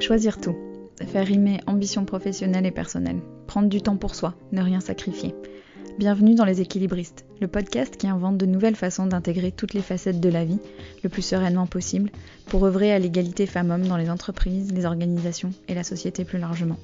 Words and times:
Choisir 0.00 0.40
tout. 0.40 0.56
Faire 1.08 1.26
rimer 1.26 1.58
ambition 1.66 2.04
professionnelle 2.04 2.66
et 2.66 2.70
personnelle. 2.70 3.18
Prendre 3.48 3.68
du 3.68 3.82
temps 3.82 3.96
pour 3.96 4.14
soi, 4.14 4.34
ne 4.52 4.62
rien 4.62 4.78
sacrifier. 4.78 5.34
Bienvenue 5.98 6.36
dans 6.36 6.44
Les 6.44 6.60
Équilibristes, 6.60 7.24
le 7.40 7.48
podcast 7.48 7.96
qui 7.96 8.06
invente 8.06 8.38
de 8.38 8.46
nouvelles 8.46 8.76
façons 8.76 9.06
d'intégrer 9.06 9.50
toutes 9.50 9.74
les 9.74 9.82
facettes 9.82 10.20
de 10.20 10.28
la 10.28 10.44
vie 10.44 10.60
le 11.02 11.08
plus 11.08 11.22
sereinement 11.22 11.66
possible 11.66 12.12
pour 12.46 12.64
œuvrer 12.64 12.92
à 12.92 13.00
l'égalité 13.00 13.44
femmes-hommes 13.46 13.88
dans 13.88 13.96
les 13.96 14.08
entreprises, 14.08 14.72
les 14.72 14.86
organisations 14.86 15.52
et 15.66 15.74
la 15.74 15.82
société 15.82 16.24
plus 16.24 16.38
largement. 16.38 16.78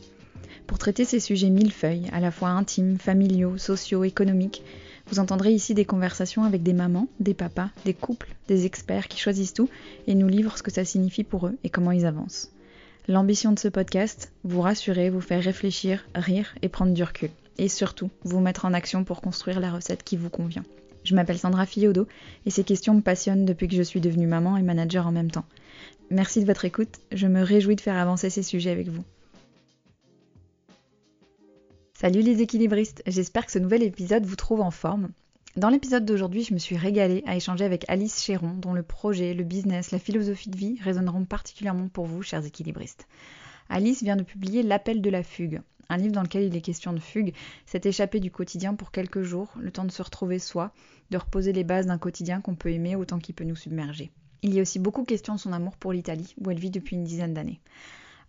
Pour 0.66 0.78
traiter 0.78 1.04
ces 1.04 1.20
sujets 1.20 1.50
millefeuilles, 1.50 2.10
à 2.12 2.18
la 2.18 2.32
fois 2.32 2.48
intimes, 2.48 2.98
familiaux, 2.98 3.58
sociaux, 3.58 4.02
économiques, 4.02 4.64
vous 5.06 5.20
entendrez 5.20 5.52
ici 5.52 5.74
des 5.74 5.84
conversations 5.84 6.42
avec 6.42 6.64
des 6.64 6.72
mamans, 6.72 7.06
des 7.20 7.34
papas, 7.34 7.70
des 7.84 7.94
couples, 7.94 8.34
des 8.48 8.66
experts 8.66 9.06
qui 9.06 9.20
choisissent 9.20 9.54
tout 9.54 9.68
et 10.08 10.16
nous 10.16 10.28
livrent 10.28 10.58
ce 10.58 10.64
que 10.64 10.72
ça 10.72 10.84
signifie 10.84 11.24
pour 11.24 11.46
eux 11.46 11.56
et 11.62 11.70
comment 11.70 11.92
ils 11.92 12.06
avancent. 12.06 12.53
L'ambition 13.06 13.52
de 13.52 13.58
ce 13.58 13.68
podcast, 13.68 14.32
vous 14.44 14.62
rassurer, 14.62 15.10
vous 15.10 15.20
faire 15.20 15.42
réfléchir, 15.42 16.06
rire 16.14 16.54
et 16.62 16.70
prendre 16.70 16.94
du 16.94 17.02
recul. 17.02 17.28
Et 17.58 17.68
surtout, 17.68 18.08
vous 18.22 18.40
mettre 18.40 18.64
en 18.64 18.72
action 18.72 19.04
pour 19.04 19.20
construire 19.20 19.60
la 19.60 19.70
recette 19.70 20.02
qui 20.02 20.16
vous 20.16 20.30
convient. 20.30 20.64
Je 21.04 21.14
m'appelle 21.14 21.36
Sandra 21.38 21.66
Fiodo 21.66 22.08
et 22.46 22.50
ces 22.50 22.64
questions 22.64 22.94
me 22.94 23.02
passionnent 23.02 23.44
depuis 23.44 23.68
que 23.68 23.76
je 23.76 23.82
suis 23.82 24.00
devenue 24.00 24.26
maman 24.26 24.56
et 24.56 24.62
manager 24.62 25.06
en 25.06 25.12
même 25.12 25.30
temps. 25.30 25.44
Merci 26.08 26.40
de 26.40 26.46
votre 26.46 26.64
écoute, 26.64 26.98
je 27.12 27.26
me 27.26 27.42
réjouis 27.42 27.76
de 27.76 27.82
faire 27.82 27.98
avancer 27.98 28.30
ces 28.30 28.42
sujets 28.42 28.70
avec 28.70 28.88
vous. 28.88 29.04
Salut 31.92 32.22
les 32.22 32.40
équilibristes, 32.40 33.02
j'espère 33.06 33.44
que 33.44 33.52
ce 33.52 33.58
nouvel 33.58 33.82
épisode 33.82 34.24
vous 34.24 34.36
trouve 34.36 34.62
en 34.62 34.70
forme. 34.70 35.10
Dans 35.56 35.68
l'épisode 35.68 36.04
d'aujourd'hui, 36.04 36.42
je 36.42 36.52
me 36.52 36.58
suis 36.58 36.76
régalée 36.76 37.22
à 37.28 37.36
échanger 37.36 37.64
avec 37.64 37.84
Alice 37.86 38.20
Chéron, 38.20 38.54
dont 38.54 38.72
le 38.72 38.82
projet, 38.82 39.34
le 39.34 39.44
business, 39.44 39.92
la 39.92 40.00
philosophie 40.00 40.50
de 40.50 40.56
vie 40.56 40.80
résonneront 40.82 41.24
particulièrement 41.24 41.86
pour 41.86 42.06
vous, 42.06 42.22
chers 42.22 42.44
équilibristes. 42.44 43.06
Alice 43.68 44.02
vient 44.02 44.16
de 44.16 44.24
publier 44.24 44.64
L'appel 44.64 45.00
de 45.00 45.10
la 45.10 45.22
fugue, 45.22 45.62
un 45.88 45.96
livre 45.96 46.12
dans 46.12 46.24
lequel 46.24 46.42
il 46.42 46.56
est 46.56 46.60
question 46.60 46.92
de 46.92 46.98
fugue, 46.98 47.34
s'est 47.66 47.82
échappé 47.84 48.18
du 48.18 48.32
quotidien 48.32 48.74
pour 48.74 48.90
quelques 48.90 49.22
jours, 49.22 49.52
le 49.56 49.70
temps 49.70 49.84
de 49.84 49.92
se 49.92 50.02
retrouver 50.02 50.40
soi, 50.40 50.72
de 51.12 51.18
reposer 51.18 51.52
les 51.52 51.62
bases 51.62 51.86
d'un 51.86 51.98
quotidien 51.98 52.40
qu'on 52.40 52.56
peut 52.56 52.72
aimer 52.72 52.96
autant 52.96 53.20
qu'il 53.20 53.36
peut 53.36 53.44
nous 53.44 53.54
submerger. 53.54 54.10
Il 54.42 54.52
y 54.54 54.58
a 54.58 54.62
aussi 54.62 54.80
beaucoup 54.80 55.04
question 55.04 55.36
de 55.36 55.40
son 55.40 55.52
amour 55.52 55.76
pour 55.76 55.92
l'Italie, 55.92 56.34
où 56.40 56.50
elle 56.50 56.58
vit 56.58 56.70
depuis 56.70 56.96
une 56.96 57.04
dizaine 57.04 57.32
d'années. 57.32 57.60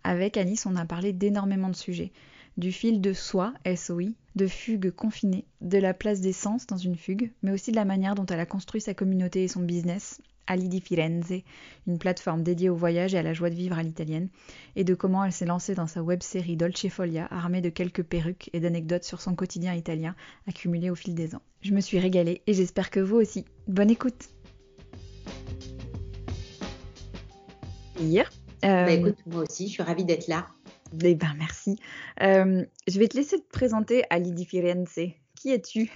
Avec 0.04 0.36
Alice, 0.36 0.64
on 0.64 0.76
a 0.76 0.84
parlé 0.84 1.12
d'énormément 1.12 1.70
de 1.70 1.76
sujets, 1.76 2.12
du 2.56 2.72
fil 2.72 3.00
de 3.00 3.12
soi, 3.12 3.52
SOI, 3.74 4.12
de 4.34 4.46
fugue 4.46 4.90
confinée, 4.90 5.44
de 5.60 5.78
la 5.78 5.94
place 5.94 6.20
des 6.20 6.32
sens 6.32 6.66
dans 6.66 6.76
une 6.76 6.96
fugue, 6.96 7.32
mais 7.42 7.52
aussi 7.52 7.70
de 7.70 7.76
la 7.76 7.84
manière 7.84 8.14
dont 8.14 8.26
elle 8.26 8.40
a 8.40 8.46
construit 8.46 8.80
sa 8.80 8.94
communauté 8.94 9.44
et 9.44 9.48
son 9.48 9.60
business, 9.60 10.20
Ali 10.46 10.68
di 10.68 10.80
Firenze, 10.80 11.42
une 11.86 11.98
plateforme 11.98 12.42
dédiée 12.42 12.70
au 12.70 12.76
voyage 12.76 13.14
et 13.14 13.18
à 13.18 13.22
la 13.22 13.34
joie 13.34 13.50
de 13.50 13.54
vivre 13.54 13.78
à 13.78 13.82
l'italienne, 13.82 14.28
et 14.76 14.84
de 14.84 14.94
comment 14.94 15.24
elle 15.24 15.32
s'est 15.32 15.44
lancée 15.44 15.74
dans 15.74 15.86
sa 15.86 16.02
web-série 16.02 16.56
Dolce 16.56 16.88
Folia, 16.88 17.26
armée 17.30 17.60
de 17.60 17.68
quelques 17.68 18.04
perruques 18.04 18.50
et 18.52 18.60
d'anecdotes 18.60 19.04
sur 19.04 19.20
son 19.20 19.34
quotidien 19.34 19.74
italien 19.74 20.14
accumulées 20.46 20.90
au 20.90 20.94
fil 20.94 21.14
des 21.14 21.34
ans. 21.34 21.42
Je 21.62 21.72
me 21.72 21.80
suis 21.80 21.98
régalée 21.98 22.42
et 22.46 22.54
j'espère 22.54 22.90
que 22.90 23.00
vous 23.00 23.16
aussi. 23.16 23.44
Bonne 23.66 23.90
écoute 23.90 24.28
Hier 27.98 28.30
bah, 28.62 28.90
écoute, 28.90 29.18
moi 29.26 29.42
aussi, 29.42 29.68
je 29.68 29.72
suis 29.72 29.82
ravie 29.82 30.04
d'être 30.04 30.28
là. 30.28 30.46
Eh 31.02 31.14
ben, 31.14 31.34
merci. 31.38 31.76
Euh, 32.22 32.64
je 32.86 32.98
vais 32.98 33.08
te 33.08 33.16
laisser 33.16 33.38
te 33.38 33.48
présenter 33.48 34.04
Ali 34.10 34.32
di 34.32 34.44
Firenze. 34.44 34.98
Qui 35.34 35.52
es-tu? 35.52 35.90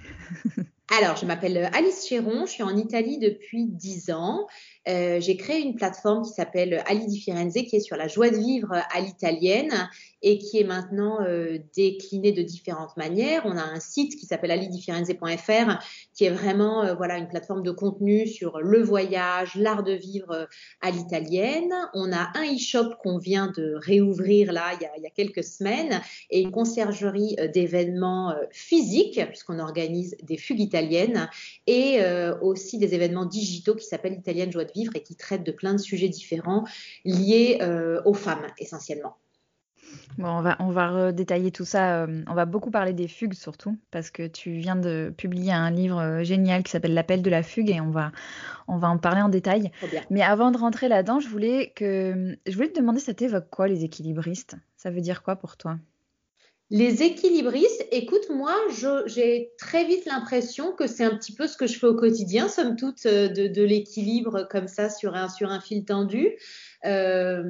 Alors, 0.99 1.17
je 1.17 1.25
m'appelle 1.25 1.71
Alice 1.73 2.07
Chéron, 2.09 2.47
je 2.47 2.51
suis 2.51 2.63
en 2.65 2.77
Italie 2.77 3.19
depuis 3.19 3.67
10 3.67 4.11
ans. 4.11 4.49
Euh, 4.89 5.21
j'ai 5.21 5.37
créé 5.37 5.61
une 5.61 5.75
plateforme 5.75 6.25
qui 6.25 6.33
s'appelle 6.33 6.83
Ali 6.87 7.07
di 7.07 7.21
Firenze, 7.21 7.53
qui 7.53 7.77
est 7.77 7.81
sur 7.81 7.97
la 7.97 8.09
joie 8.09 8.31
de 8.31 8.37
vivre 8.37 8.73
à 8.73 9.01
l'italienne 9.01 9.89
et 10.23 10.39
qui 10.39 10.59
est 10.59 10.65
maintenant 10.65 11.21
euh, 11.21 11.59
déclinée 11.77 12.33
de 12.33 12.43
différentes 12.43 12.97
manières. 12.97 13.43
On 13.45 13.57
a 13.57 13.63
un 13.63 13.81
site 13.81 14.17
qui 14.17 14.25
s'appelle 14.25 14.51
alidifirenze.fr, 14.51 15.79
qui 16.15 16.25
est 16.25 16.31
vraiment 16.31 16.83
euh, 16.83 16.95
voilà 16.95 17.19
une 17.19 17.29
plateforme 17.29 17.63
de 17.63 17.71
contenu 17.71 18.27
sur 18.27 18.61
le 18.61 18.83
voyage, 18.83 19.55
l'art 19.55 19.83
de 19.83 19.93
vivre 19.93 20.49
à 20.81 20.91
l'italienne. 20.91 21.75
On 21.93 22.11
a 22.13 22.31
un 22.35 22.55
e-shop 22.55 22.95
qu'on 23.03 23.19
vient 23.19 23.53
de 23.55 23.75
réouvrir 23.77 24.53
là 24.53 24.73
il 24.81 25.03
y 25.03 25.07
a, 25.07 25.11
quelques 25.11 25.45
semaines 25.45 26.01
et 26.31 26.41
une 26.41 26.53
conciergerie 26.53 27.37
d'événements 27.53 28.35
physiques 28.53 29.21
puisqu'on 29.29 29.59
organise 29.59 30.17
des 30.23 30.37
fugues 30.37 30.61
italiennes 30.61 31.29
et 31.67 32.01
aussi 32.41 32.79
des 32.79 32.95
événements 32.95 33.27
digitaux 33.27 33.75
qui 33.75 33.85
s'appellent 33.85 34.15
Italienne 34.15 34.53
Joie 34.53 34.65
vivre 34.75 34.93
et 34.95 35.03
qui 35.03 35.17
traite 35.17 35.45
de 35.45 35.53
plein 35.53 35.73
de 35.73 35.79
sujets 35.79 36.09
différents 36.09 36.65
liés 37.05 37.59
euh, 37.61 38.01
aux 38.05 38.15
femmes 38.15 38.47
essentiellement. 38.59 39.17
Bon, 40.19 40.29
on 40.29 40.43
va, 40.43 40.57
on 40.61 40.71
va 40.71 41.13
détailler 41.13 41.51
tout 41.51 41.65
ça. 41.65 42.03
Euh, 42.03 42.23
on 42.29 42.35
va 42.35 42.45
beaucoup 42.45 42.71
parler 42.71 42.93
des 42.93 43.09
fugues 43.09 43.35
surtout, 43.35 43.77
parce 43.91 44.11
que 44.11 44.27
tu 44.27 44.53
viens 44.53 44.77
de 44.77 45.13
publier 45.17 45.53
un 45.53 45.71
livre 45.71 45.99
euh, 46.01 46.25
génial 46.25 46.63
qui 46.63 46.71
s'appelle 46.71 46.95
L'appel 46.95 47.23
de 47.23 47.31
la 47.31 47.43
fugue 47.43 47.71
et 47.71 47.81
on 47.81 47.91
va, 47.91 48.13
on 48.69 48.77
va 48.77 48.89
en 48.89 48.99
parler 48.99 49.23
en 49.23 49.29
détail. 49.29 49.71
Mais 50.11 50.23
avant 50.23 50.51
de 50.51 50.59
rentrer 50.59 50.89
là-dedans, 50.89 51.21
je 51.21 51.29
voulais, 51.29 51.73
que, 51.75 52.37
je 52.47 52.55
voulais 52.55 52.69
te 52.69 52.79
demander, 52.79 53.01
ça 53.01 53.15
t'évoque 53.15 53.49
quoi 53.51 53.69
les 53.69 53.85
équilibristes? 53.85 54.57
Ça 54.77 54.91
veut 54.91 55.01
dire 55.01 55.23
quoi 55.23 55.37
pour 55.37 55.57
toi? 55.57 55.79
Les 56.71 57.03
équilibristes, 57.03 57.85
écoute, 57.91 58.31
moi, 58.31 58.55
j'ai 59.07 59.51
très 59.59 59.85
vite 59.85 60.07
l'impression 60.07 60.73
que 60.73 60.87
c'est 60.87 61.03
un 61.03 61.17
petit 61.17 61.35
peu 61.35 61.49
ce 61.49 61.57
que 61.57 61.67
je 61.67 61.77
fais 61.77 61.89
au 61.89 61.97
quotidien, 61.97 62.49
somme 62.49 62.77
toute, 62.77 63.05
euh, 63.07 63.29
de, 63.29 63.63
l'équilibre 63.63 64.47
comme 64.49 64.69
ça 64.69 64.89
sur 64.89 65.17
un, 65.17 65.61
fil 65.61 65.85
tendu. 65.85 66.37
Euh, 66.85 67.43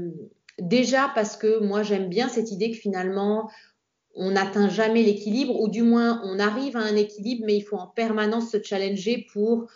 déjà 0.59 1.11
parce 1.15 1.37
que 1.37 1.59
moi, 1.59 1.83
j'aime 1.83 2.09
bien 2.09 2.31
cette 2.31 2.51
idée 2.51 2.71
que 2.71 2.79
finalement, 2.79 3.51
on 4.15 4.31
n'atteint 4.31 4.71
jamais 4.71 5.03
l'équilibre, 5.03 5.61
ou 5.61 5.69
du 5.69 5.83
moins, 5.83 6.23
on 6.25 6.39
arrive 6.39 6.79
à 6.79 6.81
un 6.81 6.97
équilibre, 6.97 7.45
mais 7.47 7.57
il 7.57 7.63
faut 7.63 7.77
en 7.77 7.89
permanence 7.89 8.51
se 8.51 8.63
challenger 8.63 9.27
pour 9.35 9.69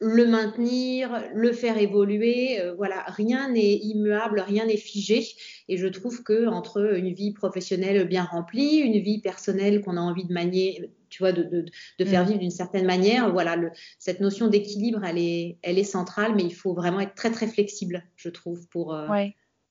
le 0.00 0.26
maintenir, 0.26 1.24
le 1.34 1.52
faire 1.52 1.78
évoluer. 1.78 2.60
Euh, 2.60 2.74
voilà, 2.74 3.02
rien 3.08 3.50
n'est 3.50 3.74
immuable, 3.74 4.40
rien 4.40 4.66
n'est 4.66 4.76
figé. 4.76 5.26
Et 5.68 5.76
je 5.76 5.86
trouve 5.86 6.22
que 6.22 6.46
entre 6.46 6.96
une 6.96 7.12
vie 7.12 7.32
professionnelle 7.32 8.06
bien 8.06 8.24
remplie, 8.24 8.76
une 8.76 9.00
vie 9.00 9.20
personnelle 9.20 9.80
qu'on 9.80 9.96
a 9.96 10.00
envie 10.00 10.24
de 10.24 10.32
manier, 10.32 10.90
tu 11.08 11.22
vois, 11.22 11.32
de, 11.32 11.42
de, 11.42 11.64
de 11.98 12.04
faire 12.04 12.24
mm. 12.24 12.28
vivre 12.28 12.38
d'une 12.38 12.50
certaine 12.50 12.86
manière, 12.86 13.32
voilà, 13.32 13.56
le, 13.56 13.70
cette 13.98 14.20
notion 14.20 14.48
d'équilibre, 14.48 15.04
elle 15.04 15.18
est, 15.18 15.58
elle 15.62 15.78
est 15.78 15.84
centrale, 15.84 16.34
mais 16.36 16.44
il 16.44 16.54
faut 16.54 16.74
vraiment 16.74 17.00
être 17.00 17.14
très 17.14 17.30
très 17.30 17.48
flexible, 17.48 18.04
je 18.16 18.28
trouve, 18.28 18.68
pour 18.68 18.94
euh, 18.94 19.08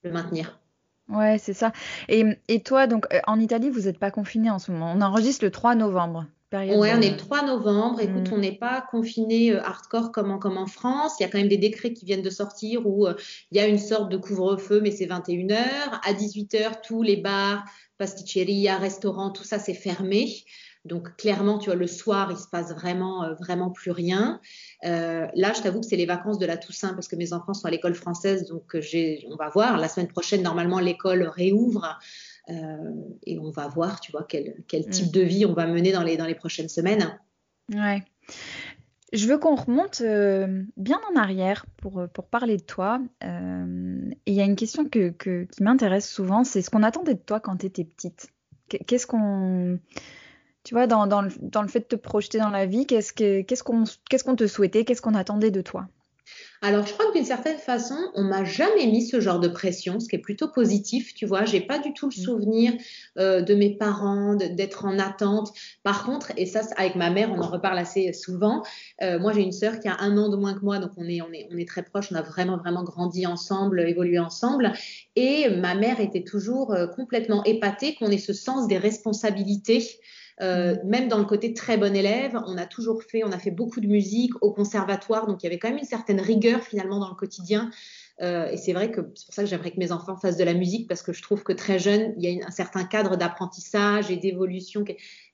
le 0.04 0.12
maintenir. 0.12 0.60
Ouais, 1.10 1.38
c'est 1.38 1.54
ça. 1.54 1.72
Et, 2.10 2.26
et 2.50 2.62
toi, 2.62 2.86
donc, 2.86 3.06
euh, 3.14 3.20
en 3.28 3.40
Italie, 3.40 3.70
vous 3.70 3.82
n'êtes 3.82 3.98
pas 3.98 4.12
confiné 4.12 4.50
en 4.50 4.60
ce 4.60 4.72
moment. 4.72 4.92
On 4.94 5.02
enregistre 5.02 5.46
le 5.46 5.52
3 5.52 5.76
novembre. 5.76 6.26
Oui, 6.54 6.72
on 6.72 7.02
est 7.02 7.12
le 7.12 7.18
3 7.18 7.46
novembre. 7.46 8.00
Écoute, 8.00 8.30
mm. 8.30 8.34
on 8.34 8.38
n'est 8.38 8.58
pas 8.58 8.82
confiné 8.90 9.52
euh, 9.52 9.62
hardcore 9.62 10.14
comme 10.14 10.32
en, 10.32 10.40
comme 10.40 10.58
en 10.58 10.66
France. 10.66 11.16
Il 11.20 11.24
y 11.24 11.26
a 11.26 11.30
quand 11.30 11.40
même 11.40 11.50
des 11.50 11.58
décrets 11.58 11.92
qui 11.92 12.06
viennent 12.06 12.22
de 12.22 12.30
sortir 12.30 12.88
où 12.88 13.06
euh, 13.06 13.16
il 13.52 13.58
y 13.58 13.60
a 13.60 13.68
une 13.68 13.78
sorte 13.78 14.10
de 14.10 14.16
couvre-feu, 14.16 14.80
mais 14.82 14.92
c'est 14.92 15.08
21 15.08 15.48
h 15.48 16.00
À 16.06 16.14
18 16.14 16.54
h 16.54 16.72
tous 16.86 17.04
les 17.04 17.18
bars, 17.18 17.66
pasticceria, 17.98 18.78
restaurants, 18.78 19.32
tout 19.32 19.44
ça, 19.44 19.60
c'est 19.60 19.74
fermé. 19.74 20.34
Donc 20.86 21.18
clairement, 21.18 21.58
tu 21.58 21.66
vois, 21.66 21.76
le 21.76 21.88
soir, 21.88 22.32
il 22.32 22.38
se 22.38 22.48
passe 22.48 22.72
vraiment, 22.74 23.26
euh, 23.26 23.34
vraiment 23.34 23.70
plus 23.70 23.92
rien. 23.92 24.40
là, 24.84 25.52
je 25.54 25.62
t'avoue 25.62 25.82
que 25.82 25.86
c'est 25.86 25.98
les 25.98 26.06
vacances 26.06 26.40
de 26.40 26.46
la 26.46 26.56
Toussaint 26.56 26.94
parce 26.94 27.10
que 27.10 27.18
mes 27.18 27.34
enfants 27.34 27.54
sont 27.54 27.68
à 27.68 27.72
l'école 27.72 27.96
française, 27.96 28.46
donc 28.46 28.74
on 28.74 29.36
va 29.36 29.50
voir. 29.50 29.78
La 29.78 29.90
semaine 29.90 30.08
prochaine, 30.08 30.44
normalement, 30.44 30.80
l'école 30.80 31.24
réouvre. 31.24 32.00
Euh, 32.50 32.94
et 33.26 33.40
on 33.40 33.50
va 33.50 33.68
voir, 33.68 34.00
tu 34.00 34.12
vois, 34.12 34.26
quel, 34.28 34.56
quel 34.68 34.88
mm. 34.88 34.90
type 34.90 35.12
de 35.12 35.22
vie 35.22 35.46
on 35.46 35.54
va 35.54 35.68
mener 35.68 35.92
dans 35.92 36.04
les, 36.04 36.18
dans 36.18 36.26
les 36.26 36.36
prochaines 36.36 36.70
semaines. 36.70 37.20
Ouais. 37.74 38.04
Je 39.14 39.28
veux 39.28 39.38
qu'on 39.38 39.56
remonte 39.56 40.02
euh, 40.02 40.64
bien 40.76 41.00
en 41.12 41.20
arrière 41.20 41.66
pour, 41.78 42.08
pour 42.14 42.26
parler 42.26 42.58
de 42.58 42.64
toi. 42.64 43.02
Euh, 43.24 44.10
et 44.26 44.32
il 44.32 44.34
y 44.34 44.42
a 44.42 44.46
une 44.46 44.56
question 44.56 44.86
que, 44.86 45.10
que 45.10 45.46
qui 45.46 45.64
m'intéresse 45.64 46.10
souvent, 46.10 46.44
c'est 46.44 46.62
ce 46.62 46.70
qu'on 46.70 46.84
attendait 46.84 47.14
de 47.14 47.20
toi 47.20 47.40
quand 47.40 47.58
tu 47.58 47.66
étais 47.66 47.86
petite. 47.86 48.30
Qu'est-ce 48.68 49.08
qu'on... 49.08 49.80
Tu 50.64 50.74
vois, 50.74 50.88
dans, 50.88 51.08
dans, 51.08 51.22
le, 51.22 51.32
dans, 51.42 51.62
le, 51.62 51.70
fait 51.70 51.80
de 51.80 51.86
te 51.86 51.96
projeter 51.96 52.40
dans 52.40 52.50
la 52.50 52.66
vie, 52.66 52.86
qu'est-ce 52.86 53.14
qu'on 53.64 53.86
qu'est-ce 54.10 54.24
qu'on 54.26 54.36
te 54.36 54.48
souhaitait, 54.48 54.84
qu'est-ce 54.84 55.02
qu'on 55.02 55.14
attendait 55.14 55.52
de 55.52 55.62
toi? 55.62 55.88
Alors, 56.62 56.88
je 56.88 56.94
crois 56.94 57.06
que 57.08 57.14
d'une 57.14 57.26
certaine 57.26 57.58
façon, 57.58 57.98
on 58.16 58.24
m'a 58.24 58.44
jamais 58.44 58.88
mis 58.88 59.06
ce 59.06 59.20
genre 59.20 59.40
de 59.40 59.48
pression, 59.48 60.00
ce 60.00 60.08
qui 60.08 60.16
est 60.16 60.20
plutôt 60.20 60.48
positif, 60.48 61.14
tu 61.14 61.26
vois. 61.26 61.46
J'ai 61.46 61.62
pas 61.62 61.78
du 61.78 61.94
tout 61.94 62.10
le 62.10 62.20
mmh. 62.20 62.24
souvenir 62.24 62.74
euh, 63.20 63.42
de 63.42 63.54
mes 63.54 63.76
parents, 63.76 64.36
d'être 64.36 64.86
en 64.86 64.98
attente. 64.98 65.54
Par 65.84 66.04
contre, 66.04 66.32
et 66.36 66.48
ça, 66.48 66.62
avec 66.78 66.96
ma 66.96 67.12
mère, 67.12 67.32
on 67.32 67.40
en 67.40 67.48
reparle 67.48 67.78
assez 67.78 68.12
souvent. 68.14 68.64
Euh, 69.04 69.20
moi, 69.20 69.34
j'ai 69.34 69.42
une 69.42 69.52
sœur 69.52 69.80
qui 69.80 69.88
a 69.88 69.98
un 70.00 70.18
an 70.18 70.30
de 70.30 70.36
moins 70.36 70.56
que 70.56 70.64
moi, 70.64 70.80
donc 70.80 70.92
on 70.98 71.08
est, 71.08 71.22
on 71.22 71.32
est, 71.32 71.48
on 71.52 71.58
est 71.58 71.68
très 71.68 71.84
proches. 71.84 72.12
On 72.12 72.16
a 72.16 72.24
vraiment, 72.24 72.58
vraiment 72.58 72.84
grandi 72.84 73.28
ensemble, 73.28 73.80
évolué 73.82 74.18
ensemble. 74.18 74.74
Et 75.16 75.50
ma 75.50 75.76
mère 75.76 76.00
était 76.00 76.24
toujours 76.24 76.74
euh, 76.74 76.88
complètement 76.88 77.44
épatée 77.44 77.96
qu'on 77.96 78.08
ait 78.08 78.18
ce 78.18 78.34
sens 78.34 78.68
des 78.68 78.78
responsabilités. 78.78 79.88
Euh, 80.42 80.76
mm. 80.76 80.88
même 80.88 81.08
dans 81.08 81.18
le 81.18 81.26
côté 81.26 81.54
très 81.54 81.78
bon 81.78 81.96
élève, 81.96 82.38
on 82.46 82.58
a 82.58 82.66
toujours 82.66 83.04
fait, 83.04 83.24
on 83.24 83.32
a 83.32 83.40
fait 83.40 83.52
beaucoup 83.52 83.80
de 83.80 83.88
musique 83.88 84.32
au 84.42 84.52
conservatoire, 84.52 85.28
donc 85.28 85.42
il 85.42 85.46
y 85.46 85.48
avait 85.48 85.60
quand 85.60 85.70
même 85.70 85.80
une 85.80 85.84
certaine 85.84 86.22
rigueur 86.22 86.62
finalement 86.62 87.00
dans 87.00 87.10
le 87.10 87.16
quotidien. 87.16 87.72
Euh, 88.20 88.50
et 88.50 88.58
c'est 88.58 88.74
vrai 88.74 88.90
que 88.90 89.02
c'est 89.14 89.26
pour 89.26 89.36
ça 89.36 89.44
que 89.44 89.50
j'aimerais 89.50 89.70
que 89.70 89.78
mes 89.78 89.92
enfants 89.92 90.18
fassent 90.18 90.38
de 90.38 90.44
la 90.44 90.56
musique 90.56 90.88
parce 90.88 91.04
que 91.04 91.14
je 91.14 91.22
trouve 91.22 91.44
que 91.44 91.54
très 91.54 91.78
jeune, 91.78 92.16
il 92.18 92.30
y 92.30 92.42
a 92.42 92.48
un 92.48 92.52
certain 92.52 92.84
cadre 92.84 93.16
d'apprentissage 93.16 94.10
et 94.10 94.18
d'évolution. 94.18 94.84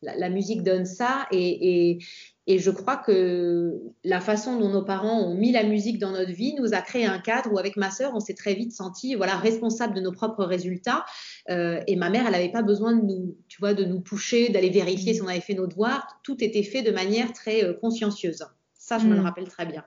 La, 0.01 0.17
la, 0.17 0.29
musique 0.29 0.63
donne 0.63 0.85
ça 0.85 1.27
et, 1.31 1.91
et, 1.91 1.99
et, 2.47 2.59
je 2.59 2.71
crois 2.71 2.97
que 2.97 3.73
la 4.03 4.19
façon 4.19 4.57
dont 4.59 4.69
nos 4.69 4.83
parents 4.83 5.21
ont 5.21 5.35
mis 5.35 5.51
la 5.51 5.63
musique 5.63 5.99
dans 5.99 6.11
notre 6.11 6.31
vie 6.31 6.55
nous 6.55 6.73
a 6.73 6.81
créé 6.81 7.05
un 7.05 7.19
cadre 7.19 7.51
où 7.53 7.57
avec 7.57 7.77
ma 7.77 7.89
sœur, 7.89 8.11
on 8.13 8.19
s'est 8.19 8.33
très 8.33 8.53
vite 8.53 8.71
senti 8.71 9.15
voilà 9.15 9.37
responsable 9.37 9.93
de 9.93 10.01
nos 10.01 10.11
propres 10.11 10.43
résultats. 10.43 11.05
Euh, 11.49 11.81
et 11.87 11.95
ma 11.95 12.09
mère, 12.09 12.25
elle 12.25 12.33
n'avait 12.33 12.51
pas 12.51 12.63
besoin 12.63 12.95
de 12.95 13.01
nous, 13.01 13.37
tu 13.47 13.59
vois, 13.59 13.73
de 13.73 13.85
nous 13.85 14.01
pousser, 14.01 14.49
d'aller 14.49 14.69
vérifier 14.69 15.13
si 15.13 15.21
on 15.21 15.27
avait 15.27 15.41
fait 15.41 15.53
nos 15.53 15.67
devoirs. 15.67 16.19
Tout 16.23 16.43
était 16.43 16.63
fait 16.63 16.81
de 16.81 16.91
manière 16.91 17.33
très 17.33 17.63
euh, 17.63 17.73
consciencieuse. 17.73 18.45
Ça, 18.73 18.97
je 18.97 19.07
me 19.07 19.15
le 19.15 19.21
mm. 19.21 19.23
rappelle 19.23 19.47
très 19.47 19.65
bien. 19.65 19.83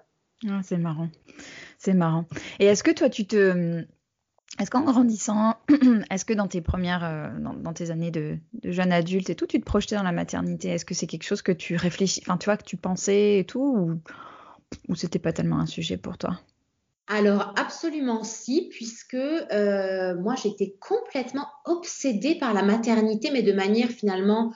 Ah, 0.48 0.60
c'est 0.62 0.78
marrant. 0.78 1.08
C'est 1.78 1.94
marrant. 1.94 2.26
Et 2.58 2.66
est-ce 2.66 2.82
que 2.82 2.90
toi, 2.90 3.08
tu 3.08 3.26
te. 3.26 3.84
Est-ce 4.58 4.70
qu'en 4.70 4.82
grandissant, 4.82 5.56
est-ce 6.10 6.24
que 6.24 6.32
dans 6.32 6.48
tes 6.48 6.60
premières, 6.60 7.04
euh, 7.04 7.28
dans, 7.38 7.72
tes 7.72 7.90
années 7.90 8.10
de, 8.10 8.38
jeune 8.64 8.92
adulte 8.92 9.28
et 9.28 9.34
tout, 9.34 9.46
tu 9.46 9.60
te 9.60 9.64
projetais 9.64 9.96
dans 9.96 10.02
la 10.02 10.12
maternité? 10.12 10.68
Est-ce 10.68 10.84
que 10.84 10.94
c'est 10.94 11.06
quelque 11.06 11.24
chose 11.24 11.42
que 11.42 11.52
tu 11.52 11.76
réfléchis, 11.76 12.22
enfin, 12.22 12.38
tu 12.38 12.46
vois, 12.46 12.56
que 12.56 12.64
tu 12.64 12.76
pensais 12.76 13.38
et 13.38 13.44
tout, 13.44 14.00
ou, 14.88 14.94
c'était 14.94 15.18
pas 15.18 15.32
tellement 15.32 15.58
un 15.58 15.66
sujet 15.66 15.96
pour 15.96 16.16
toi? 16.16 16.40
Alors 17.08 17.54
absolument 17.56 18.24
si, 18.24 18.68
puisque 18.70 19.14
euh, 19.14 20.18
moi 20.18 20.34
j'étais 20.42 20.74
complètement 20.80 21.46
obsédée 21.64 22.34
par 22.36 22.52
la 22.52 22.64
maternité, 22.64 23.30
mais 23.30 23.42
de 23.42 23.52
manière 23.52 23.90
finalement 23.90 24.52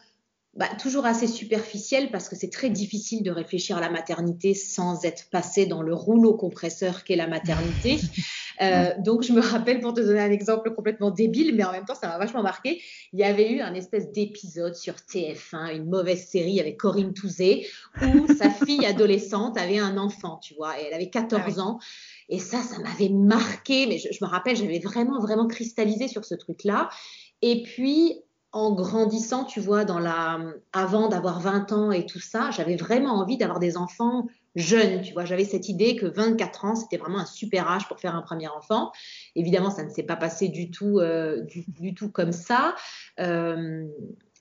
bah, 0.55 0.67
toujours 0.81 1.06
assez 1.06 1.29
superficielle 1.29 2.11
parce 2.11 2.29
que 2.29 2.35
c'est 2.35 2.50
très 2.50 2.70
difficile 2.70 3.23
de 3.23 3.31
réfléchir 3.31 3.76
à 3.76 3.81
la 3.81 3.88
maternité 3.88 4.52
sans 4.55 5.05
être 5.05 5.31
passé 5.31 5.67
dans 5.67 5.81
le 5.81 5.94
rouleau 5.94 6.35
compresseur 6.35 7.05
qu'est 7.05 7.17
la 7.17 7.29
maternité. 7.29 8.00
Euh, 8.62 8.93
donc, 8.99 9.23
je 9.23 9.32
me 9.32 9.41
rappelle, 9.41 9.81
pour 9.81 9.94
te 9.94 10.02
donner 10.02 10.20
un 10.20 10.31
exemple 10.31 10.75
complètement 10.75 11.11
débile, 11.11 11.55
mais 11.55 11.64
en 11.64 11.73
même 11.73 11.87
temps, 11.87 11.94
ça 11.94 12.08
m'a 12.08 12.19
vachement 12.19 12.43
marqué, 12.43 12.82
il 13.14 13.19
y 13.19 13.25
avait 13.25 13.50
eu 13.50 13.61
un 13.62 13.73
espèce 13.73 14.11
d'épisode 14.11 14.75
sur 14.75 14.97
TF1, 14.97 15.76
une 15.76 15.88
mauvaise 15.88 16.26
série 16.26 16.61
avec 16.61 16.76
Corinne 16.76 17.14
Touzé, 17.14 17.67
où 18.03 18.26
sa 18.35 18.50
fille 18.67 18.85
adolescente 18.85 19.56
avait 19.56 19.79
un 19.79 19.96
enfant, 19.96 20.37
tu 20.43 20.53
vois, 20.53 20.79
et 20.79 20.85
elle 20.87 20.93
avait 20.93 21.08
14 21.08 21.41
ah 21.56 21.61
ans. 21.62 21.79
Et 22.29 22.38
ça, 22.38 22.61
ça 22.61 22.79
m'avait 22.81 23.08
marqué, 23.08 23.87
mais 23.87 23.96
je, 23.96 24.08
je 24.12 24.23
me 24.23 24.29
rappelle, 24.29 24.56
j'avais 24.56 24.81
vraiment, 24.81 25.20
vraiment 25.20 25.46
cristallisé 25.46 26.06
sur 26.06 26.26
ce 26.26 26.35
truc-là. 26.35 26.91
Et 27.41 27.62
puis, 27.62 28.20
en 28.52 28.73
grandissant, 28.73 29.44
tu 29.44 29.61
vois, 29.61 29.85
dans 29.85 30.00
la, 30.00 30.41
avant 30.73 31.08
d'avoir 31.08 31.41
20 31.41 31.73
ans 31.73 31.93
et 31.93 32.05
tout 32.05 32.19
ça, 32.19 32.50
j'avais 32.50 32.76
vraiment 32.76 33.14
envie 33.14 33.37
d'avoir 33.37 33.61
des 33.61 33.76
enfants 33.76 34.26
jeunes, 34.56 35.02
tu 35.02 35.12
vois. 35.12 35.25
J'avais 35.25 35.44
cette 35.44 35.69
idée 35.69 35.94
que 35.94 36.06
24 36.06 36.64
ans, 36.64 36.75
c'était 36.75 36.97
vraiment 36.97 37.20
un 37.20 37.26
super 37.26 37.70
âge 37.70 37.87
pour 37.87 38.00
faire 38.00 38.17
un 38.17 38.23
premier 38.23 38.49
enfant. 38.49 38.91
Évidemment, 39.37 39.70
ça 39.70 39.85
ne 39.85 39.91
s'est 39.91 40.02
pas 40.02 40.17
passé 40.17 40.49
du 40.49 40.70
tout, 40.70 40.99
euh, 40.99 41.43
du, 41.43 41.94
tout 41.94 42.11
comme 42.11 42.32
ça. 42.32 42.75
Euh, 43.20 43.87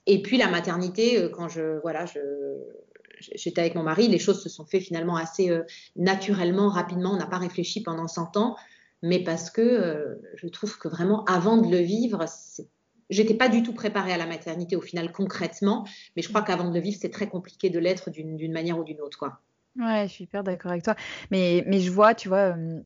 et 0.06 0.22
puis 0.22 0.38
la 0.38 0.48
maternité, 0.48 1.18
euh, 1.18 1.28
quand 1.28 1.48
je, 1.48 1.80
voilà, 1.82 2.04
je, 2.06 2.18
j'étais 3.36 3.60
avec 3.60 3.76
mon 3.76 3.84
mari, 3.84 4.08
les 4.08 4.18
choses 4.18 4.42
se 4.42 4.48
sont 4.48 4.66
fait 4.66 4.80
finalement 4.80 5.14
assez 5.14 5.56
naturellement, 5.94 6.68
rapidement. 6.68 7.12
On 7.12 7.16
n'a 7.16 7.26
pas 7.26 7.38
réfléchi 7.38 7.80
pendant 7.80 8.08
100 8.08 8.36
ans, 8.38 8.56
mais 9.02 9.22
parce 9.22 9.50
que 9.50 10.18
je 10.34 10.48
trouve 10.48 10.78
que 10.78 10.88
vraiment, 10.88 11.24
avant 11.26 11.58
de 11.58 11.70
le 11.70 11.78
vivre, 11.78 12.24
c'est 12.26 12.66
J'étais 13.10 13.34
pas 13.34 13.48
du 13.48 13.62
tout 13.62 13.72
préparée 13.72 14.12
à 14.12 14.16
la 14.16 14.26
maternité 14.26 14.76
au 14.76 14.80
final 14.80 15.12
concrètement, 15.12 15.86
mais 16.16 16.22
je 16.22 16.28
crois 16.28 16.42
qu'avant 16.42 16.68
de 16.68 16.74
le 16.74 16.80
vivre, 16.80 16.96
c'est 17.00 17.10
très 17.10 17.28
compliqué 17.28 17.68
de 17.68 17.78
l'être 17.78 18.10
d'une 18.10 18.52
manière 18.52 18.78
ou 18.78 18.84
d'une 18.84 19.00
autre. 19.00 19.18
Quoi. 19.18 19.40
Ouais, 19.78 20.06
je 20.08 20.12
suis 20.12 20.24
hyper 20.24 20.42
d'accord 20.42 20.72
avec 20.72 20.84
toi. 20.84 20.96
Mais, 21.30 21.64
mais 21.66 21.80
je 21.80 21.90
vois, 21.90 22.14
tu 22.14 22.28
vois, 22.28 22.56
euh, 22.56 22.80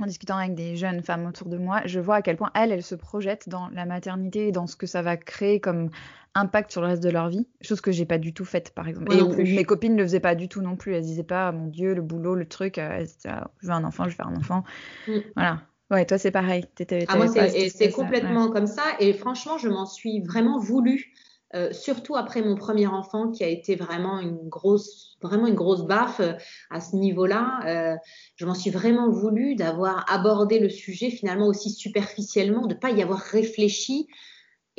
en 0.00 0.06
discutant 0.06 0.36
avec 0.36 0.54
des 0.54 0.76
jeunes 0.76 1.02
femmes 1.02 1.26
autour 1.26 1.48
de 1.48 1.58
moi, 1.58 1.82
je 1.84 2.00
vois 2.00 2.16
à 2.16 2.22
quel 2.22 2.36
point 2.36 2.50
elles, 2.54 2.72
elles 2.72 2.82
se 2.82 2.94
projettent 2.94 3.48
dans 3.48 3.68
la 3.68 3.84
maternité 3.84 4.48
et 4.48 4.52
dans 4.52 4.66
ce 4.66 4.76
que 4.76 4.86
ça 4.86 5.02
va 5.02 5.16
créer 5.16 5.60
comme 5.60 5.90
impact 6.34 6.70
sur 6.70 6.80
le 6.80 6.86
reste 6.86 7.02
de 7.02 7.10
leur 7.10 7.28
vie, 7.28 7.46
chose 7.60 7.82
que 7.82 7.92
j'ai 7.92 8.06
pas 8.06 8.16
du 8.16 8.32
tout 8.32 8.46
faite 8.46 8.72
par 8.74 8.88
exemple. 8.88 9.12
et 9.12 9.54
mes 9.54 9.64
copines 9.64 9.92
ne 9.92 9.98
le 9.98 10.04
faisaient 10.04 10.20
pas 10.20 10.34
du 10.34 10.48
tout 10.48 10.62
non 10.62 10.76
plus. 10.76 10.94
Elles 10.94 11.02
disaient 11.02 11.24
pas, 11.24 11.52
mon 11.52 11.66
Dieu, 11.66 11.94
le 11.94 12.00
boulot, 12.00 12.34
le 12.34 12.46
truc, 12.46 12.78
euh, 12.78 13.04
ah, 13.26 13.50
je 13.60 13.66
veux 13.66 13.72
un 13.72 13.84
enfant, 13.84 14.04
je 14.04 14.10
vais 14.10 14.16
faire 14.16 14.28
un 14.28 14.36
enfant. 14.36 14.64
Mm. 15.06 15.18
Voilà. 15.36 15.60
Ouais, 15.92 16.06
toi, 16.06 16.16
c'est 16.16 16.30
pareil. 16.30 16.64
ah, 17.06 17.16
moi, 17.16 17.28
c'est 17.28 17.92
complètement 17.92 18.50
comme 18.50 18.66
ça. 18.66 18.82
Et 18.98 19.12
franchement, 19.12 19.58
je 19.58 19.68
m'en 19.68 19.86
suis 19.86 20.20
vraiment 20.22 20.58
voulu. 20.58 21.12
Euh, 21.54 21.70
surtout 21.70 22.16
après 22.16 22.40
mon 22.40 22.54
premier 22.54 22.86
enfant 22.86 23.30
qui 23.30 23.44
a 23.44 23.46
été 23.46 23.76
vraiment 23.76 24.20
une 24.20 24.48
grosse, 24.48 25.18
vraiment 25.20 25.46
une 25.46 25.54
grosse 25.54 25.86
baffe 25.86 26.20
euh, 26.20 26.32
à 26.70 26.80
ce 26.80 26.96
niveau-là. 26.96 27.60
Euh, 27.66 27.96
je 28.36 28.46
m'en 28.46 28.54
suis 28.54 28.70
vraiment 28.70 29.10
voulu 29.10 29.54
d'avoir 29.54 30.10
abordé 30.10 30.58
le 30.60 30.70
sujet 30.70 31.10
finalement 31.10 31.46
aussi 31.46 31.68
superficiellement, 31.68 32.66
de 32.66 32.74
pas 32.74 32.90
y 32.90 33.02
avoir 33.02 33.18
réfléchi. 33.18 34.08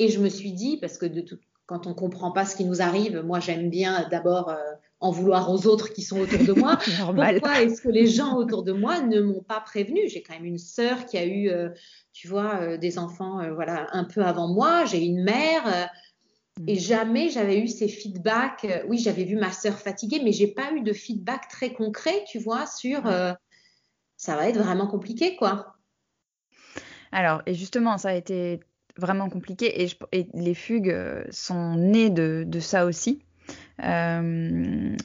Et 0.00 0.08
je 0.08 0.18
me 0.18 0.28
suis 0.28 0.52
dit, 0.52 0.78
parce 0.80 0.98
que 0.98 1.06
de 1.06 1.20
tout, 1.20 1.38
quand 1.66 1.86
on 1.86 1.94
comprend 1.94 2.32
pas 2.32 2.44
ce 2.44 2.56
qui 2.56 2.64
nous 2.64 2.82
arrive, 2.82 3.22
moi 3.22 3.38
j'aime 3.38 3.70
bien 3.70 4.08
d'abord 4.10 4.52
en 5.04 5.10
vouloir 5.10 5.50
aux 5.50 5.66
autres 5.66 5.92
qui 5.92 6.00
sont 6.00 6.18
autour 6.18 6.42
de 6.44 6.52
moi. 6.54 6.78
Pourquoi 6.96 7.60
est-ce 7.60 7.82
que 7.82 7.90
les 7.90 8.06
gens 8.06 8.36
autour 8.36 8.62
de 8.62 8.72
moi 8.72 9.02
ne 9.02 9.20
m'ont 9.20 9.42
pas 9.42 9.60
prévenu? 9.60 10.08
J'ai 10.08 10.22
quand 10.22 10.32
même 10.32 10.46
une 10.46 10.56
sœur 10.56 11.04
qui 11.04 11.18
a 11.18 11.26
eu, 11.26 11.50
euh, 11.50 11.68
tu 12.14 12.26
vois, 12.26 12.58
euh, 12.62 12.78
des 12.78 12.98
enfants, 12.98 13.38
euh, 13.40 13.52
voilà, 13.52 13.86
un 13.92 14.04
peu 14.04 14.24
avant 14.24 14.48
moi. 14.48 14.86
J'ai 14.86 15.04
une 15.04 15.22
mère. 15.22 15.90
Mm. 16.58 16.68
Et 16.68 16.76
jamais 16.76 17.28
j'avais 17.28 17.58
eu 17.58 17.68
ces 17.68 17.86
feedbacks. 17.86 18.66
Oui, 18.88 18.96
j'avais 18.96 19.24
vu 19.24 19.36
ma 19.36 19.52
sœur 19.52 19.78
fatiguée, 19.78 20.22
mais 20.24 20.32
j'ai 20.32 20.46
pas 20.46 20.72
eu 20.72 20.80
de 20.80 20.94
feedback 20.94 21.48
très 21.48 21.74
concret, 21.74 22.24
tu 22.26 22.38
vois, 22.38 22.64
sur 22.64 23.02
ça 24.16 24.36
va 24.36 24.48
être 24.48 24.58
vraiment 24.58 24.86
compliqué, 24.86 25.36
quoi. 25.36 25.74
Alors, 27.12 27.42
et 27.44 27.52
justement, 27.52 27.98
ça 27.98 28.08
a 28.08 28.14
été 28.14 28.60
vraiment 28.96 29.28
compliqué 29.28 29.82
et, 29.82 29.90
et 30.12 30.28
les 30.32 30.54
fugues 30.54 30.96
sont 31.30 31.74
nées 31.74 32.08
de, 32.08 32.44
de 32.46 32.60
ça 32.60 32.86
aussi. 32.86 33.23
Euh, 33.82 34.96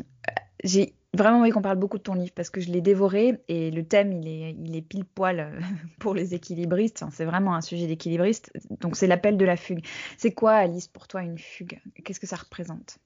j'ai 0.63 0.93
vraiment 1.13 1.39
envie 1.39 1.51
qu'on 1.51 1.61
parle 1.61 1.77
beaucoup 1.77 1.97
de 1.97 2.03
ton 2.03 2.13
livre 2.13 2.33
parce 2.35 2.49
que 2.49 2.61
je 2.61 2.71
l'ai 2.71 2.81
dévoré 2.81 3.41
et 3.47 3.71
le 3.71 3.83
thème 3.83 4.13
il 4.13 4.27
est, 4.27 4.55
il 4.63 4.75
est 4.75 4.81
pile 4.81 5.05
poil 5.05 5.39
euh, 5.39 5.59
pour 5.99 6.13
les 6.13 6.33
équilibristes. 6.33 7.03
c'est 7.11 7.25
vraiment 7.25 7.55
un 7.55 7.61
sujet 7.61 7.87
d'équilibriste. 7.87 8.51
Donc 8.79 8.95
c'est 8.95 9.07
l'appel 9.07 9.37
de 9.37 9.45
la 9.45 9.57
fugue. 9.57 9.85
C'est 10.17 10.33
quoi 10.33 10.53
Alice 10.53 10.87
pour 10.87 11.07
toi 11.07 11.21
une 11.21 11.37
fugue? 11.37 11.79
Qu'est-ce 12.03 12.19
que 12.19 12.27
ça 12.27 12.35
représente? 12.35 12.99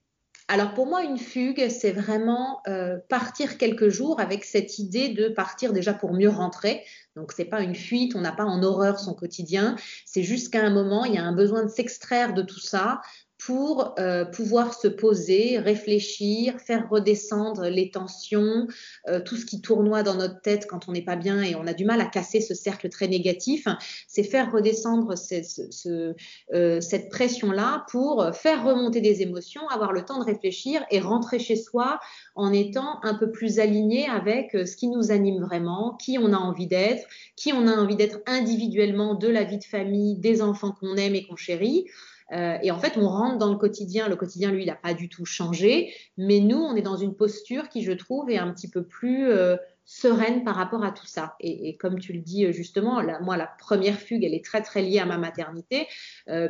Alors 0.49 0.73
pour 0.73 0.87
moi, 0.87 1.03
une 1.03 1.17
fugue, 1.17 1.69
c'est 1.69 1.93
vraiment 1.93 2.61
euh, 2.67 2.97
partir 3.07 3.57
quelques 3.57 3.87
jours 3.87 4.19
avec 4.19 4.43
cette 4.43 4.77
idée 4.77 5.09
de 5.09 5.29
partir 5.29 5.71
déjà 5.71 5.93
pour 5.93 6.13
mieux 6.13 6.29
rentrer. 6.29 6.83
Donc 7.15 7.31
c'est 7.31 7.45
pas 7.45 7.61
une 7.61 7.75
fuite, 7.75 8.13
on 8.15 8.21
n'a 8.21 8.33
pas 8.33 8.43
en 8.43 8.61
horreur 8.61 8.99
son 8.99 9.13
quotidien. 9.13 9.77
C'est 10.05 10.23
juste 10.23 10.51
qu'à 10.51 10.61
un 10.61 10.69
moment, 10.69 11.05
il 11.05 11.13
y 11.13 11.17
a 11.17 11.23
un 11.23 11.31
besoin 11.31 11.63
de 11.63 11.69
s'extraire 11.69 12.33
de 12.33 12.41
tout 12.41 12.59
ça, 12.59 13.01
pour 13.45 13.93
euh, 13.99 14.23
pouvoir 14.23 14.73
se 14.73 14.87
poser, 14.87 15.57
réfléchir, 15.59 16.59
faire 16.59 16.87
redescendre 16.89 17.63
les 17.63 17.91
tensions, 17.91 18.67
euh, 19.09 19.19
tout 19.19 19.35
ce 19.35 19.45
qui 19.45 19.59
tournoie 19.59 20.01
dans 20.01 20.15
notre 20.15 20.39
tête 20.41 20.65
quand 20.65 20.87
on 20.87 20.93
n'est 20.93 21.03
pas 21.03 21.17
bien 21.17 21.41
et 21.41 21.55
on 21.55 21.67
a 21.67 21.73
du 21.73 21.83
mal 21.83 21.99
à 21.99 22.05
casser 22.05 22.39
ce 22.39 22.53
cercle 22.53 22.87
très 22.87 23.07
négatif, 23.07 23.67
c'est 24.07 24.23
faire 24.23 24.51
redescendre 24.51 25.17
ce, 25.17 26.13
euh, 26.53 26.81
cette 26.81 27.09
pression-là 27.09 27.85
pour 27.91 28.25
faire 28.33 28.63
remonter 28.63 29.01
des 29.01 29.21
émotions, 29.21 29.67
avoir 29.67 29.91
le 29.91 30.05
temps 30.05 30.19
de 30.19 30.25
réfléchir 30.25 30.85
et 30.89 31.01
rentrer 31.01 31.39
chez 31.39 31.57
soi 31.57 31.99
en 32.35 32.53
étant 32.53 32.99
un 33.03 33.13
peu 33.13 33.29
plus 33.29 33.59
aligné 33.59 34.07
avec 34.07 34.51
ce 34.53 34.75
qui 34.77 34.87
nous 34.87 35.11
anime 35.11 35.43
vraiment, 35.43 35.97
qui 36.01 36.17
on 36.17 36.31
a 36.31 36.37
envie 36.37 36.67
d'être, 36.67 37.05
qui 37.35 37.51
on 37.51 37.67
a 37.67 37.75
envie 37.75 37.97
d'être 37.97 38.19
individuellement 38.25 39.15
de 39.15 39.27
la 39.27 39.43
vie 39.43 39.57
de 39.57 39.63
famille, 39.65 40.15
des 40.15 40.41
enfants 40.41 40.71
qu'on 40.71 40.95
aime 40.95 41.15
et 41.15 41.25
qu'on 41.25 41.35
chérit. 41.35 41.85
Euh, 42.31 42.57
et 42.63 42.71
en 42.71 42.79
fait, 42.79 42.97
on 42.97 43.07
rentre 43.07 43.37
dans 43.37 43.51
le 43.51 43.57
quotidien. 43.57 44.07
Le 44.07 44.15
quotidien, 44.15 44.51
lui, 44.51 44.63
il 44.63 44.67
n'a 44.67 44.75
pas 44.75 44.93
du 44.93 45.09
tout 45.09 45.25
changé. 45.25 45.93
Mais 46.17 46.39
nous, 46.39 46.57
on 46.57 46.75
est 46.75 46.81
dans 46.81 46.95
une 46.95 47.15
posture 47.15 47.69
qui, 47.69 47.83
je 47.83 47.91
trouve, 47.91 48.29
est 48.29 48.37
un 48.37 48.51
petit 48.53 48.69
peu 48.69 48.83
plus 48.83 49.27
euh, 49.27 49.57
sereine 49.85 50.43
par 50.43 50.55
rapport 50.55 50.83
à 50.83 50.91
tout 50.91 51.05
ça. 51.05 51.35
Et, 51.39 51.75
comme 51.77 51.99
tu 51.99 52.13
le 52.13 52.21
dis 52.21 52.45
euh, 52.45 52.51
justement, 52.51 53.01
moi, 53.21 53.37
la 53.37 53.47
première 53.47 53.97
fugue, 53.97 54.23
elle 54.23 54.33
est 54.33 54.45
très, 54.45 54.61
très 54.61 54.81
liée 54.81 54.99
à 54.99 55.05
ma 55.05 55.17
maternité, 55.17 55.87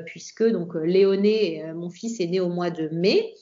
puisque 0.05 0.43
donc 0.43 0.75
Léoné, 0.75 1.63
mon 1.73 1.89
fils, 1.89 2.19
est 2.19 2.27
né 2.27 2.39
au 2.39 2.49
mois 2.49 2.69
de 2.69 2.89
mai. 2.89 3.33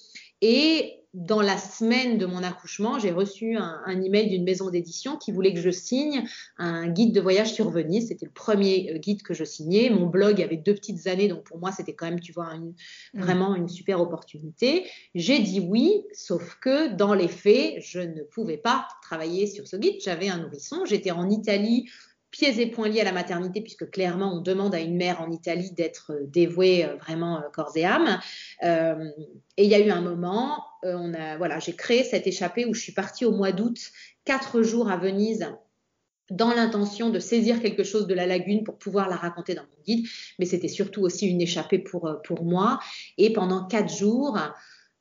Et 0.42 1.01
dans 1.14 1.42
la 1.42 1.58
semaine 1.58 2.18
de 2.18 2.26
mon 2.26 2.42
accouchement, 2.42 2.98
j'ai 2.98 3.12
reçu 3.12 3.58
un, 3.58 4.02
email 4.02 4.30
d'une 4.30 4.46
maison 4.46 4.70
d'édition 4.70 5.18
qui 5.18 5.32
voulait 5.32 5.54
que 5.54 5.60
je 5.60 5.70
signe 5.70 6.24
un 6.58 6.88
guide 6.88 7.14
de 7.14 7.20
voyage 7.20 7.54
sur 7.54 7.70
Venise. 7.70 8.08
C'était 8.08 8.26
le 8.26 8.32
premier 8.32 8.94
euh, 8.94 8.98
guide 8.98 9.22
que 9.22 9.34
je 9.34 9.44
signais. 9.44 9.90
Mon 9.90 10.06
blog 10.06 10.42
avait 10.42 10.56
deux 10.56 10.74
petites 10.74 11.08
années, 11.08 11.28
donc 11.28 11.44
pour 11.44 11.60
moi, 11.60 11.72
c'était 11.74 11.94
quand 11.94 12.06
même, 12.06 12.22
tu 12.22 12.32
vois, 12.32 12.56
mm. 12.56 12.74
vraiment 13.14 13.56
une 13.56 13.68
super 13.68 14.00
opportunité. 14.00 14.86
J'ai 15.14 15.40
dit 15.40 15.60
oui, 15.60 16.06
sauf 16.14 16.58
que 16.62 16.94
dans 16.96 17.14
les 17.14 17.28
faits, 17.28 17.76
je 17.82 18.00
ne 18.00 18.24
pouvais 18.24 18.58
pas 18.58 18.88
travailler 19.04 19.48
sur 19.48 19.68
ce 19.68 19.76
guide. 19.76 19.96
J'avais 20.02 20.30
un 20.30 20.38
nourrisson. 20.38 20.86
J'étais 20.86 21.12
en 21.12 21.30
Italie 21.30 21.90
pieds 22.32 22.62
et 22.62 22.68
poings 22.68 22.88
liés 22.88 23.02
à 23.02 23.04
la 23.04 23.12
maternité, 23.12 23.62
puisque 23.62 23.90
clairement, 23.92 24.34
on 24.34 24.42
demande 24.42 24.74
à 24.74 24.80
une 24.80 24.96
mère 24.96 25.22
en 25.22 25.30
Italie 25.30 25.72
d'être 25.72 26.14
euh, 26.14 26.26
dévouée 26.26 26.86
euh, 26.86 26.96
vraiment 26.96 27.38
euh, 27.38 27.50
corps 27.54 27.74
et 27.76 27.86
âme. 27.86 28.20
et 28.64 29.64
il 29.64 29.70
y 29.70 29.76
a 29.76 29.80
eu 29.80 29.92
un 29.92 30.02
moment, 30.02 30.64
on 30.84 31.14
a, 31.14 31.38
voilà, 31.38 31.60
j'ai 31.60 31.76
créé 31.76 32.04
cette 32.04 32.26
échappée 32.26 32.66
où 32.66 32.74
je 32.74 32.82
suis 32.82 32.94
partie 32.94 33.26
au 33.26 33.32
mois 33.32 33.52
d'août, 33.52 33.78
quatre 34.26 34.62
jours 34.62 34.90
à 34.90 34.98
Venise 34.98 35.48
dans 36.30 36.54
l'intention 36.54 37.10
de 37.10 37.20
saisir 37.20 37.62
quelque 37.62 37.84
chose 37.84 38.08
de 38.08 38.14
la 38.14 38.26
lagune 38.26 38.64
pour 38.64 38.78
pouvoir 38.78 39.10
la 39.10 39.18
raconter 39.18 39.54
dans 39.54 39.64
mon 39.64 39.84
guide, 39.86 40.08
mais 40.40 40.46
c'était 40.46 40.70
surtout 40.70 41.02
aussi 41.02 41.28
une 41.28 41.42
échappée 41.42 41.80
pour, 41.80 42.22
pour 42.24 42.46
moi. 42.46 42.80
Et 43.18 43.34
pendant 43.34 43.68
quatre 43.68 43.94
jours, 43.94 44.40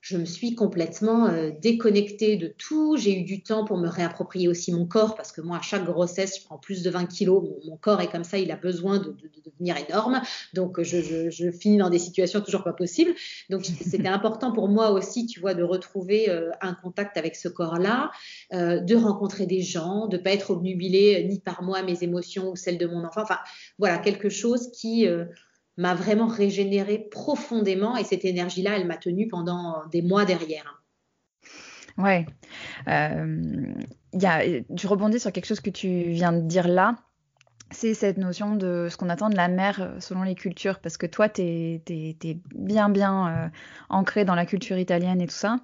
je 0.00 0.16
me 0.16 0.24
suis 0.24 0.54
complètement 0.54 1.26
euh, 1.26 1.50
déconnectée 1.60 2.36
de 2.36 2.48
tout. 2.48 2.96
J'ai 2.96 3.18
eu 3.18 3.22
du 3.22 3.42
temps 3.42 3.66
pour 3.66 3.76
me 3.76 3.88
réapproprier 3.88 4.48
aussi 4.48 4.72
mon 4.72 4.86
corps 4.86 5.14
parce 5.14 5.30
que 5.30 5.42
moi, 5.42 5.58
à 5.58 5.60
chaque 5.60 5.84
grossesse, 5.84 6.38
je 6.38 6.44
prends 6.44 6.56
plus 6.56 6.82
de 6.82 6.90
20 6.90 7.04
kilos. 7.06 7.44
Mon, 7.66 7.76
corps 7.76 8.00
est 8.00 8.10
comme 8.10 8.24
ça, 8.24 8.38
il 8.38 8.50
a 8.50 8.56
besoin 8.56 8.98
de, 8.98 9.14
devenir 9.44 9.76
énorme. 9.76 10.22
Donc, 10.54 10.80
je, 10.82 11.50
finis 11.50 11.76
dans 11.76 11.90
des 11.90 11.98
situations 11.98 12.40
toujours 12.40 12.64
pas 12.64 12.72
possibles. 12.72 13.12
Donc, 13.50 13.64
c'était 13.64 14.08
important 14.08 14.52
pour 14.52 14.68
moi 14.68 14.90
aussi, 14.90 15.26
tu 15.26 15.38
vois, 15.38 15.52
de 15.52 15.62
retrouver 15.62 16.30
euh, 16.30 16.50
un 16.62 16.72
contact 16.72 17.18
avec 17.18 17.36
ce 17.36 17.48
corps-là, 17.48 18.10
euh, 18.54 18.80
de 18.80 18.96
rencontrer 18.96 19.46
des 19.46 19.60
gens, 19.60 20.06
de 20.06 20.16
pas 20.16 20.30
être 20.30 20.50
obnubilée 20.50 21.24
ni 21.28 21.40
par 21.40 21.62
moi, 21.62 21.82
mes 21.82 22.02
émotions 22.02 22.50
ou 22.50 22.56
celles 22.56 22.78
de 22.78 22.86
mon 22.86 23.04
enfant. 23.04 23.22
Enfin, 23.22 23.38
voilà, 23.78 23.98
quelque 23.98 24.30
chose 24.30 24.70
qui 24.72 25.06
m'a 25.80 25.94
vraiment 25.94 26.26
régénéré 26.26 26.98
profondément 26.98 27.96
et 27.96 28.04
cette 28.04 28.24
énergie-là, 28.24 28.76
elle 28.76 28.86
m'a 28.86 28.98
tenue 28.98 29.28
pendant 29.28 29.86
des 29.90 30.02
mois 30.02 30.26
derrière. 30.26 30.82
Ouais. 31.96 32.26
Euh, 32.88 33.74
y 34.12 34.26
a, 34.26 34.42
je 34.44 34.86
rebondis 34.86 35.18
sur 35.18 35.32
quelque 35.32 35.46
chose 35.46 35.60
que 35.60 35.70
tu 35.70 36.10
viens 36.10 36.32
de 36.32 36.40
dire 36.40 36.68
là 36.68 36.96
c'est 37.70 37.94
cette 37.94 38.18
notion 38.18 38.56
de 38.56 38.88
ce 38.90 38.96
qu'on 38.96 39.08
attend 39.08 39.30
de 39.30 39.36
la 39.36 39.48
mère 39.48 39.80
euh, 39.80 40.00
selon 40.00 40.22
les 40.22 40.34
cultures, 40.34 40.80
parce 40.80 40.96
que 40.96 41.06
toi, 41.06 41.28
tu 41.28 41.42
es, 41.42 41.82
bien, 42.54 42.88
bien 42.88 43.28
euh, 43.28 43.48
ancré 43.88 44.24
dans 44.24 44.34
la 44.34 44.46
culture 44.46 44.78
italienne 44.78 45.20
et 45.20 45.26
tout 45.26 45.34
ça. 45.34 45.56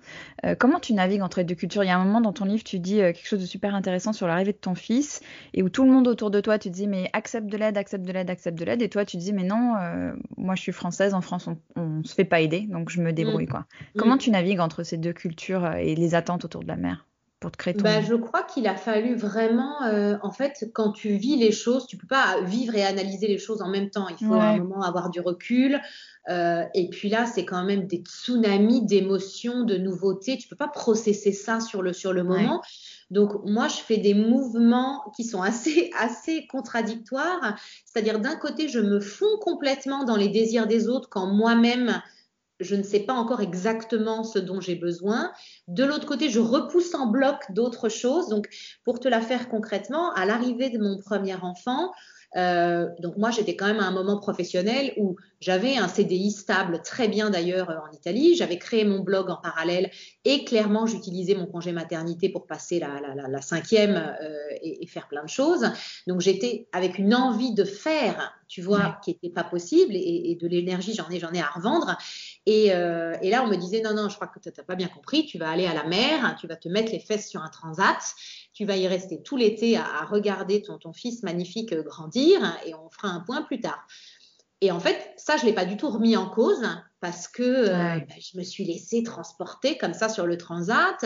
Euh, 0.45 0.55
comment 0.55 0.79
tu 0.79 0.95
navigues 0.95 1.23
entre 1.23 1.39
les 1.39 1.45
deux 1.45 1.55
cultures? 1.55 1.83
Il 1.83 1.89
y 1.89 1.91
a 1.91 1.99
un 1.99 2.05
moment 2.05 2.21
dans 2.21 2.33
ton 2.33 2.45
livre, 2.45 2.63
tu 2.63 2.79
dis 2.79 2.97
quelque 2.97 3.27
chose 3.27 3.41
de 3.41 3.47
super 3.47 3.75
intéressant 3.75 4.13
sur 4.13 4.27
l'arrivée 4.27 4.53
de 4.53 4.59
ton 4.59 4.75
fils, 4.75 5.21
et 5.55 5.63
où 5.63 5.69
tout 5.69 5.85
le 5.85 5.91
monde 5.91 6.07
autour 6.07 6.31
de 6.31 6.41
toi, 6.41 6.59
tu 6.59 6.71
dis, 6.71 6.87
mais 6.87 7.11
accepte 7.13 7.49
de 7.49 7.57
l'aide, 7.57 7.77
accepte 7.77 8.05
de 8.05 8.13
l'aide, 8.13 8.31
accepte 8.31 8.59
de 8.59 8.65
l'aide, 8.65 8.83
et 8.83 8.89
toi, 8.89 9.05
tu 9.05 9.17
dis, 9.17 9.33
mais 9.33 9.45
non, 9.45 9.75
moi, 10.37 10.55
je 10.55 10.63
suis 10.63 10.73
française, 10.73 11.15
en 11.15 11.21
France, 11.21 11.49
on, 11.77 11.87
ne 11.87 12.05
se 12.05 12.15
fait 12.15 12.25
pas 12.25 12.41
aider, 12.41 12.67
donc 12.69 12.91
je 12.91 13.01
me 13.01 13.13
débrouille, 13.13 13.45
mmh. 13.45 13.49
quoi. 13.49 13.61
Mmh. 13.61 13.99
Comment 13.99 14.19
tu 14.19 14.31
navigues 14.31 14.61
entre 14.61 14.83
ces 14.83 14.97
deux 14.97 15.13
cultures 15.13 15.73
et 15.75 15.95
les 15.95 16.15
attentes 16.15 16.45
autour 16.45 16.63
de 16.63 16.69
la 16.69 16.77
mère? 16.77 17.06
Pour 17.41 17.51
te 17.51 17.59
créer 17.59 17.75
ton... 17.75 17.85
Bah, 17.85 18.01
je 18.01 18.15
crois 18.15 18.43
qu'il 18.43 18.67
a 18.67 18.77
fallu 18.77 19.15
vraiment, 19.15 19.83
euh, 19.85 20.17
en 20.23 20.31
fait, 20.31 20.71
quand 20.73 20.93
tu 20.93 21.17
vis 21.17 21.37
les 21.37 21.53
choses, 21.53 21.87
tu 21.87 21.97
peux 21.97 22.07
pas 22.07 22.41
vivre 22.43 22.75
et 22.75 22.85
analyser 22.85 23.29
les 23.29 23.39
choses 23.39 23.61
en 23.61 23.69
même 23.69 23.91
temps. 23.91 24.07
Il 24.09 24.27
faut 24.27 24.35
à 24.35 24.45
un 24.45 24.59
moment 24.59 24.83
avoir 24.83 25.11
du 25.11 25.21
recul. 25.21 25.81
Euh, 26.29 26.65
et 26.75 26.89
puis 26.89 27.09
là, 27.09 27.27
c'est 27.27 27.45
quand 27.45 27.63
même 27.65 27.87
des 27.87 27.99
tsunamis 27.99 28.85
d'émotions, 28.85 29.65
de 29.65 29.77
nouveautés. 29.77 30.39
Tu 30.39 30.49
peux 30.49 30.57
pas 30.57 30.69
processer 30.69 31.33
ça 31.33 31.61
sur 31.61 31.83
le 31.83 31.93
sur 31.93 32.13
le 32.13 32.25
moment. 32.25 32.63
Donc 33.11 33.33
moi, 33.45 33.69
je 33.69 33.77
fais 33.77 33.99
des 33.99 34.15
mouvements 34.15 35.05
qui 35.15 35.23
sont 35.23 35.43
assez 35.43 35.91
assez 35.99 36.47
contradictoires. 36.47 37.57
C'est-à-dire 37.85 38.19
d'un 38.19 38.37
côté, 38.37 38.69
je 38.69 38.81
me 38.81 38.99
fonds 38.99 39.39
complètement 39.41 40.05
dans 40.05 40.17
les 40.17 40.29
désirs 40.29 40.67
des 40.67 40.89
autres 40.89 41.09
quand 41.09 41.27
moi-même 41.27 42.03
je 42.61 42.75
ne 42.75 42.83
sais 42.83 43.01
pas 43.01 43.15
encore 43.15 43.41
exactement 43.41 44.25
ce 44.25 44.39
dont 44.39 44.61
j'ai 44.61 44.77
besoin. 44.77 45.33
De 45.69 45.85
l'autre 45.85 46.07
côté, 46.07 46.31
je 46.31 46.41
repousse 46.41 46.95
en 46.95 47.07
bloc 47.07 47.37
d'autres 47.51 47.89
choses. 47.89 48.29
Donc, 48.29 48.49
pour 48.85 49.01
te 49.01 49.09
la 49.09 49.21
faire 49.21 49.49
concrètement, 49.49 50.13
à 50.13 50.27
l'arrivée 50.27 50.71
de 50.71 50.79
mon 50.79 50.99
premier 50.99 51.35
enfant, 51.35 51.93
euh, 52.37 52.89
donc 53.01 53.17
moi, 53.17 53.31
j'étais 53.31 53.57
quand 53.57 53.67
même 53.67 53.81
à 53.81 53.87
un 53.87 53.93
moment 53.93 54.19
professionnel 54.19 54.93
où 54.99 55.17
j'avais 55.41 55.77
un 55.77 55.89
CDI 55.89 56.31
stable, 56.31 56.83
très 56.83 57.09
bien 57.09 57.31
d'ailleurs 57.31 57.71
euh, 57.71 57.77
en 57.77 57.93
Italie. 57.93 58.35
J'avais 58.35 58.59
créé 58.59 58.85
mon 58.85 59.01
blog 59.01 59.31
en 59.31 59.37
parallèle 59.37 59.91
et 60.25 60.45
clairement, 60.45 60.87
j'utilisais 60.87 61.35
mon 61.35 61.47
congé 61.47 61.73
maternité 61.73 62.29
pour 62.29 62.47
passer 62.47 62.79
la, 62.79 63.41
cinquième 63.41 63.97
euh, 64.21 64.37
et, 64.63 64.87
faire 64.87 65.09
plein 65.09 65.25
de 65.25 65.29
choses. 65.29 65.71
Donc 66.07 66.21
j'étais 66.21 66.69
avec 66.73 66.99
une 66.99 67.15
envie 67.15 67.55
de 67.55 67.65
faire, 67.65 68.35
tu 68.49 68.61
vois, 68.61 68.99
qui 69.03 69.11
n'était 69.11 69.31
pas 69.31 69.45
possible 69.45 69.93
et, 69.95 70.37
de 70.41 70.47
l'énergie, 70.47 70.95
j'en 70.95 71.09
ai, 71.11 71.19
j'en 71.19 71.33
ai 71.33 71.41
à 71.41 71.47
revendre. 71.47 71.97
Et, 72.47 72.67
et, 72.67 73.31
là, 73.31 73.43
on 73.43 73.49
me 73.49 73.57
disait 73.57 73.81
non, 73.81 73.93
non, 73.93 74.09
je 74.09 74.15
crois 74.15 74.29
que 74.29 74.39
tu 74.39 74.49
n'as 74.57 74.65
pas 74.65 74.77
bien 74.77 74.87
compris. 74.87 75.27
Tu 75.27 75.37
vas 75.37 75.51
aller 75.51 75.67
à 75.67 75.75
la 75.75 75.83
mer, 75.83 76.37
tu 76.39 76.47
vas 76.47 76.55
te 76.55 76.69
mettre 76.69 76.93
les 76.93 77.01
fesses 77.01 77.29
sur 77.29 77.43
un 77.43 77.49
transat 77.49 77.99
tu 78.57 78.65
vas 78.65 78.77
y 78.77 78.89
rester 78.89 79.23
tout 79.23 79.37
l'été 79.37 79.77
à, 79.77 80.07
regarder 80.07 80.63
ton, 80.63 80.79
ton, 80.79 80.95
fils 80.95 81.23
magnifique 81.23 81.75
euh, 81.75 81.83
grandir 81.83 82.41
et 82.65 82.75
on 82.75 82.89
fera 82.89 83.09
un 83.09 83.21
point 83.21 83.43
plus 83.43 83.61
tard. 83.61 83.87
Et 84.63 84.73
en 84.73 84.81
fait, 84.81 85.13
ça, 85.19 85.37
je 85.37 85.43
ne 85.43 85.49
l'ai 85.49 85.55
pas 85.55 85.67
du 85.67 85.77
tout 85.77 85.91
remis 85.91 86.17
en 86.17 86.31
cause 86.31 86.67
parce 87.01 87.29
que 87.29 87.43
euh, 87.43 88.01
bah, 88.01 88.15
je 88.19 88.39
me 88.39 88.43
suis 88.43 88.65
laissée 88.65 89.03
transporter 89.03 89.77
comme 89.77 89.93
ça 89.93 90.09
sur 90.09 90.27
le 90.27 90.39
transat 90.39 91.05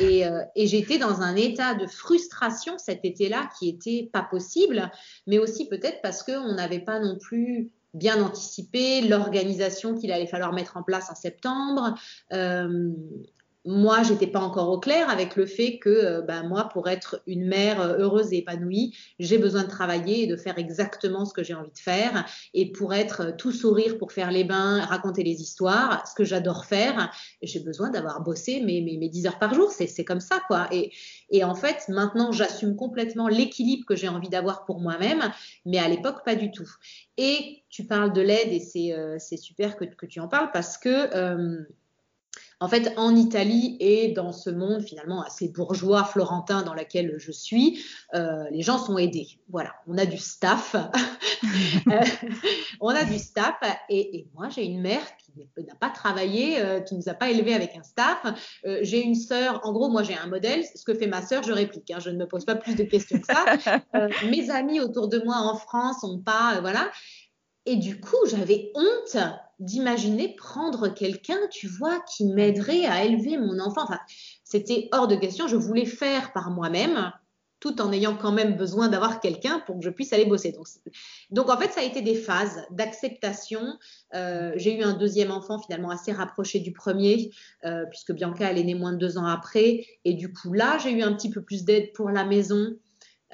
et, 0.00 0.26
euh, 0.26 0.42
et 0.56 0.66
j'étais 0.66 0.96
dans 0.96 1.20
un 1.20 1.36
état 1.36 1.74
de 1.74 1.86
frustration 1.86 2.78
cet 2.78 3.04
été-là 3.04 3.50
qui 3.58 3.68
était 3.68 4.08
pas 4.10 4.22
possible, 4.22 4.90
mais 5.26 5.38
aussi 5.38 5.68
peut-être 5.68 6.00
parce 6.00 6.22
qu'on 6.22 6.54
n'avait 6.54 6.80
pas 6.80 6.98
non 7.00 7.18
plus 7.18 7.70
bien 7.94 8.22
anticipé 8.22 9.00
l'organisation 9.02 9.96
qu'il 9.96 10.12
allait 10.12 10.26
falloir 10.26 10.52
mettre 10.52 10.76
en 10.76 10.82
place 10.82 11.10
en 11.10 11.14
septembre. 11.14 11.94
Euh, 12.32 12.92
moi, 13.68 14.02
j'étais 14.02 14.26
pas 14.26 14.40
encore 14.40 14.70
au 14.70 14.80
clair 14.80 15.10
avec 15.10 15.36
le 15.36 15.44
fait 15.44 15.78
que, 15.78 15.90
euh, 15.90 16.22
ben, 16.22 16.42
moi, 16.42 16.70
pour 16.72 16.88
être 16.88 17.22
une 17.26 17.46
mère 17.46 17.82
euh, 17.82 17.98
heureuse 17.98 18.32
et 18.32 18.38
épanouie, 18.38 18.96
j'ai 19.18 19.36
besoin 19.36 19.64
de 19.64 19.68
travailler 19.68 20.22
et 20.22 20.26
de 20.26 20.36
faire 20.36 20.56
exactement 20.56 21.26
ce 21.26 21.34
que 21.34 21.42
j'ai 21.44 21.52
envie 21.52 21.70
de 21.70 21.78
faire. 21.78 22.24
Et 22.54 22.72
pour 22.72 22.94
être 22.94 23.20
euh, 23.20 23.32
tout 23.36 23.52
sourire, 23.52 23.98
pour 23.98 24.12
faire 24.12 24.30
les 24.30 24.44
bains, 24.44 24.80
raconter 24.86 25.22
les 25.22 25.42
histoires, 25.42 26.08
ce 26.08 26.14
que 26.14 26.24
j'adore 26.24 26.64
faire, 26.64 27.12
j'ai 27.42 27.60
besoin 27.60 27.90
d'avoir 27.90 28.22
bossé 28.22 28.62
mes, 28.62 28.80
mes, 28.80 28.96
mes 28.96 29.10
10 29.10 29.26
heures 29.26 29.38
par 29.38 29.52
jour. 29.52 29.70
C'est 29.70 30.04
comme 30.04 30.20
ça, 30.20 30.40
quoi. 30.46 30.66
Et, 30.72 30.90
et 31.28 31.44
en 31.44 31.54
fait, 31.54 31.90
maintenant, 31.90 32.32
j'assume 32.32 32.74
complètement 32.74 33.28
l'équilibre 33.28 33.84
que 33.84 33.96
j'ai 33.96 34.08
envie 34.08 34.30
d'avoir 34.30 34.64
pour 34.64 34.80
moi-même, 34.80 35.30
mais 35.66 35.78
à 35.78 35.88
l'époque, 35.88 36.24
pas 36.24 36.36
du 36.36 36.50
tout. 36.50 36.70
Et 37.18 37.64
tu 37.68 37.84
parles 37.84 38.14
de 38.14 38.22
l'aide 38.22 38.50
et 38.50 38.60
c'est 38.60 39.36
super 39.36 39.76
que, 39.76 39.84
que, 39.84 40.06
tu 40.06 40.20
en 40.20 40.28
parles 40.28 40.50
parce 40.52 40.78
que 40.78 41.66
en 42.60 42.68
fait, 42.68 42.92
en 42.96 43.14
Italie 43.14 43.76
et 43.78 44.08
dans 44.08 44.32
ce 44.32 44.50
monde 44.50 44.82
finalement 44.82 45.22
assez 45.22 45.48
bourgeois, 45.48 46.02
florentin 46.04 46.62
dans 46.62 46.74
lequel 46.74 47.14
je 47.18 47.30
suis, 47.30 47.84
euh, 48.14 48.44
les 48.50 48.62
gens 48.62 48.78
sont 48.78 48.98
aidés. 48.98 49.28
Voilà, 49.48 49.74
on 49.86 49.96
a 49.98 50.06
du 50.06 50.18
staff. 50.18 50.76
Euh, 51.86 52.00
on 52.80 52.88
a 52.88 53.04
du 53.04 53.16
staff. 53.16 53.54
Et, 53.88 54.26
moi, 54.34 54.48
j'ai 54.48 54.64
une 54.64 54.80
mère 54.80 55.02
qui 55.18 55.64
n'a 55.64 55.76
pas 55.76 55.88
travaillé, 55.88 56.60
euh, 56.60 56.80
qui 56.80 56.96
nous 56.96 57.08
a 57.08 57.14
pas 57.14 57.30
élevés 57.30 57.54
avec 57.54 57.76
un 57.76 57.84
staff. 57.84 58.26
j'ai 58.82 59.00
une 59.00 59.14
sœur. 59.14 59.60
En 59.62 59.72
gros, 59.72 59.88
moi, 59.88 60.02
j'ai 60.02 60.16
un 60.16 60.26
modèle. 60.26 60.64
Ce 60.74 60.84
que 60.84 60.94
fait 60.94 61.06
ma 61.06 61.22
sœur, 61.22 61.44
je 61.44 61.52
réplique. 61.52 61.92
Hein, 61.92 62.00
je 62.00 62.10
ne 62.10 62.16
me 62.16 62.26
pose 62.26 62.44
pas 62.44 62.56
plus 62.56 62.74
de 62.74 62.82
questions 62.82 63.20
que 63.20 63.26
ça. 63.26 63.78
mes 64.28 64.50
amis 64.50 64.80
autour 64.80 65.06
de 65.06 65.20
moi 65.20 65.36
en 65.36 65.54
France 65.56 66.02
n'ont 66.02 66.18
pas. 66.18 66.60
voilà. 66.60 66.90
Et 67.64 67.76
du 67.76 68.00
coup, 68.00 68.26
j'avais 68.26 68.72
honte 68.74 69.16
d'imaginer 69.58 70.34
prendre 70.36 70.88
quelqu'un, 70.88 71.38
tu 71.50 71.66
vois, 71.66 72.00
qui 72.00 72.24
m'aiderait 72.24 72.86
à 72.86 73.04
élever 73.04 73.36
mon 73.36 73.58
enfant. 73.58 73.82
Enfin, 73.82 73.98
c'était 74.44 74.88
hors 74.92 75.08
de 75.08 75.16
question. 75.16 75.48
Je 75.48 75.56
voulais 75.56 75.84
faire 75.84 76.32
par 76.32 76.50
moi-même, 76.50 77.12
tout 77.60 77.80
en 77.80 77.92
ayant 77.92 78.16
quand 78.16 78.30
même 78.30 78.56
besoin 78.56 78.88
d'avoir 78.88 79.20
quelqu'un 79.20 79.60
pour 79.66 79.78
que 79.78 79.84
je 79.84 79.90
puisse 79.90 80.12
aller 80.12 80.26
bosser. 80.26 80.52
Donc, 80.52 80.68
donc, 81.30 81.50
en 81.50 81.56
fait, 81.56 81.72
ça 81.72 81.80
a 81.80 81.84
été 81.84 82.02
des 82.02 82.14
phases 82.14 82.62
d'acceptation. 82.70 83.78
Euh, 84.14 84.52
j'ai 84.56 84.78
eu 84.78 84.82
un 84.82 84.92
deuxième 84.92 85.32
enfant 85.32 85.58
finalement 85.58 85.90
assez 85.90 86.12
rapproché 86.12 86.60
du 86.60 86.72
premier, 86.72 87.30
euh, 87.64 87.84
puisque 87.90 88.12
Bianca, 88.12 88.48
elle 88.48 88.58
est 88.58 88.64
née 88.64 88.74
moins 88.74 88.92
de 88.92 88.98
deux 88.98 89.18
ans 89.18 89.26
après. 89.26 89.84
Et 90.04 90.14
du 90.14 90.32
coup, 90.32 90.52
là, 90.52 90.78
j'ai 90.78 90.92
eu 90.92 91.02
un 91.02 91.12
petit 91.14 91.30
peu 91.30 91.42
plus 91.42 91.64
d'aide 91.64 91.92
pour 91.94 92.10
la 92.10 92.24
maison. 92.24 92.76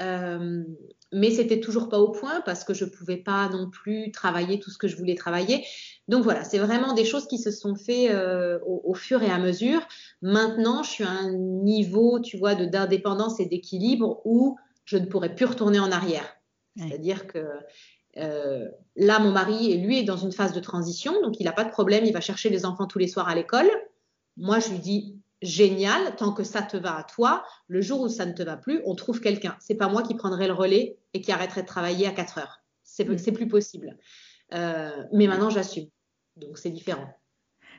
Euh, 0.01 0.65
mais 1.13 1.31
c'était 1.31 1.61
toujours 1.61 1.89
pas 1.89 2.01
au 2.01 2.11
point 2.11 2.41
parce 2.41 2.65
que 2.65 2.75
je 2.75 2.85
pouvais 2.85 3.17
pas 3.17 3.49
non 3.49 3.71
plus 3.71 4.11
travailler 4.11 4.59
tout 4.59 4.71
ce 4.71 4.79
que 4.79 4.89
je 4.89 4.97
voulais 4.97 5.15
travailler. 5.15 5.65
Donc 6.09 6.23
voilà, 6.23 6.45
c'est 6.45 6.59
vraiment 6.59 6.93
des 6.93 7.05
choses 7.05 7.27
qui 7.27 7.39
se 7.39 7.51
sont 7.51 7.77
fait 7.77 8.11
euh, 8.11 8.59
au, 8.65 8.93
fur 8.95 9.23
et 9.23 9.31
à 9.31 9.39
mesure. 9.39 9.81
Maintenant, 10.21 10.83
je 10.83 10.91
suis 10.91 11.05
à 11.05 11.11
un 11.11 11.33
niveau, 11.33 12.21
tu 12.21 12.37
vois, 12.37 12.55
de 12.55 12.67
d'indépendance 12.67 13.41
et 13.41 13.47
d'équilibre 13.47 14.21
où 14.25 14.59
je 14.85 14.99
ne 14.99 15.07
pourrais 15.07 15.35
plus 15.35 15.47
retourner 15.47 15.79
en 15.79 15.91
arrière. 15.91 16.37
C'est-à-dire 16.77 17.27
que 17.27 17.47
euh, 18.19 18.69
là, 18.97 19.19
mon 19.19 19.33
mari, 19.33 19.79
lui, 19.79 19.99
est 19.99 20.05
dans 20.05 20.17
une 20.17 20.33
phase 20.33 20.53
de 20.53 20.61
transition, 20.61 21.21
donc 21.23 21.41
il 21.41 21.45
n'a 21.45 21.53
pas 21.53 21.65
de 21.65 21.71
problème, 21.71 22.05
il 22.05 22.13
va 22.13 22.21
chercher 22.21 22.51
les 22.51 22.67
enfants 22.67 22.87
tous 22.87 22.99
les 22.99 23.09
soirs 23.09 23.29
à 23.29 23.35
l'école. 23.35 23.71
Moi, 24.37 24.59
je 24.59 24.71
lui 24.71 24.79
dis, 24.79 25.17
génial, 25.43 26.17
tant 26.17 26.33
que 26.33 26.45
ça 26.45 26.63
te 26.63 26.77
va 26.77 26.97
à 26.97 27.03
toi, 27.05 27.45
le 27.69 27.81
jour 27.81 28.01
où 28.01 28.09
ça 28.09 28.27
ne 28.27 28.33
te 28.33 28.43
va 28.43 28.57
plus, 28.57 28.83
on 28.85 28.95
trouve 28.95 29.21
quelqu'un. 29.21 29.57
C'est 29.61 29.77
pas 29.77 29.89
moi 29.89 30.03
qui 30.03 30.15
prendrai 30.15 30.47
le 30.49 30.53
relais 30.53 30.99
et 31.13 31.21
qui 31.21 31.33
arrêterai 31.33 31.63
de 31.63 31.67
travailler 31.67 32.07
à 32.07 32.13
4 32.13 32.39
heures. 32.39 32.61
C'est 32.83 33.09
mm. 33.09 33.33
plus 33.35 33.49
possible. 33.49 33.97
Euh, 34.53 35.05
mais 35.13 35.27
maintenant, 35.27 35.51
j'assume. 35.51 35.87
Donc, 36.37 36.59
c'est 36.59 36.71
différent. 36.71 37.09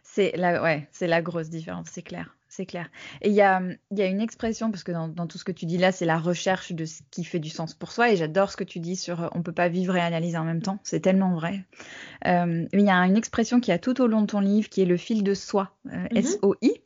C'est 0.04 0.34
la, 0.36 0.62
ouais, 0.62 0.88
c'est 0.92 1.08
la 1.08 1.22
grosse 1.22 1.50
différence, 1.50 1.88
c'est 1.92 2.04
clair. 2.04 2.36
C'est 2.48 2.66
clair. 2.66 2.90
Et 3.22 3.30
il 3.30 3.36
y 3.36 3.42
a, 3.42 3.62
y 3.92 4.02
a, 4.02 4.06
une 4.06 4.22
expression, 4.22 4.72
parce 4.72 4.84
que 4.84 4.94
dans, 4.94 5.28
tout 5.28 5.38
ce 5.38 5.44
que 5.44 5.52
tu 5.52 5.66
dis 5.66 5.78
là, 5.78 5.92
c'est 5.92 6.06
la 6.06 6.18
recherche 6.18 6.72
de 6.72 6.86
ce 6.86 7.02
qui 7.12 7.26
fait 7.26 7.40
du 7.40 7.50
sens 7.50 7.74
pour 7.74 7.92
soi. 7.92 8.12
Et 8.12 8.16
j'adore 8.16 8.50
ce 8.50 8.56
que 8.56 8.64
tu 8.64 8.80
dis 8.80 8.96
sur 8.96 9.30
on 9.34 9.42
peut 9.42 9.52
pas 9.52 9.68
vivre 9.68 9.98
et 9.98 10.00
analyser 10.00 10.38
en 10.38 10.46
même 10.46 10.62
temps. 10.62 10.80
C'est 10.84 11.02
tellement 11.02 11.34
vrai. 11.34 11.66
Euh, 12.26 12.66
il 12.72 12.82
y 12.82 12.90
a 12.90 12.96
une 13.06 13.18
expression 13.18 13.60
qui 13.60 13.74
a 13.74 13.80
tout 13.80 14.00
au 14.00 14.08
long 14.08 14.22
de 14.22 14.28
ton 14.28 14.40
livre 14.40 14.70
qui 14.70 14.82
est 14.82 14.86
le 14.86 14.96
fil 14.96 15.22
de 15.24 15.34
soi, 15.34 15.76
euh, 15.88 15.90
mm-hmm. 15.90 16.18
S-O-I 16.18 16.82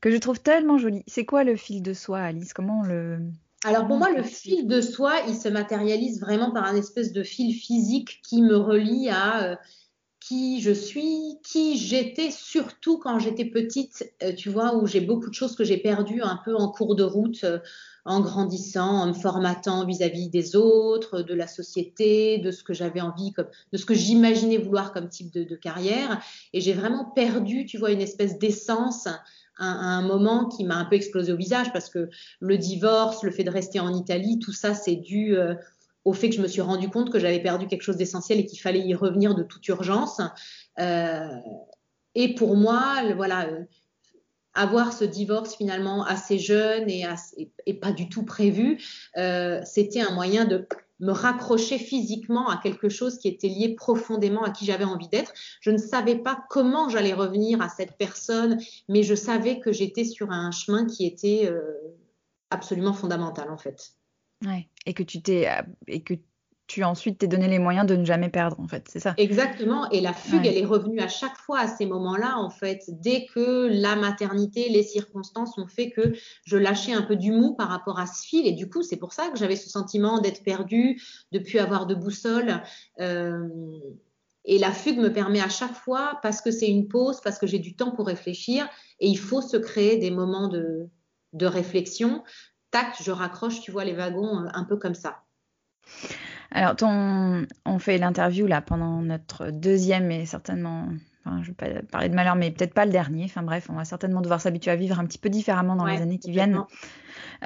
que 0.00 0.10
je 0.10 0.16
trouve 0.16 0.40
tellement 0.40 0.78
joli. 0.78 1.02
C'est 1.06 1.26
quoi 1.26 1.44
le 1.44 1.56
fil 1.56 1.82
de 1.82 1.92
soi, 1.92 2.20
Alice? 2.20 2.54
Comment 2.54 2.80
on 2.80 2.84
le 2.84 3.18
Alors 3.64 3.86
pour 3.86 3.98
moi, 3.98 4.10
le 4.10 4.22
fil 4.22 4.66
de 4.66 4.80
soi, 4.80 5.12
il 5.28 5.34
se 5.34 5.48
matérialise 5.48 6.20
vraiment 6.20 6.50
par 6.50 6.64
un 6.64 6.76
espèce 6.76 7.12
de 7.12 7.22
fil 7.22 7.54
physique 7.54 8.20
qui 8.26 8.40
me 8.42 8.56
relie 8.56 9.10
à 9.10 9.42
euh, 9.44 9.56
qui 10.30 10.60
je 10.60 10.70
suis, 10.70 11.40
qui 11.42 11.76
j'étais, 11.76 12.30
surtout 12.30 12.98
quand 12.98 13.18
j'étais 13.18 13.44
petite, 13.44 14.14
euh, 14.22 14.32
tu 14.32 14.48
vois, 14.48 14.76
où 14.76 14.86
j'ai 14.86 15.00
beaucoup 15.00 15.28
de 15.28 15.34
choses 15.34 15.56
que 15.56 15.64
j'ai 15.64 15.76
perdues 15.76 16.22
un 16.22 16.38
peu 16.44 16.54
en 16.54 16.68
cours 16.68 16.94
de 16.94 17.02
route, 17.02 17.42
euh, 17.42 17.58
en 18.04 18.20
grandissant, 18.20 19.02
en 19.02 19.06
me 19.08 19.12
formatant 19.12 19.84
vis-à-vis 19.84 20.28
des 20.28 20.54
autres, 20.54 21.22
de 21.22 21.34
la 21.34 21.48
société, 21.48 22.38
de 22.38 22.52
ce 22.52 22.62
que 22.62 22.72
j'avais 22.72 23.00
envie, 23.00 23.32
comme, 23.32 23.48
de 23.72 23.76
ce 23.76 23.84
que 23.84 23.92
j'imaginais 23.92 24.58
vouloir 24.58 24.92
comme 24.92 25.08
type 25.08 25.32
de, 25.32 25.56
carrière. 25.56 26.22
Et 26.52 26.60
j'ai 26.60 26.74
vraiment 26.74 27.06
perdu, 27.06 27.66
tu 27.66 27.76
vois, 27.78 27.90
une 27.90 28.00
espèce 28.00 28.38
d'essence 28.38 29.08
à, 29.08 29.18
un 29.58 30.02
moment 30.02 30.48
qui 30.48 30.62
m'a 30.62 30.76
un 30.76 30.84
peu 30.84 30.94
explosé 30.94 31.32
au 31.32 31.36
visage 31.36 31.72
parce 31.72 31.90
que 31.90 32.08
le 32.38 32.56
divorce, 32.56 33.24
le 33.24 33.32
fait 33.32 33.44
de 33.44 33.50
rester 33.50 33.80
en 33.80 33.92
Italie, 33.92 34.38
tout 34.38 34.52
ça, 34.52 34.74
c'est 34.74 34.94
dû 34.94 35.36
euh, 35.36 35.56
au 36.10 36.12
fait 36.12 36.28
que 36.28 36.34
je 36.34 36.42
me 36.42 36.48
suis 36.48 36.60
rendu 36.60 36.90
compte 36.90 37.12
que 37.12 37.20
j'avais 37.20 37.38
perdu 37.38 37.68
quelque 37.68 37.82
chose 37.82 37.96
d'essentiel 37.96 38.40
et 38.40 38.46
qu'il 38.46 38.58
fallait 38.58 38.80
y 38.80 38.94
revenir 38.96 39.36
de 39.36 39.44
toute 39.44 39.66
urgence. 39.68 40.20
Euh, 40.80 41.28
et 42.16 42.34
pour 42.34 42.56
moi, 42.56 43.04
voilà, 43.14 43.46
euh, 43.46 43.62
avoir 44.52 44.92
ce 44.92 45.04
divorce 45.04 45.54
finalement 45.54 46.04
assez 46.04 46.40
jeune 46.40 46.90
et, 46.90 47.74
pas 47.80 47.92
du 47.92 48.08
tout 48.08 48.24
prévu, 48.24 48.82
euh, 49.18 49.60
c'était 49.64 50.00
un 50.00 50.12
moyen 50.12 50.46
de 50.46 50.66
me 50.98 51.12
raccrocher 51.12 51.78
physiquement 51.78 52.48
à 52.48 52.56
quelque 52.56 52.88
chose 52.88 53.16
qui 53.16 53.28
était 53.28 53.48
lié 53.48 53.76
profondément 53.76 54.42
à 54.42 54.50
qui 54.50 54.64
j'avais 54.64 54.84
envie 54.84 55.08
d'être. 55.08 55.32
Je 55.60 55.70
ne 55.70 55.78
savais 55.78 56.16
pas 56.16 56.44
comment 56.50 56.88
j'allais 56.88 57.14
revenir 57.14 57.62
à 57.62 57.68
cette 57.68 57.96
personne, 57.96 58.58
mais 58.88 59.04
je 59.04 59.14
savais 59.14 59.60
que 59.60 59.70
j'étais 59.70 60.04
sur 60.04 60.32
un 60.32 60.50
chemin 60.50 60.86
qui 60.86 61.06
était 61.06 61.48
absolument 62.50 62.92
fondamental 62.92 63.48
en 63.48 63.56
fait. 63.56 63.94
Ouais. 64.44 64.68
Et 64.86 64.94
que 64.94 65.02
tu 65.02 65.22
t'es 65.22 65.48
euh, 65.48 65.62
et 65.86 66.02
que 66.02 66.14
tu 66.66 66.84
ensuite 66.84 67.18
t'es 67.18 67.26
donné 67.26 67.48
les 67.48 67.58
moyens 67.58 67.84
de 67.84 67.96
ne 67.96 68.04
jamais 68.04 68.28
perdre 68.28 68.60
en 68.60 68.68
fait, 68.68 68.86
c'est 68.88 69.00
ça? 69.00 69.14
Exactement. 69.16 69.90
Et 69.90 70.00
la 70.00 70.12
fugue, 70.12 70.46
elle 70.46 70.56
est 70.56 70.64
revenue 70.64 71.00
à 71.00 71.08
chaque 71.08 71.36
fois 71.36 71.58
à 71.58 71.66
ces 71.66 71.84
moments-là 71.84 72.38
en 72.38 72.48
fait. 72.48 72.84
Dès 72.88 73.26
que 73.26 73.66
la 73.68 73.96
maternité, 73.96 74.68
les 74.68 74.84
circonstances 74.84 75.58
ont 75.58 75.66
fait 75.66 75.90
que 75.90 76.14
je 76.44 76.56
lâchais 76.56 76.92
un 76.92 77.02
peu 77.02 77.16
du 77.16 77.32
mou 77.32 77.54
par 77.54 77.68
rapport 77.68 77.98
à 77.98 78.06
ce 78.06 78.24
fil. 78.24 78.46
Et 78.46 78.52
du 78.52 78.68
coup, 78.68 78.82
c'est 78.82 78.98
pour 78.98 79.12
ça 79.12 79.30
que 79.30 79.36
j'avais 79.36 79.56
ce 79.56 79.68
sentiment 79.68 80.20
d'être 80.20 80.44
perdue, 80.44 81.02
de 81.32 81.40
plus 81.40 81.58
avoir 81.58 81.86
de 81.86 81.96
boussole. 81.96 82.62
Euh, 83.00 83.48
et 84.44 84.58
la 84.58 84.70
fugue 84.70 84.98
me 84.98 85.12
permet 85.12 85.40
à 85.40 85.48
chaque 85.48 85.74
fois, 85.74 86.20
parce 86.22 86.40
que 86.40 86.52
c'est 86.52 86.68
une 86.68 86.86
pause, 86.86 87.20
parce 87.22 87.38
que 87.38 87.48
j'ai 87.48 87.58
du 87.58 87.74
temps 87.74 87.90
pour 87.90 88.06
réfléchir, 88.06 88.68
et 89.00 89.08
il 89.08 89.18
faut 89.18 89.42
se 89.42 89.56
créer 89.56 89.98
des 89.98 90.12
moments 90.12 90.48
de, 90.48 90.88
de 91.32 91.46
réflexion 91.46 92.22
tac, 92.70 92.96
je 93.02 93.10
raccroche, 93.10 93.60
tu 93.60 93.70
vois, 93.70 93.84
les 93.84 93.94
wagons 93.94 94.44
euh, 94.44 94.48
un 94.54 94.64
peu 94.64 94.76
comme 94.76 94.94
ça. 94.94 95.22
Alors, 96.50 96.76
ton, 96.76 97.46
on 97.64 97.78
fait 97.78 97.98
l'interview 97.98 98.46
là 98.46 98.60
pendant 98.60 99.02
notre 99.02 99.50
deuxième 99.50 100.10
et 100.10 100.26
certainement, 100.26 100.88
enfin, 101.24 101.42
je 101.42 101.50
ne 101.50 101.54
vais 101.54 101.80
pas 101.80 101.82
parler 101.90 102.08
de 102.08 102.14
malheur, 102.14 102.34
mais 102.34 102.50
peut-être 102.50 102.74
pas 102.74 102.86
le 102.86 102.90
dernier. 102.90 103.24
Enfin 103.24 103.42
bref, 103.42 103.68
on 103.70 103.74
va 103.74 103.84
certainement 103.84 104.20
devoir 104.20 104.40
s'habituer 104.40 104.72
à 104.72 104.76
vivre 104.76 104.98
un 104.98 105.06
petit 105.06 105.18
peu 105.18 105.28
différemment 105.28 105.76
dans 105.76 105.86
les 105.86 106.00
années 106.00 106.18
qui 106.18 106.30
viennent. 106.32 106.60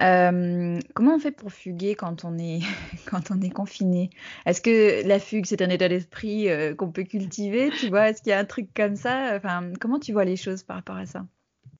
Euh, 0.00 0.80
comment 0.94 1.14
on 1.14 1.18
fait 1.18 1.30
pour 1.30 1.52
fuguer 1.52 1.94
quand 1.94 2.24
on 2.24 2.38
est 2.38 2.60
quand 3.06 3.30
on 3.30 3.40
est 3.40 3.50
confiné? 3.50 4.10
Est-ce 4.46 4.60
que 4.60 5.06
la 5.06 5.18
fugue 5.18 5.46
c'est 5.46 5.62
un 5.62 5.70
état 5.70 5.88
d'esprit 5.88 6.48
euh, 6.48 6.74
qu'on 6.74 6.90
peut 6.90 7.04
cultiver 7.04 7.70
Tu 7.78 7.88
vois? 7.88 8.10
Est-ce 8.10 8.22
qu'il 8.22 8.30
y 8.30 8.34
a 8.34 8.38
un 8.38 8.44
truc 8.44 8.70
comme 8.74 8.96
ça? 8.96 9.34
Enfin, 9.36 9.72
comment 9.80 9.98
tu 9.98 10.12
vois 10.12 10.24
les 10.24 10.36
choses 10.36 10.62
par 10.62 10.76
rapport 10.76 10.96
à 10.96 11.06
ça? 11.06 11.26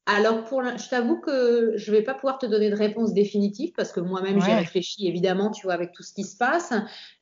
Alors, 0.07 0.45
pour 0.45 0.63
je 0.63 0.89
t'avoue 0.91 1.19
que 1.19 1.73
je 1.77 1.91
ne 1.91 1.97
vais 1.97 2.03
pas 2.03 2.13
pouvoir 2.13 2.39
te 2.39 2.45
donner 2.45 2.71
de 2.71 2.77
réponse 2.77 3.15
définitive 3.15 3.73
parce 3.75 3.91
que 3.91 4.01
moi-même, 4.01 4.41
j'ai 4.41 4.53
réfléchi 4.53 5.09
évidemment, 5.09 5.51
tu 5.51 5.63
vois, 5.63 5.73
avec 5.73 5.93
tout 5.93 6.03
ce 6.03 6.13
qui 6.13 6.25
se 6.25 6.37
passe. 6.37 6.75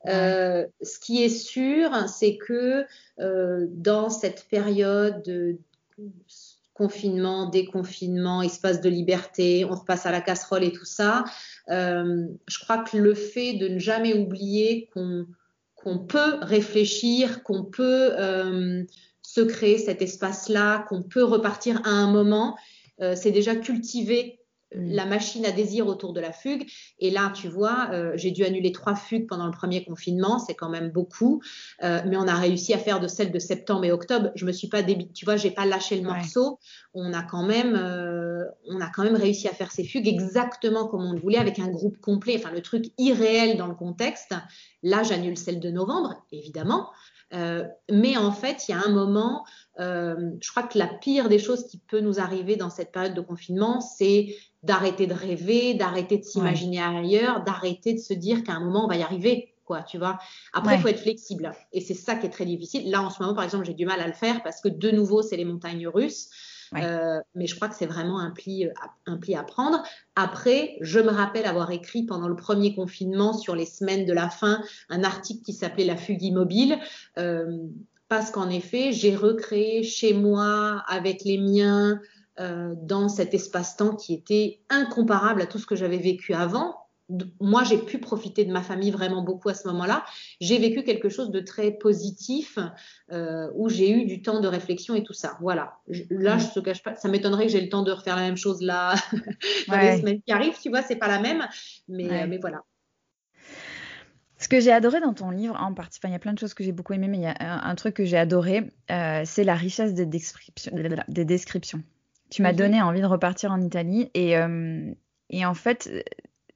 Euh, 0.08 0.66
ce 0.82 0.98
qui 0.98 1.22
est 1.22 1.28
sûr, 1.28 1.90
c'est 2.08 2.38
que 2.38 2.84
euh, 3.20 3.66
dans 3.70 4.10
cette 4.10 4.48
période 4.50 5.22
de 5.22 5.58
confinement, 6.74 7.48
déconfinement, 7.48 8.42
espace 8.42 8.80
de 8.80 8.88
liberté, 8.88 9.64
on 9.64 9.76
repasse 9.76 10.04
à 10.04 10.10
la 10.10 10.20
casserole 10.20 10.64
et 10.64 10.72
tout 10.72 10.84
ça, 10.84 11.22
euh, 11.70 12.26
je 12.48 12.58
crois 12.58 12.78
que 12.78 12.96
le 12.96 13.14
fait 13.14 13.52
de 13.52 13.68
ne 13.68 13.78
jamais 13.78 14.14
oublier 14.14 14.90
qu'on 14.92 15.98
peut 15.98 16.38
réfléchir, 16.40 17.44
qu'on 17.44 17.62
peut 17.62 18.10
se 19.22 19.40
créer 19.40 19.78
cet 19.78 20.02
espace-là, 20.02 20.84
qu'on 20.88 21.02
peut 21.02 21.24
repartir 21.24 21.80
à 21.84 21.90
un 21.90 22.10
moment, 22.10 22.56
euh, 23.02 23.14
c'est 23.16 23.32
déjà 23.32 23.56
cultiver 23.56 24.38
mm. 24.74 24.92
la 24.92 25.06
machine 25.06 25.44
à 25.44 25.50
désir 25.50 25.86
autour 25.86 26.12
de 26.12 26.20
la 26.20 26.32
fugue. 26.32 26.66
Et 26.98 27.10
là, 27.10 27.32
tu 27.34 27.48
vois, 27.48 27.88
euh, 27.92 28.12
j'ai 28.14 28.30
dû 28.30 28.44
annuler 28.44 28.72
trois 28.72 28.94
fugues 28.94 29.26
pendant 29.26 29.46
le 29.46 29.52
premier 29.52 29.84
confinement, 29.84 30.38
c'est 30.38 30.54
quand 30.54 30.70
même 30.70 30.90
beaucoup, 30.90 31.42
euh, 31.82 32.00
mais 32.06 32.16
on 32.16 32.28
a 32.28 32.34
réussi 32.34 32.72
à 32.72 32.78
faire 32.78 33.00
de 33.00 33.08
celles 33.08 33.32
de 33.32 33.38
septembre 33.38 33.84
et 33.84 33.92
octobre. 33.92 34.30
Je 34.34 34.46
me 34.46 34.52
suis 34.52 34.68
pas 34.68 34.82
tu 34.82 35.24
vois, 35.24 35.36
j'ai 35.36 35.50
pas 35.50 35.66
lâché 35.66 35.96
le 35.96 36.02
morceau. 36.02 36.58
On 36.94 37.12
a 37.12 37.22
quand 37.22 37.44
même, 37.44 37.74
on 38.68 38.80
a 38.80 38.88
quand 38.88 39.04
même 39.04 39.16
réussi 39.16 39.48
à 39.48 39.52
faire 39.52 39.72
ces 39.72 39.84
fugues 39.84 40.08
exactement 40.08 40.86
comme 40.86 41.04
on 41.04 41.12
le 41.12 41.20
voulait, 41.20 41.38
avec 41.38 41.58
un 41.58 41.68
groupe 41.68 41.98
complet. 42.00 42.36
Enfin, 42.36 42.50
le 42.52 42.62
truc 42.62 42.86
irréel 42.98 43.56
dans 43.56 43.66
le 43.66 43.74
contexte. 43.74 44.34
Là, 44.82 45.02
j'annule 45.02 45.36
celle 45.36 45.60
de 45.60 45.70
novembre, 45.70 46.22
évidemment. 46.32 46.90
Euh, 47.32 47.66
mais 47.90 48.16
en 48.16 48.32
fait, 48.32 48.68
il 48.68 48.72
y 48.72 48.74
a 48.74 48.82
un 48.84 48.90
moment, 48.90 49.44
euh, 49.80 50.32
je 50.40 50.50
crois 50.50 50.62
que 50.64 50.78
la 50.78 50.86
pire 50.86 51.28
des 51.28 51.38
choses 51.38 51.66
qui 51.66 51.78
peut 51.78 52.00
nous 52.00 52.20
arriver 52.20 52.56
dans 52.56 52.70
cette 52.70 52.92
période 52.92 53.14
de 53.14 53.20
confinement, 53.20 53.80
c'est 53.80 54.36
d'arrêter 54.62 55.06
de 55.06 55.14
rêver, 55.14 55.74
d'arrêter 55.74 56.18
de 56.18 56.24
s'imaginer 56.24 56.80
ailleurs, 56.80 57.42
d'arrêter 57.44 57.94
de 57.94 57.98
se 57.98 58.12
dire 58.12 58.44
qu'à 58.44 58.52
un 58.52 58.60
moment, 58.60 58.84
on 58.84 58.88
va 58.88 58.96
y 58.96 59.02
arriver. 59.02 59.48
Quoi, 59.64 59.82
tu 59.82 59.96
vois. 59.96 60.18
Après, 60.52 60.74
il 60.74 60.80
faut 60.80 60.88
être 60.88 61.00
flexible. 61.00 61.52
Et 61.72 61.80
c'est 61.80 61.94
ça 61.94 62.16
qui 62.16 62.26
est 62.26 62.30
très 62.30 62.44
difficile. 62.44 62.90
Là, 62.90 63.00
en 63.00 63.10
ce 63.10 63.22
moment, 63.22 63.32
par 63.32 63.44
exemple, 63.44 63.64
j'ai 63.64 63.74
du 63.74 63.86
mal 63.86 64.00
à 64.00 64.08
le 64.08 64.12
faire 64.12 64.42
parce 64.42 64.60
que 64.60 64.68
de 64.68 64.90
nouveau, 64.90 65.22
c'est 65.22 65.36
les 65.36 65.44
montagnes 65.44 65.86
russes. 65.86 66.28
Euh, 66.76 67.20
mais 67.34 67.46
je 67.46 67.54
crois 67.54 67.68
que 67.68 67.74
c'est 67.74 67.86
vraiment 67.86 68.18
un 68.18 68.30
pli, 68.30 68.66
euh, 68.66 68.72
un 69.06 69.16
pli 69.16 69.34
à 69.34 69.42
prendre. 69.42 69.82
Après, 70.16 70.76
je 70.80 71.00
me 71.00 71.10
rappelle 71.10 71.46
avoir 71.46 71.70
écrit 71.70 72.04
pendant 72.04 72.28
le 72.28 72.36
premier 72.36 72.74
confinement, 72.74 73.32
sur 73.32 73.54
les 73.54 73.66
semaines 73.66 74.06
de 74.06 74.12
la 74.12 74.30
fin, 74.30 74.62
un 74.88 75.04
article 75.04 75.42
qui 75.42 75.52
s'appelait 75.52 75.84
La 75.84 75.96
fugue 75.96 76.22
immobile. 76.22 76.78
Euh, 77.18 77.58
parce 78.08 78.30
qu'en 78.30 78.50
effet, 78.50 78.92
j'ai 78.92 79.16
recréé 79.16 79.82
chez 79.82 80.12
moi, 80.12 80.82
avec 80.86 81.24
les 81.24 81.38
miens, 81.38 82.00
dans 82.38 83.08
cet 83.08 83.34
espace-temps 83.34 83.94
qui 83.94 84.14
était 84.14 84.60
incomparable 84.68 85.42
à 85.42 85.46
tout 85.46 85.58
ce 85.58 85.66
que 85.66 85.76
j'avais 85.76 85.98
vécu 85.98 86.34
avant, 86.34 86.81
moi, 87.40 87.64
j'ai 87.64 87.78
pu 87.78 87.98
profiter 87.98 88.44
de 88.44 88.52
ma 88.52 88.62
famille 88.62 88.90
vraiment 88.90 89.22
beaucoup 89.22 89.48
à 89.48 89.54
ce 89.54 89.66
moment-là. 89.68 90.04
J'ai 90.40 90.58
vécu 90.58 90.82
quelque 90.82 91.08
chose 91.08 91.30
de 91.30 91.40
très 91.40 91.72
positif 91.72 92.58
euh, 93.10 93.50
où 93.54 93.68
j'ai 93.68 93.90
eu 93.90 94.04
du 94.04 94.22
temps 94.22 94.40
de 94.40 94.48
réflexion 94.48 94.94
et 94.94 95.02
tout 95.02 95.12
ça. 95.12 95.36
Voilà. 95.40 95.74
là, 96.10 96.38
je 96.38 96.46
ne 96.46 96.50
te 96.50 96.60
cache 96.60 96.82
pas, 96.82 96.94
ça 96.96 97.08
m'étonnerait 97.08 97.46
que 97.46 97.52
j'ai 97.52 97.60
le 97.60 97.68
temps 97.68 97.82
de 97.82 97.92
refaire 97.92 98.16
la 98.16 98.22
même 98.22 98.36
chose 98.36 98.62
là 98.62 98.94
dans 99.68 99.78
les 99.78 99.98
semaines 99.98 100.22
qui 100.22 100.32
arrivent. 100.32 100.58
Tu 100.60 100.70
vois, 100.70 100.82
c'est 100.82 100.96
pas 100.96 101.08
la 101.08 101.20
même, 101.20 101.46
mais, 101.88 102.26
mais 102.26 102.38
voilà. 102.38 102.62
Ce 104.42 104.48
que 104.48 104.58
j'ai 104.58 104.72
adoré 104.72 105.00
dans 105.00 105.14
ton 105.14 105.30
livre, 105.30 105.56
en 105.60 105.72
partie, 105.72 106.00
il 106.02 106.10
y 106.10 106.14
a 106.14 106.18
plein 106.18 106.32
de 106.32 106.38
choses 106.38 106.52
que 106.52 106.64
j'ai 106.64 106.72
beaucoup 106.72 106.92
aimé, 106.94 107.06
mais 107.06 107.18
il 107.18 107.22
y 107.22 107.26
a 107.26 107.64
un, 107.64 107.74
truc 107.76 107.94
que 107.94 108.04
j'ai 108.04 108.18
adoré, 108.18 108.64
euh, 108.90 109.22
c'est 109.24 109.44
la 109.44 109.54
richesse 109.54 109.94
des 109.94 110.04
descriptions. 110.04 110.72
Des 111.06 111.24
descriptions. 111.24 111.80
Tu 112.28 112.42
m'as 112.42 112.50
mhm. 112.50 112.58
donné 112.58 112.82
envie 112.82 113.00
de 113.00 113.06
repartir 113.06 113.52
en 113.52 113.60
Italie 113.60 114.10
et, 114.14 114.36
euh, 114.36 114.92
et 115.30 115.46
en 115.46 115.54
fait, 115.54 115.88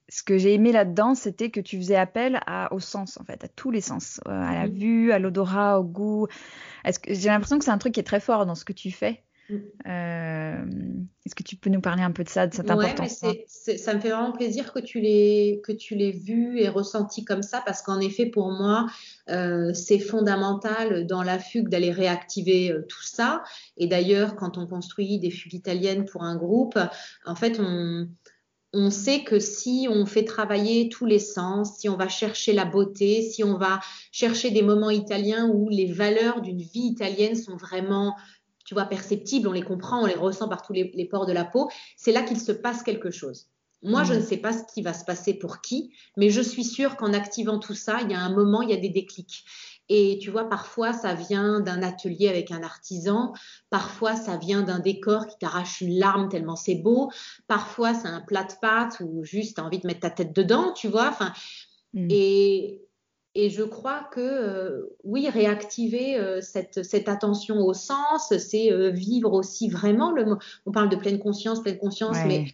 ce 0.09 0.23
que 0.23 0.37
j'ai 0.37 0.53
aimé 0.53 0.71
là-dedans, 0.71 1.15
c'était 1.15 1.49
que 1.49 1.59
tu 1.59 1.77
faisais 1.77 1.95
appel 1.95 2.39
à, 2.45 2.73
au 2.73 2.79
sens, 2.79 3.17
en 3.19 3.25
fait, 3.25 3.43
à 3.43 3.47
tous 3.47 3.71
les 3.71 3.81
sens, 3.81 4.21
euh, 4.27 4.31
à 4.31 4.53
la 4.53 4.67
vue, 4.67 5.11
à 5.11 5.19
l'odorat, 5.19 5.79
au 5.79 5.83
goût. 5.83 6.27
Est-ce 6.85 6.99
que 6.99 7.13
j'ai 7.13 7.29
l'impression 7.29 7.59
que 7.59 7.65
c'est 7.65 7.71
un 7.71 7.77
truc 7.77 7.93
qui 7.93 7.99
est 7.99 8.03
très 8.03 8.21
fort 8.21 8.45
dans 8.45 8.55
ce 8.55 8.63
que 8.63 8.73
tu 8.73 8.91
fais. 8.91 9.23
Mm. 9.49 9.55
Euh, 9.87 10.65
est-ce 11.25 11.35
que 11.35 11.43
tu 11.43 11.57
peux 11.57 11.69
nous 11.69 11.81
parler 11.81 12.03
un 12.03 12.11
peu 12.11 12.23
de 12.23 12.29
ça, 12.29 12.47
de 12.47 12.53
cette 12.53 12.69
ouais, 12.69 12.85
importance 12.85 13.23
Ça 13.55 13.93
me 13.93 13.99
fait 13.99 14.09
vraiment 14.09 14.31
plaisir 14.31 14.73
que 14.73 14.79
tu 14.79 14.99
l'aies 14.99 15.61
que 15.63 15.71
tu 15.71 15.95
l'aies 15.95 16.11
vu 16.11 16.59
et 16.59 16.69
ressenti 16.69 17.25
comme 17.25 17.43
ça, 17.43 17.61
parce 17.65 17.81
qu'en 17.81 17.99
effet, 17.99 18.25
pour 18.25 18.51
moi, 18.51 18.87
euh, 19.29 19.73
c'est 19.73 19.99
fondamental 19.99 21.05
dans 21.05 21.23
la 21.23 21.37
fugue 21.39 21.67
d'aller 21.67 21.91
réactiver 21.91 22.73
tout 22.87 23.03
ça. 23.03 23.43
Et 23.75 23.87
d'ailleurs, 23.87 24.37
quand 24.37 24.57
on 24.57 24.67
construit 24.67 25.19
des 25.19 25.31
fugues 25.31 25.53
italiennes 25.53 26.05
pour 26.05 26.23
un 26.23 26.37
groupe, 26.37 26.79
en 27.25 27.35
fait, 27.35 27.59
on 27.59 28.07
on 28.77 28.91
sait 28.91 29.23
que 29.23 29.39
si 29.39 29.87
on 29.89 30.05
fait 30.05 30.23
travailler 30.23 30.87
tous 30.87 31.07
les 31.07 31.17
sens, 31.17 31.79
si 31.79 31.89
on 31.89 31.97
va 31.97 32.07
chercher 32.07 32.53
la 32.53 32.63
beauté, 32.63 33.23
si 33.23 33.43
on 33.43 33.57
va 33.57 33.79
chercher 34.11 34.51
des 34.51 34.61
moments 34.61 34.91
italiens 34.91 35.49
où 35.51 35.67
les 35.67 35.91
valeurs 35.91 36.41
d'une 36.41 36.61
vie 36.61 36.85
italienne 36.85 37.35
sont 37.35 37.57
vraiment, 37.57 38.15
tu 38.65 38.75
vois, 38.75 38.85
perceptibles, 38.85 39.47
on 39.47 39.51
les 39.51 39.63
comprend, 39.63 40.03
on 40.03 40.05
les 40.05 40.13
ressent 40.13 40.47
par 40.47 40.61
tous 40.61 40.73
les, 40.73 41.07
pores 41.09 41.25
de 41.25 41.33
la 41.33 41.43
peau, 41.43 41.71
c'est 41.95 42.11
là 42.11 42.21
qu'il 42.21 42.39
se 42.39 42.51
passe 42.51 42.83
quelque 42.83 43.09
chose. 43.09 43.47
Moi, 43.81 44.03
je 44.03 44.13
mmh. 44.13 44.17
ne 44.17 44.21
sais 44.21 44.37
pas 44.37 44.53
ce 44.53 44.63
qui 44.71 44.83
va 44.83 44.93
se 44.93 45.05
passer 45.05 45.33
pour 45.33 45.61
qui, 45.61 45.91
mais 46.15 46.29
je 46.29 46.41
suis 46.41 46.63
sûre 46.63 46.97
qu'en 46.97 47.13
activant 47.13 47.57
tout 47.57 47.75
ça, 47.75 48.01
il 48.03 48.11
y 48.11 48.13
a 48.13 48.19
un 48.19 48.31
moment, 48.31 48.61
il 48.61 48.69
y 48.69 48.73
a 48.73 48.77
des 48.77 48.89
déclics. 48.89 49.43
Et 49.89 50.19
tu 50.21 50.31
vois, 50.31 50.49
parfois, 50.49 50.91
ça 50.91 51.13
vient 51.13 51.61
d'un 51.61 51.81
atelier 51.81 52.27
avec 52.27 52.51
un 52.51 52.61
artisan. 52.61 53.33
Parfois, 53.69 54.15
ça 54.15 54.37
vient 54.37 54.61
d'un 54.61 54.79
décor 54.79 55.27
qui 55.27 55.37
t'arrache 55.39 55.81
une 55.81 55.97
larme 55.97 56.29
tellement 56.29 56.55
c'est 56.57 56.75
beau. 56.75 57.09
Parfois, 57.47 57.93
c'est 57.93 58.07
un 58.07 58.21
plat 58.21 58.43
de 58.43 58.53
pâtes 58.61 58.99
ou 58.99 59.23
juste 59.23 59.55
tu 59.55 59.61
as 59.61 59.65
envie 59.65 59.79
de 59.79 59.87
mettre 59.87 60.01
ta 60.01 60.09
tête 60.09 60.35
dedans, 60.35 60.73
tu 60.73 60.89
vois. 60.89 61.07
Enfin, 61.07 61.31
mm. 61.93 62.07
et, 62.09 62.81
et 63.33 63.49
je 63.49 63.63
crois 63.63 64.09
que 64.11 64.19
euh, 64.19 64.97
oui, 65.03 65.29
réactiver 65.29 66.17
euh, 66.17 66.41
cette, 66.41 66.83
cette, 66.83 67.07
attention 67.07 67.61
au 67.61 67.73
sens, 67.73 68.33
c'est 68.37 68.73
euh, 68.73 68.89
vivre 68.89 69.31
aussi 69.31 69.69
vraiment 69.69 70.11
le 70.11 70.25
mot. 70.25 70.37
On 70.65 70.71
parle 70.71 70.89
de 70.89 70.97
pleine 70.97 71.19
conscience, 71.19 71.61
pleine 71.61 71.77
conscience, 71.77 72.17
mais 72.25 72.45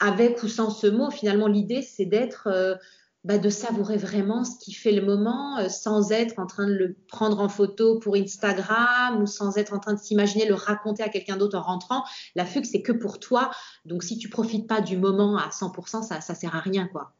avec 0.00 0.42
ou 0.42 0.48
sans 0.48 0.70
ce 0.70 0.88
mot, 0.88 1.10
finalement, 1.10 1.46
l'idée, 1.46 1.82
c'est 1.82 2.04
d'être 2.04 2.48
bah, 3.24 3.38
de 3.38 3.48
savourer 3.48 3.96
vraiment 3.96 4.44
ce 4.44 4.58
qui 4.58 4.72
fait 4.72 4.92
le 4.92 5.04
moment 5.04 5.58
euh, 5.58 5.68
sans 5.68 6.10
être 6.10 6.38
en 6.38 6.46
train 6.46 6.66
de 6.66 6.72
le 6.72 6.96
prendre 7.06 7.40
en 7.40 7.48
photo 7.48 7.98
pour 7.98 8.16
Instagram 8.16 9.22
ou 9.22 9.26
sans 9.26 9.56
être 9.56 9.72
en 9.72 9.78
train 9.78 9.94
de 9.94 10.00
s'imaginer 10.00 10.46
le 10.46 10.54
raconter 10.54 11.02
à 11.02 11.08
quelqu'un 11.08 11.36
d'autre 11.36 11.56
en 11.56 11.62
rentrant. 11.62 12.04
La 12.34 12.44
fugue, 12.44 12.64
c'est 12.64 12.82
que 12.82 12.92
pour 12.92 13.20
toi. 13.20 13.50
Donc, 13.84 14.02
si 14.02 14.18
tu 14.18 14.28
profites 14.28 14.66
pas 14.66 14.80
du 14.80 14.96
moment 14.96 15.36
à 15.36 15.50
100%, 15.50 16.02
ça, 16.02 16.20
ça 16.20 16.34
sert 16.34 16.56
à 16.56 16.60
rien, 16.60 16.88
quoi. 16.88 17.14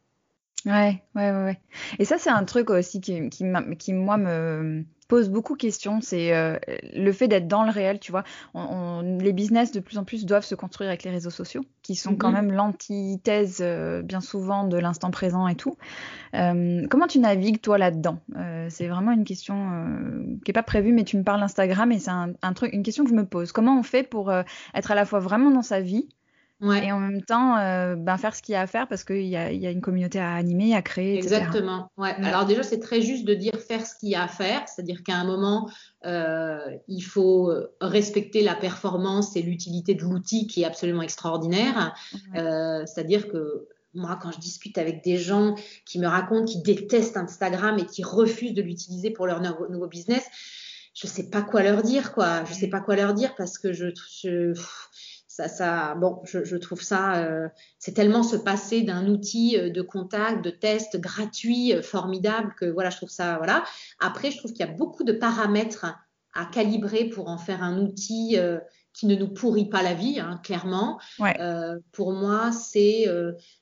Ouais, 0.66 1.02
ouais, 1.14 1.30
ouais, 1.30 1.60
Et 1.98 2.04
ça, 2.04 2.18
c'est 2.18 2.30
un 2.30 2.44
truc 2.44 2.70
aussi 2.70 3.00
qui, 3.00 3.28
qui, 3.30 3.44
qui, 3.78 3.92
moi, 3.92 4.16
me 4.16 4.84
pose 5.12 5.28
beaucoup 5.28 5.56
de 5.56 5.60
questions. 5.60 6.00
C'est 6.00 6.34
euh, 6.34 6.56
le 6.94 7.12
fait 7.12 7.28
d'être 7.28 7.46
dans 7.46 7.64
le 7.64 7.70
réel, 7.70 7.98
tu 8.00 8.12
vois. 8.12 8.24
les 8.54 9.32
business, 9.32 9.72
de 9.72 9.80
plus 9.80 9.98
en 9.98 10.04
plus, 10.04 10.24
doivent 10.24 10.44
se 10.44 10.54
construire 10.54 10.88
avec 10.88 11.02
les 11.02 11.10
réseaux 11.10 11.30
sociaux, 11.30 11.62
qui 11.82 11.96
sont 11.96 12.16
quand 12.16 12.30
mm-hmm. 12.30 12.34
même 12.34 12.52
l'antithèse, 12.52 13.58
euh, 13.60 14.00
bien 14.02 14.20
souvent, 14.20 14.66
de 14.66 14.78
l'instant 14.78 15.10
présent 15.10 15.48
et 15.48 15.54
tout. 15.54 15.76
Euh, 16.34 16.86
comment 16.88 17.06
tu 17.06 17.18
navigues, 17.18 17.60
toi, 17.60 17.76
là-dedans? 17.76 18.20
C'est 18.68 18.86
vraiment 18.86 19.12
une 19.12 19.24
question 19.24 19.54
qui 20.44 20.50
n'est 20.50 20.54
pas 20.54 20.62
prévue, 20.62 20.92
mais 20.92 21.04
tu 21.04 21.18
me 21.18 21.24
parles 21.24 21.42
Instagram 21.42 21.92
et 21.92 21.98
c'est 21.98 22.10
un, 22.10 22.32
un, 22.40 22.52
truc, 22.54 22.72
une 22.72 22.82
question 22.82 23.04
que 23.04 23.10
je 23.10 23.14
me 23.14 23.26
pose. 23.26 23.52
Comment 23.52 23.78
on 23.78 23.82
fait 23.82 24.04
pour 24.04 24.32
être 24.32 24.90
à 24.90 24.94
la 24.94 25.04
fois 25.04 25.18
vraiment 25.18 25.50
dans 25.50 25.62
sa 25.62 25.80
vie 25.80 26.08
et 26.70 26.92
en 26.92 27.00
même 27.00 27.22
temps, 27.22 27.56
euh, 27.56 27.96
ben, 27.96 28.16
faire 28.16 28.34
ce 28.34 28.42
qu'il 28.42 28.52
y 28.52 28.56
a 28.56 28.60
à 28.60 28.66
faire 28.66 28.86
parce 28.86 29.04
qu'il 29.04 29.26
y 29.26 29.36
a, 29.36 29.52
y 29.52 29.66
a, 29.66 29.70
une 29.70 29.80
communauté 29.80 30.20
à 30.20 30.32
animer, 30.32 30.74
à 30.74 30.82
créer. 30.82 31.16
Exactement. 31.16 31.90
Ouais. 31.96 32.14
Alors 32.22 32.46
déjà, 32.46 32.62
c'est 32.62 32.78
très 32.78 33.00
juste 33.00 33.24
de 33.24 33.34
dire 33.34 33.54
faire 33.54 33.84
ce 33.86 33.96
qu'il 33.98 34.10
y 34.10 34.14
a 34.14 34.22
à 34.22 34.28
faire, 34.28 34.68
c'est-à-dire 34.68 35.02
qu'à 35.02 35.16
un 35.16 35.24
moment, 35.24 35.68
euh, 36.06 36.58
il 36.88 37.02
faut 37.02 37.52
respecter 37.80 38.42
la 38.42 38.54
performance 38.54 39.36
et 39.36 39.42
l'utilité 39.42 39.94
de 39.94 40.02
l'outil 40.02 40.46
qui 40.46 40.62
est 40.62 40.66
absolument 40.66 41.02
extraordinaire. 41.02 41.94
Euh, 42.36 42.84
c'est-à-dire 42.86 43.28
que 43.28 43.68
moi, 43.94 44.18
quand 44.20 44.32
je 44.32 44.38
discute 44.38 44.78
avec 44.78 45.04
des 45.04 45.18
gens 45.18 45.54
qui 45.84 45.98
me 45.98 46.06
racontent 46.06 46.44
qu'ils 46.44 46.62
détestent 46.62 47.16
Instagram 47.16 47.78
et 47.78 47.86
qui 47.86 48.02
refusent 48.02 48.54
de 48.54 48.62
l'utiliser 48.62 49.10
pour 49.10 49.26
leur 49.26 49.40
nouveau, 49.40 49.68
nouveau 49.68 49.86
business, 49.86 50.24
je 50.94 51.06
sais 51.06 51.28
pas 51.30 51.42
quoi 51.42 51.62
leur 51.62 51.82
dire, 51.82 52.12
quoi. 52.12 52.44
Je 52.44 52.52
sais 52.52 52.68
pas 52.68 52.80
quoi 52.80 52.96
leur 52.96 53.14
dire 53.14 53.34
parce 53.36 53.58
que 53.58 53.72
je, 53.72 53.86
je 54.22 54.54
ça, 55.32 55.48
ça, 55.48 55.94
bon, 55.94 56.20
je, 56.24 56.44
je 56.44 56.56
trouve 56.56 56.82
ça, 56.82 57.16
euh, 57.16 57.48
c'est 57.78 57.94
tellement 57.94 58.22
se 58.22 58.36
passer 58.36 58.82
d'un 58.82 59.06
outil 59.06 59.56
euh, 59.56 59.70
de 59.70 59.80
contact, 59.80 60.44
de 60.44 60.50
test 60.50 61.00
gratuit, 61.00 61.72
euh, 61.72 61.80
formidable 61.80 62.54
que 62.58 62.66
voilà, 62.66 62.90
je 62.90 62.98
trouve 62.98 63.08
ça, 63.08 63.38
voilà. 63.38 63.64
Après, 63.98 64.30
je 64.30 64.36
trouve 64.36 64.52
qu'il 64.52 64.66
y 64.66 64.68
a 64.68 64.72
beaucoup 64.72 65.04
de 65.04 65.12
paramètres 65.12 65.86
à 66.34 66.44
calibrer 66.44 67.06
pour 67.06 67.28
en 67.28 67.38
faire 67.38 67.62
un 67.62 67.78
outil 67.78 68.36
qui 68.94 69.06
ne 69.06 69.14
nous 69.14 69.28
pourrit 69.28 69.68
pas 69.68 69.82
la 69.82 69.92
vie, 69.92 70.18
hein, 70.18 70.40
clairement. 70.42 70.98
Ouais. 71.18 71.36
pour 71.92 72.12
moi, 72.12 72.52
c'est 72.52 73.06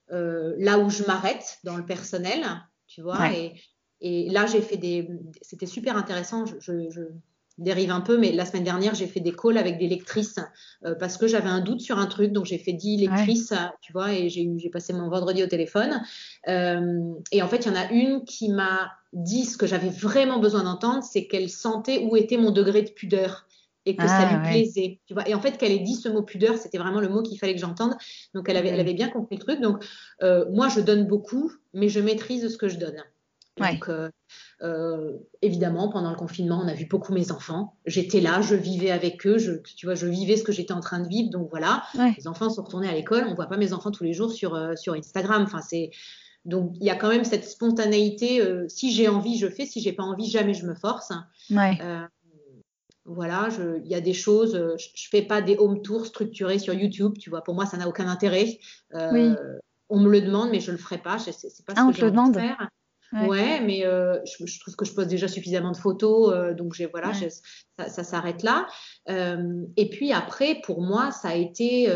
là 0.09 0.78
où 0.78 0.88
je 0.88 1.02
m'arrête 1.02 1.59
dans 1.64 1.76
le 1.76 1.85
personnel, 1.85 2.46
tu 2.87 3.02
vois. 3.02 3.33
Et, 3.33 3.61
et, 4.00 4.30
là, 4.30 4.46
j'ai 4.46 4.62
fait 4.62 4.76
des, 4.76 5.09
c'était 5.42 5.66
super 5.66 5.96
intéressant. 5.96 6.46
je, 6.46 6.61
je 6.61 7.02
dérive 7.61 7.90
un 7.90 8.01
peu, 8.01 8.18
mais 8.18 8.33
la 8.33 8.44
semaine 8.44 8.64
dernière, 8.64 8.94
j'ai 8.94 9.07
fait 9.07 9.20
des 9.20 9.33
calls 9.33 9.59
avec 9.59 9.79
des 9.79 9.87
lectrices 9.87 10.40
euh, 10.85 10.94
parce 10.99 11.16
que 11.16 11.27
j'avais 11.29 11.49
un 11.49 11.61
doute 11.61 11.81
sur 11.81 11.99
un 11.99 12.07
truc. 12.07 12.33
Donc, 12.33 12.46
j'ai 12.46 12.59
fait 12.59 12.73
10 12.73 12.96
lectrices, 12.96 13.55
tu 13.81 13.92
vois, 13.92 14.12
et 14.12 14.29
j'ai 14.29 14.70
passé 14.73 14.92
mon 14.92 15.09
vendredi 15.09 15.42
au 15.42 15.46
téléphone. 15.46 16.03
Euh, 16.49 17.12
et 17.31 17.42
en 17.42 17.49
fait, 17.49 17.59
il 17.59 17.66
y 17.66 17.70
en 17.70 17.77
a 17.77 17.90
une 17.92 18.25
qui 18.25 18.49
m'a 18.49 18.90
dit 19.12 19.44
ce 19.44 19.57
que 19.57 19.66
j'avais 19.66 19.90
vraiment 19.90 20.38
besoin 20.38 20.64
d'entendre, 20.64 21.03
c'est 21.03 21.27
qu'elle 21.27 21.51
sentait 21.51 21.99
où 22.05 22.16
était 22.16 22.38
mon 22.38 22.51
degré 22.51 22.83
de 22.83 22.90
pudeur 22.90 23.46
et 23.87 23.96
que 23.96 24.07
ça 24.07 24.29
ah, 24.29 24.37
lui 24.37 24.51
plaisait. 24.51 25.01
Tu 25.07 25.14
vois 25.14 25.29
et 25.29 25.35
en 25.35 25.40
fait, 25.40 25.59
qu'elle 25.59 25.73
ait 25.73 25.81
dit 25.81 25.94
ce 25.94 26.09
mot 26.09 26.23
pudeur, 26.23 26.57
c'était 26.57 26.79
vraiment 26.79 27.01
le 27.01 27.09
mot 27.09 27.23
qu'il 27.23 27.38
fallait 27.38 27.55
que 27.55 27.61
j'entende. 27.61 27.94
Donc, 28.35 28.49
elle 28.49 28.57
avait, 28.57 28.68
elle 28.68 28.81
avait 28.81 28.94
bien 28.94 29.09
compris 29.09 29.37
le 29.37 29.42
truc. 29.42 29.61
Donc, 29.61 29.85
euh, 30.23 30.44
moi, 30.51 30.68
je 30.68 30.81
donne 30.81 31.07
beaucoup, 31.07 31.51
mais 31.75 31.88
je 31.88 32.01
maîtrise 32.01 32.49
ce 32.49 32.57
que 32.57 32.68
je 32.68 32.79
donne. 32.79 33.03
Donc, 33.61 33.88
euh, 33.88 34.11
euh, 34.62 35.18
évidemment, 35.42 35.88
pendant 35.88 36.11
le 36.11 36.16
confinement, 36.16 36.61
on 36.62 36.68
a 36.68 36.75
vu 36.75 36.87
beaucoup 36.87 37.12
mes 37.12 37.31
enfants. 37.33 37.77
J'étais 37.87 38.20
là, 38.20 38.40
je 38.40 38.55
vivais 38.55 38.90
avec 38.90 39.27
eux, 39.27 39.38
je, 39.38 39.53
tu 39.77 39.87
vois, 39.87 39.94
je 39.94 40.07
vivais 40.07 40.37
ce 40.37 40.44
que 40.44 40.53
j'étais 40.53 40.73
en 40.73 40.81
train 40.81 41.01
de 41.01 41.09
vivre. 41.09 41.31
Donc 41.31 41.49
voilà, 41.51 41.85
les 42.16 42.27
enfants 42.27 42.51
sont 42.51 42.62
retournés 42.62 42.88
à 42.88 42.94
l'école. 42.94 43.25
On 43.29 43.35
voit 43.35 43.46
pas 43.46 43.57
mes 43.57 43.73
enfants 43.73 43.90
tous 43.90 44.05
les 44.05 44.12
jours 44.12 44.33
sur, 44.33 44.55
euh, 44.55 44.75
sur 44.77 44.94
Instagram. 44.94 45.42
Enfin, 45.42 45.61
c'est 45.61 45.90
donc 46.46 46.73
il 46.81 46.87
y 46.87 46.90
a 46.90 46.96
quand 46.96 47.11
même 47.11 47.25
cette 47.25 47.44
spontanéité. 47.44 48.42
si 48.68 48.92
j'ai 48.92 49.09
envie, 49.09 49.38
je 49.38 49.46
fais. 49.46 49.66
Si 49.66 49.81
j'ai 49.81 49.92
pas 49.92 50.05
envie, 50.05 50.31
jamais 50.31 50.55
je 50.55 50.66
me 50.66 50.75
force. 50.75 51.12
voilà, 53.05 53.49
il 53.85 53.90
y 53.90 53.94
a 53.94 54.01
des 54.01 54.14
choses. 54.14 54.53
Je, 54.79 54.88
je, 54.94 55.09
fais 55.11 55.23
pas 55.23 55.42
des 55.42 55.57
home 55.59 55.83
tours 55.83 56.07
structurés 56.07 56.59
sur 56.59 56.73
YouTube. 56.73 57.14
Tu 57.18 57.29
vois, 57.29 57.42
pour 57.42 57.55
moi, 57.55 57.66
ça 57.66 57.77
n'a 57.77 57.88
aucun 57.88 58.09
intérêt. 58.09 58.59
On 59.92 59.99
me 59.99 60.09
le 60.09 60.20
demande, 60.20 60.51
mais 60.51 60.61
je 60.61 60.70
le 60.70 60.79
ferai 60.79 60.99
pas. 60.99 61.18
C'est 61.18 61.33
pas 61.33 61.75
ce 61.75 61.81
ah, 61.81 61.83
que 61.83 61.88
on 61.88 61.92
te 61.92 62.05
le 62.05 62.11
demande. 62.12 62.35
Faire. 62.35 62.70
Ouais, 63.12 63.61
mais 63.61 63.85
euh, 63.85 64.18
je, 64.25 64.61
trouve 64.61 64.77
que 64.77 64.85
je 64.85 64.94
pose 64.94 65.09
déjà 65.09 65.27
suffisamment 65.27 65.73
de 65.73 65.77
photos, 65.77 66.33
euh, 66.33 66.55
donc 66.55 66.75
j'ai 66.75 66.87
voilà, 66.87 67.12
ça, 67.79 68.05
s'arrête 68.05 68.42
là. 68.42 68.68
Euh, 69.09 69.64
et 69.77 69.90
puis 69.90 70.12
après, 70.12 70.61
pour 70.62 70.81
moi, 70.81 71.11
ça 71.11 71.31
a 71.31 71.35
été 71.35 71.90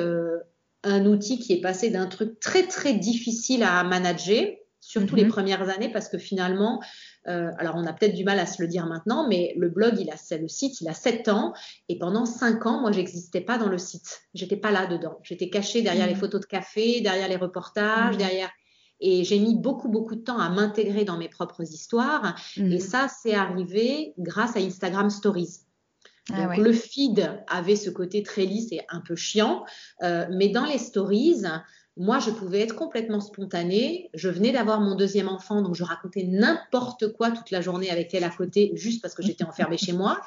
un 0.83 1.07
outil 1.07 1.39
qui 1.39 1.53
est 1.53 1.61
passé 1.61 1.91
d'un 1.91 2.07
truc 2.07 2.41
très 2.41 2.67
très 2.67 2.95
difficile 2.95 3.63
à 3.63 3.85
manager, 3.85 4.45
surtout 4.81 5.15
les 5.15 5.25
mhm. 5.25 5.31
premières 5.31 5.69
années, 5.69 5.91
parce 5.91 6.09
que 6.09 6.19
finalement, 6.19 6.83
alors 7.27 7.77
on 7.77 7.87
a 7.87 7.93
peut-être 7.93 8.15
du 8.15 8.25
mal 8.25 8.41
à 8.41 8.47
se 8.47 8.61
le 8.61 8.67
dire 8.67 8.87
maintenant, 8.87 9.29
mais 9.29 9.55
le 9.57 9.69
blog, 9.69 9.95
il 9.99 10.11
a, 10.11 10.37
le 10.37 10.49
site, 10.49 10.81
il 10.81 10.89
a 10.89 10.95
7 10.95 11.29
ans, 11.29 11.55
et 11.89 11.97
pendant 11.97 12.27
5 12.27 12.67
ans, 12.67 12.81
moi, 12.81 12.91
j'existais 12.91 13.41
pas 13.41 13.57
dans 13.57 13.69
le 13.69 13.79
site. 13.79 14.23
J'étais 14.35 14.57
pas 14.57 14.73
là 14.73 14.87
dedans. 14.87 15.21
J'étais 15.23 15.49
cachée 15.49 15.81
derrière 15.81 16.09
les 16.09 16.15
mhm. 16.15 16.21
photos 16.21 16.41
de 16.41 16.47
café, 16.47 17.01
derrière 17.03 17.29
les 17.29 17.37
reportages, 17.37 18.15
mhm. 18.15 18.19
derrière 18.19 18.51
et 19.01 19.25
j'ai 19.25 19.39
mis 19.39 19.55
beaucoup, 19.55 19.89
beaucoup 19.89 20.15
de 20.15 20.21
temps 20.21 20.39
à 20.39 20.49
m'intégrer 20.49 21.05
dans 21.05 21.19
mes 21.19 21.29
propres 21.29 21.63
histoires. 21.63 22.37
Et 22.57 22.63
mhm. 22.63 22.79
ça, 22.79 23.09
c'est 23.09 23.35
arrivé 23.35 24.15
grâce 24.19 24.57
à 24.57 24.61
Instagram 24.61 25.11
Stories. 25.11 25.61
Ah 26.33 26.47
Donc, 26.47 26.57
le 26.57 26.73
feed 26.73 27.31
avait 27.49 27.77
ce 27.77 27.91
côté 27.91 28.23
très 28.23 28.47
lisse 28.47 28.73
et 28.73 28.81
un 28.89 29.01
peu 29.01 29.15
chiant, 29.15 29.65
euh, 30.03 30.27
mais 30.31 30.49
dans 30.49 30.65
les 30.65 30.79
stories, 30.79 31.43
moi, 31.97 32.19
je 32.19 32.31
pouvais 32.31 32.61
être 32.61 32.75
complètement 32.75 33.21
spontanée. 33.21 34.11
Je 34.15 34.29
venais 34.29 34.51
d'avoir 34.51 34.81
mon 34.81 34.97
deuxième 34.97 35.29
enfant, 35.29 35.63
donc 35.63 35.75
je 35.75 35.85
racontais 35.85 36.25
n'importe 36.25 37.13
quoi 37.13 37.31
toute 37.31 37.51
la 37.51 37.61
journée 37.61 37.91
avec 37.91 38.15
elle 38.15 38.25
à 38.25 38.31
côté, 38.31 38.73
juste 38.75 39.01
parce 39.01 39.15
que 39.15 39.23
j'étais 39.23 39.45
enfermée 39.45 39.79
chez 39.79 39.93
moi. 39.93 40.21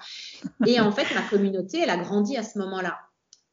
Et 0.65 0.79
en 0.79 0.91
fait, 0.91 1.13
ma 1.13 1.23
communauté, 1.23 1.79
elle 1.81 1.89
a 1.89 1.97
grandi 1.97 2.37
à 2.37 2.43
ce 2.43 2.57
moment-là. 2.59 2.97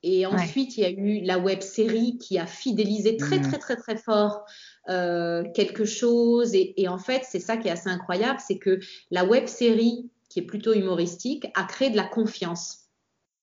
Et 0.07 0.27
ensuite, 0.27 0.77
il 0.77 0.83
y 0.83 0.85
a 0.85 0.91
eu 0.91 1.23
la 1.23 1.39
web 1.39 1.63
série 1.63 2.19
qui 2.19 2.39
a 2.39 2.47
fidélisé 2.47 3.17
très, 3.17 3.39
mhm. 3.39 3.49
très, 3.49 3.59
très, 3.59 3.77
très 3.77 3.97
fort 3.97 4.45
euh, 4.91 5.43
quelque 5.55 5.87
chose. 5.87 6.51
Et, 6.55 6.87
en 6.89 6.99
fait, 6.99 7.23
c'est 7.27 7.41
ça 7.41 7.57
qui 7.57 7.69
est 7.69 7.71
assez 7.71 7.89
incroyable, 7.89 8.39
c'est 8.47 8.59
que 8.59 8.81
la 9.11 9.25
web 9.25 9.47
série, 9.47 10.11
qui 10.29 10.41
est 10.41 10.45
plutôt 10.45 10.75
humoristique, 10.75 11.47
a 11.55 11.65
créé 11.65 11.89
de 11.89 11.97
la 11.97 12.05
confiance. 12.05 12.81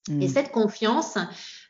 Et 0.07 0.27
mm. 0.27 0.27
cette 0.27 0.51
confiance, 0.51 1.17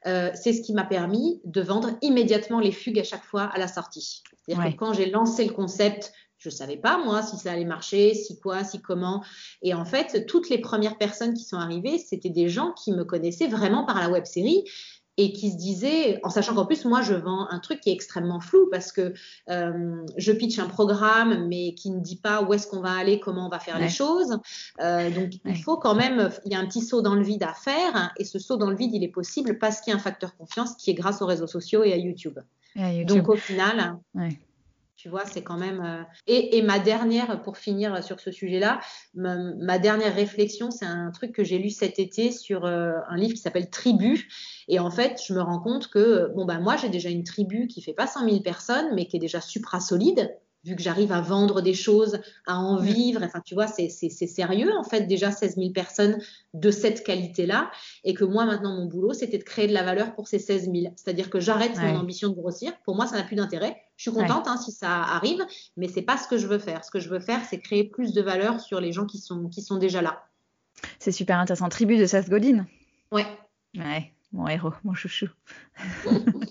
euh, 0.07 0.29
c'est 0.33 0.51
ce 0.51 0.61
qui 0.61 0.73
m'a 0.73 0.83
permis 0.83 1.39
de 1.45 1.61
vendre 1.61 1.91
immédiatement 2.01 2.59
les 2.59 2.73
fugues 2.73 2.99
à 2.99 3.05
chaque 3.05 3.23
fois 3.23 3.43
à 3.43 3.59
la 3.59 3.69
sortie. 3.69 4.23
C'est-à-dire 4.45 4.73
que 4.73 4.77
quand 4.77 4.91
j'ai 4.91 5.09
lancé 5.09 5.45
le 5.45 5.53
concept, 5.53 6.11
je 6.41 6.49
savais 6.49 6.77
pas 6.77 6.97
moi 6.97 7.21
si 7.21 7.37
ça 7.37 7.51
allait 7.51 7.65
marcher, 7.65 8.13
si 8.15 8.39
quoi, 8.39 8.63
si 8.63 8.81
comment. 8.81 9.23
Et 9.61 9.73
en 9.73 9.85
fait, 9.85 10.25
toutes 10.25 10.49
les 10.49 10.57
premières 10.57 10.97
personnes 10.97 11.33
qui 11.33 11.43
sont 11.43 11.57
arrivées, 11.57 11.99
c'était 11.99 12.29
des 12.29 12.49
gens 12.49 12.73
qui 12.73 12.91
me 12.91 13.05
connaissaient 13.05 13.47
vraiment 13.47 13.85
par 13.85 13.99
la 13.99 14.09
web 14.09 14.25
série 14.25 14.65
et 15.17 15.33
qui 15.33 15.51
se 15.51 15.57
disait, 15.57 16.19
en 16.23 16.29
sachant 16.29 16.55
qu'en 16.55 16.65
plus, 16.65 16.85
moi, 16.85 17.01
je 17.01 17.13
vends 17.13 17.47
un 17.49 17.59
truc 17.59 17.81
qui 17.81 17.89
est 17.89 17.93
extrêmement 17.93 18.39
flou 18.39 18.69
parce 18.71 18.91
que 18.91 19.13
euh, 19.49 20.03
je 20.17 20.31
pitch 20.31 20.57
un 20.57 20.67
programme, 20.67 21.47
mais 21.47 21.75
qui 21.75 21.91
ne 21.91 21.99
dit 21.99 22.15
pas 22.15 22.41
où 22.41 22.53
est-ce 22.53 22.65
qu'on 22.65 22.79
va 22.79 22.93
aller, 22.93 23.19
comment 23.19 23.45
on 23.45 23.49
va 23.49 23.59
faire 23.59 23.77
les 23.77 23.89
choses. 23.89 24.39
Euh, 24.79 25.11
donc, 25.11 25.33
il 25.45 25.61
faut 25.61 25.77
quand 25.77 25.93
même, 25.93 26.31
il 26.45 26.53
y 26.53 26.55
a 26.55 26.59
un 26.59 26.65
petit 26.65 26.81
saut 26.81 27.01
dans 27.01 27.13
le 27.13 27.23
vide 27.23 27.43
à 27.43 27.53
faire, 27.53 28.13
et 28.17 28.25
ce 28.25 28.39
saut 28.39 28.57
dans 28.57 28.69
le 28.69 28.75
vide, 28.75 28.93
il 28.93 29.03
est 29.03 29.09
possible 29.09 29.59
parce 29.59 29.81
qu'il 29.81 29.91
y 29.91 29.93
a 29.93 29.97
un 29.97 30.01
facteur 30.01 30.35
confiance 30.37 30.75
qui 30.75 30.89
est 30.89 30.95
grâce 30.95 31.21
aux 31.21 31.27
réseaux 31.27 31.47
sociaux 31.47 31.83
et 31.83 31.93
à 31.93 31.97
YouTube. 31.97 32.39
Donc, 33.05 33.29
au 33.29 33.35
final, 33.35 33.97
tu 35.01 35.09
vois, 35.09 35.25
c'est 35.25 35.41
quand 35.41 35.57
même. 35.57 35.81
Euh, 35.83 36.03
et, 36.27 36.61
ma 36.61 36.77
dernière, 36.77 37.41
pour 37.41 37.57
finir 37.57 38.03
sur 38.03 38.19
ce 38.19 38.29
sujet-là, 38.29 38.79
ma, 39.15 39.79
dernière 39.79 40.13
réflexion, 40.13 40.69
c'est 40.69 40.85
un 40.85 41.09
truc 41.09 41.31
que 41.31 41.43
j'ai 41.43 41.57
lu 41.57 41.71
cet 41.71 41.97
été 41.97 42.31
sur 42.31 42.65
euh, 42.65 42.93
un 43.09 43.17
livre 43.17 43.33
qui 43.33 43.39
s'appelle 43.39 43.71
Tribu. 43.71 44.29
Et 44.67 44.77
en 44.77 44.91
fait, 44.91 45.19
je 45.27 45.33
me 45.33 45.41
rends 45.41 45.59
compte 45.59 45.87
que, 45.87 46.31
bon, 46.35 46.45
ben 46.45 46.59
moi, 46.59 46.77
j'ai 46.77 46.89
déjà 46.89 47.09
une 47.09 47.23
tribu 47.23 47.65
qui 47.65 47.81
fait 47.81 47.93
pas 47.93 48.05
100 48.05 48.25
000 48.25 48.41
personnes, 48.41 48.93
mais 48.93 49.07
qui 49.07 49.15
est 49.17 49.19
déjà 49.19 49.41
supra 49.41 49.79
solide. 49.79 50.37
Vu 50.63 50.75
que 50.75 50.81
j'arrive 50.81 51.11
à 51.11 51.21
vendre 51.21 51.61
des 51.61 51.73
choses, 51.73 52.19
à 52.45 52.57
en 52.57 52.77
vivre, 52.77 53.21
enfin 53.23 53.41
tu 53.43 53.53
vois, 53.53 53.67
c'est 53.67 53.89
sérieux 53.89 54.71
en 54.77 54.83
fait 54.83 55.01
déjà 55.07 55.31
16 55.31 55.55
000 55.55 55.71
personnes 55.71 56.19
de 56.53 56.71
cette 56.71 57.03
qualité-là, 57.03 57.71
et 58.03 58.13
que 58.13 58.23
moi 58.23 58.45
maintenant 58.45 58.75
mon 58.75 58.85
boulot 58.85 59.13
c'était 59.13 59.37
de 59.37 59.43
créer 59.43 59.67
de 59.67 59.73
la 59.73 59.83
valeur 59.83 60.13
pour 60.13 60.27
ces 60.27 60.39
16 60.39 60.65
000. 60.71 60.93
C'est-à-dire 60.95 61.29
que 61.29 61.39
j'arrête 61.39 61.77
mon 61.77 61.97
ambition 61.97 62.29
de 62.29 62.35
grossir, 62.35 62.73
pour 62.83 62.95
moi 62.95 63.07
ça 63.07 63.17
n'a 63.17 63.23
plus 63.23 63.35
d'intérêt, 63.35 63.77
je 63.97 64.09
suis 64.09 64.11
contente 64.11 64.47
hein, 64.47 64.57
si 64.57 64.71
ça 64.71 64.89
arrive, 64.89 65.45
mais 65.77 65.87
c'est 65.87 66.01
pas 66.01 66.17
ce 66.17 66.27
que 66.27 66.37
je 66.37 66.47
veux 66.47 66.59
faire. 66.59 66.83
Ce 66.83 66.91
que 66.91 66.99
je 66.99 67.09
veux 67.09 67.19
faire 67.19 67.41
c'est 67.49 67.59
créer 67.59 67.83
plus 67.83 68.13
de 68.13 68.21
valeur 68.21 68.59
sur 68.59 68.79
les 68.79 68.91
gens 68.91 69.05
qui 69.05 69.17
sont, 69.17 69.47
qui 69.49 69.61
sont 69.61 69.77
déjà 69.77 70.01
là. 70.01 70.23
C'est 70.99 71.11
super 71.11 71.37
intéressant. 71.37 71.69
Tribu 71.69 71.97
de 71.97 72.05
Seth 72.05 72.29
Godin. 72.29 72.65
Ouais. 73.11 73.25
Ouais, 73.75 74.13
mon 74.31 74.47
héros, 74.47 74.73
mon 74.83 74.93
chouchou. 74.93 75.27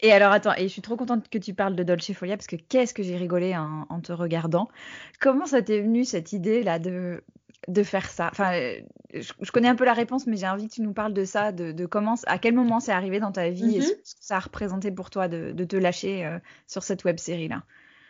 et 0.00 0.12
alors, 0.12 0.32
attends, 0.32 0.54
et 0.56 0.62
je 0.62 0.72
suis 0.72 0.82
trop 0.82 0.96
contente 0.96 1.28
que 1.28 1.38
tu 1.38 1.54
parles 1.54 1.76
de 1.76 1.82
Dolce 1.82 2.12
Folia 2.12 2.36
parce 2.36 2.46
que 2.46 2.56
qu'est-ce 2.56 2.94
que 2.94 3.02
j'ai 3.02 3.16
rigolé 3.16 3.56
en, 3.56 4.00
te 4.00 4.12
regardant. 4.12 4.68
Comment 5.20 5.46
ça 5.46 5.62
t'est 5.62 5.80
venu 5.80 6.04
cette 6.04 6.32
idée 6.32 6.62
là 6.62 6.78
de, 6.78 7.22
de 7.68 7.82
faire 7.82 8.08
ça? 8.08 8.28
Enfin, 8.30 8.52
je, 9.14 9.50
connais 9.52 9.68
un 9.68 9.74
peu 9.74 9.84
la 9.84 9.92
réponse, 9.92 10.26
mais 10.26 10.36
j'ai 10.36 10.48
envie 10.48 10.68
que 10.68 10.74
tu 10.74 10.82
nous 10.82 10.92
parles 10.92 11.12
de 11.12 11.24
ça, 11.24 11.52
de, 11.52 11.86
comment, 11.86 12.14
à 12.26 12.38
quel 12.38 12.54
moment 12.54 12.80
c'est 12.80 12.92
arrivé 12.92 13.20
dans 13.20 13.32
ta 13.32 13.50
vie 13.50 13.76
et 13.76 13.80
mm-hmm. 13.80 13.82
ce 14.04 14.14
que 14.14 14.20
ça 14.20 14.36
a 14.36 14.40
représenté 14.40 14.90
pour 14.90 15.10
toi 15.10 15.28
de, 15.28 15.64
te 15.64 15.76
lâcher 15.76 16.24
euh, 16.24 16.38
sur 16.66 16.82
cette 16.82 17.04
web 17.04 17.18
série 17.18 17.48
là. 17.48 17.62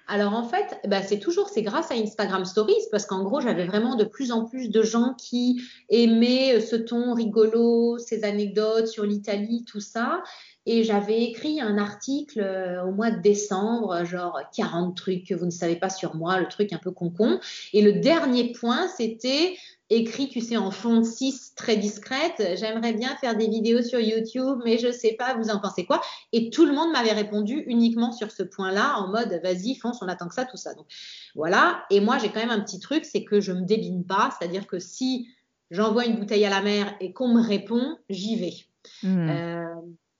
Alors 0.08 0.34
en 0.34 0.44
fait, 0.44 0.78
bah, 0.86 1.02
c'est 1.02 1.18
toujours 1.18 1.48
c'est 1.48 1.62
grâce 1.62 1.90
à 1.90 1.94
Instagram 1.94 2.44
Stories 2.44 2.74
parce 2.92 3.06
qu'en 3.06 3.24
gros 3.24 3.40
j'avais 3.40 3.66
vraiment 3.66 3.96
de 3.96 4.04
plus 4.04 4.30
en 4.30 4.44
plus 4.44 4.70
de 4.70 4.82
gens 4.82 5.14
qui 5.14 5.60
aimaient 5.88 6.56
euh, 6.56 6.60
ce 6.60 6.76
ton 6.76 7.12
rigolo, 7.12 7.98
ces 7.98 8.22
anecdotes 8.22 8.86
sur 8.86 9.04
l'Italie, 9.04 9.64
tout 9.66 9.80
ça. 9.80 10.22
Et 10.64 10.82
j'avais 10.82 11.22
écrit 11.22 11.60
un 11.60 11.78
article 11.78 12.40
euh, 12.40 12.84
au 12.84 12.92
mois 12.92 13.10
de 13.10 13.20
décembre, 13.20 14.04
genre 14.04 14.40
40 14.54 14.96
trucs 14.96 15.26
que 15.26 15.34
vous 15.34 15.46
ne 15.46 15.50
savez 15.50 15.76
pas 15.76 15.90
sur 15.90 16.14
moi, 16.14 16.38
le 16.40 16.48
truc 16.48 16.72
un 16.72 16.78
peu 16.78 16.92
concon. 16.92 17.40
Et 17.72 17.82
le 17.82 18.00
dernier 18.00 18.52
point, 18.52 18.88
c'était 18.88 19.56
écrit, 19.90 20.28
tu 20.28 20.40
sais, 20.40 20.56
en 20.56 20.70
fond 20.70 21.04
6 21.04 21.54
très 21.54 21.76
discrète. 21.76 22.42
J'aimerais 22.56 22.92
bien 22.92 23.14
faire 23.16 23.36
des 23.36 23.48
vidéos 23.48 23.82
sur 23.82 24.00
YouTube, 24.00 24.60
mais 24.64 24.78
je 24.78 24.90
sais 24.90 25.12
pas, 25.12 25.34
vous 25.34 25.50
en 25.50 25.60
pensez 25.60 25.84
quoi? 25.84 26.00
Et 26.32 26.50
tout 26.50 26.66
le 26.66 26.72
monde 26.72 26.92
m'avait 26.92 27.12
répondu 27.12 27.64
uniquement 27.66 28.12
sur 28.12 28.30
ce 28.30 28.42
point-là, 28.42 28.98
en 28.98 29.08
mode 29.08 29.40
vas-y, 29.42 29.76
fonce, 29.76 30.02
on 30.02 30.08
attend 30.08 30.28
que 30.28 30.34
ça, 30.34 30.44
tout 30.44 30.56
ça. 30.56 30.74
Donc 30.74 30.86
voilà. 31.34 31.84
Et 31.90 32.00
moi, 32.00 32.18
j'ai 32.18 32.30
quand 32.30 32.40
même 32.40 32.50
un 32.50 32.60
petit 32.60 32.80
truc, 32.80 33.04
c'est 33.04 33.24
que 33.24 33.40
je 33.40 33.52
me 33.52 33.62
débine 33.62 34.04
pas, 34.04 34.30
c'est-à-dire 34.36 34.66
que 34.66 34.78
si 34.78 35.28
j'envoie 35.70 36.06
une 36.06 36.16
bouteille 36.16 36.44
à 36.44 36.50
la 36.50 36.62
mer 36.62 36.94
et 37.00 37.12
qu'on 37.12 37.28
me 37.28 37.42
répond, 37.42 37.96
j'y 38.08 38.36
vais. 38.36 38.54
Mmh. 39.02 39.28
Euh, 39.28 39.74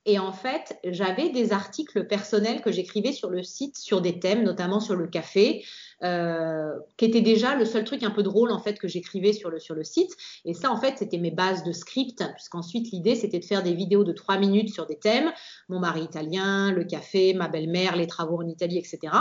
et 0.09 0.21
en 0.21 0.33
fait, 0.33 0.79
j'avais 0.85 1.31
des 1.31 1.53
articles 1.53 2.07
personnels 2.07 2.63
que 2.63 2.71
j'écrivais 2.71 3.11
sur 3.11 3.29
le 3.29 3.43
site 3.43 3.77
sur 3.77 4.01
des 4.01 4.21
thèmes, 4.21 4.45
notamment 4.45 4.79
sur 4.79 4.95
le 4.95 5.09
café, 5.09 5.65
euh, 6.05 6.71
qui 6.97 7.07
était 7.07 7.23
déjà 7.23 7.57
le 7.57 7.65
seul 7.65 7.83
truc 7.83 8.05
un 8.05 8.13
peu 8.13 8.23
drôle 8.23 8.53
en 8.53 8.61
fait 8.61 8.79
que 8.79 8.87
j'écrivais 8.87 9.33
sur 9.33 9.51
le, 9.51 9.59
sur 9.59 9.75
le 9.75 9.83
site. 9.83 10.13
Et 10.45 10.55
ça, 10.55 10.71
en 10.71 10.77
fait, 10.77 10.99
c'était 10.99 11.19
mes 11.19 11.33
bases 11.33 11.65
de 11.65 11.73
script, 11.73 12.23
puisqu'ensuite 12.37 12.93
l'idée 12.93 13.17
c'était 13.17 13.41
de 13.41 13.45
faire 13.45 13.65
des 13.65 13.75
vidéos 13.75 14.05
de 14.05 14.13
trois 14.13 14.39
minutes 14.39 14.73
sur 14.73 14.87
des 14.87 14.97
thèmes, 14.97 15.33
mon 15.69 15.81
mari 15.81 16.05
italien, 16.05 16.71
le 16.71 16.85
café, 16.85 17.35
ma 17.35 17.49
belle-mère, 17.49 17.97
les 17.97 18.07
travaux 18.07 18.41
en 18.41 18.47
Italie, 18.47 18.79
etc. 18.79 19.13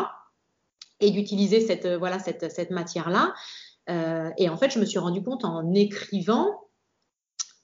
Et 0.99 1.09
d'utiliser 1.09 1.61
cette, 1.61 1.87
voilà, 1.87 2.19
cette, 2.19 2.51
cette 2.51 2.69
matière-là. 2.69 3.33
Euh, 3.89 4.29
et 4.37 4.49
en 4.49 4.57
fait, 4.57 4.69
je 4.69 4.79
me 4.79 4.85
suis 4.85 4.99
rendu 4.99 5.23
compte 5.23 5.45
en 5.45 5.73
écrivant 5.73 6.64